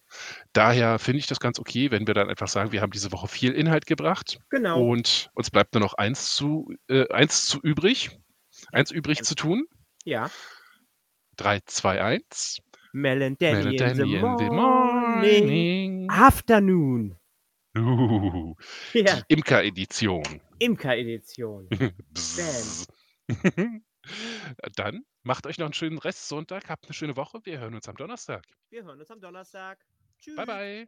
Daher 0.54 1.00
finde 1.00 1.20
ich 1.20 1.28
das 1.28 1.40
ganz 1.40 1.60
okay, 1.60 1.90
wenn 1.90 2.06
wir 2.06 2.14
dann 2.14 2.30
einfach 2.30 2.48
sagen, 2.48 2.72
wir 2.72 2.82
haben 2.82 2.92
diese 2.92 3.12
Woche 3.12 3.28
viel 3.28 3.54
Inhalt 3.54 3.88
gebracht 3.88 4.38
Genau. 4.50 4.84
und 4.84 5.30
uns 5.34 5.50
bleibt 5.50 5.74
nur 5.74 5.82
noch 5.82 5.96
eins 5.96 6.36
zu 6.36 6.72
äh, 6.90 7.08
eins 7.12 7.46
zu 7.48 7.60
übrig 7.62 8.12
eins 8.72 8.92
übrig 8.92 9.24
zu 9.24 9.34
tun. 9.36 9.66
Ja. 10.04 10.30
3, 11.38 11.60
2, 11.66 12.02
1. 12.02 12.60
Melon 12.94 13.36
Danny 13.38 13.78
in 13.78 13.96
the 13.96 14.16
in 14.16 14.38
the 14.38 14.50
morning. 14.50 15.48
Afternoon. 16.10 17.18
Uh, 17.78 18.56
Ja, 18.94 19.22
die 19.30 19.34
Imker-Edition. 19.34 20.42
Imker-Edition. 20.60 21.70
Dann 24.76 25.06
macht 25.24 25.46
euch 25.48 25.58
noch 25.58 25.66
einen 25.66 25.74
schönen 25.74 25.98
Restsonntag, 25.98 26.70
habt 26.70 26.86
eine 26.86 26.94
schöne 26.94 27.16
Woche. 27.18 27.40
Wir 27.44 27.60
hören 27.60 27.76
uns 27.76 27.88
am 27.88 27.96
Donnerstag. 27.96 28.46
Wir 28.70 28.84
hören 28.84 29.00
uns 29.00 29.12
am 29.12 29.20
Donnerstag. 29.20 29.80
Tschüss. 30.20 30.36
Bye, 30.36 30.46
bye. 30.46 30.88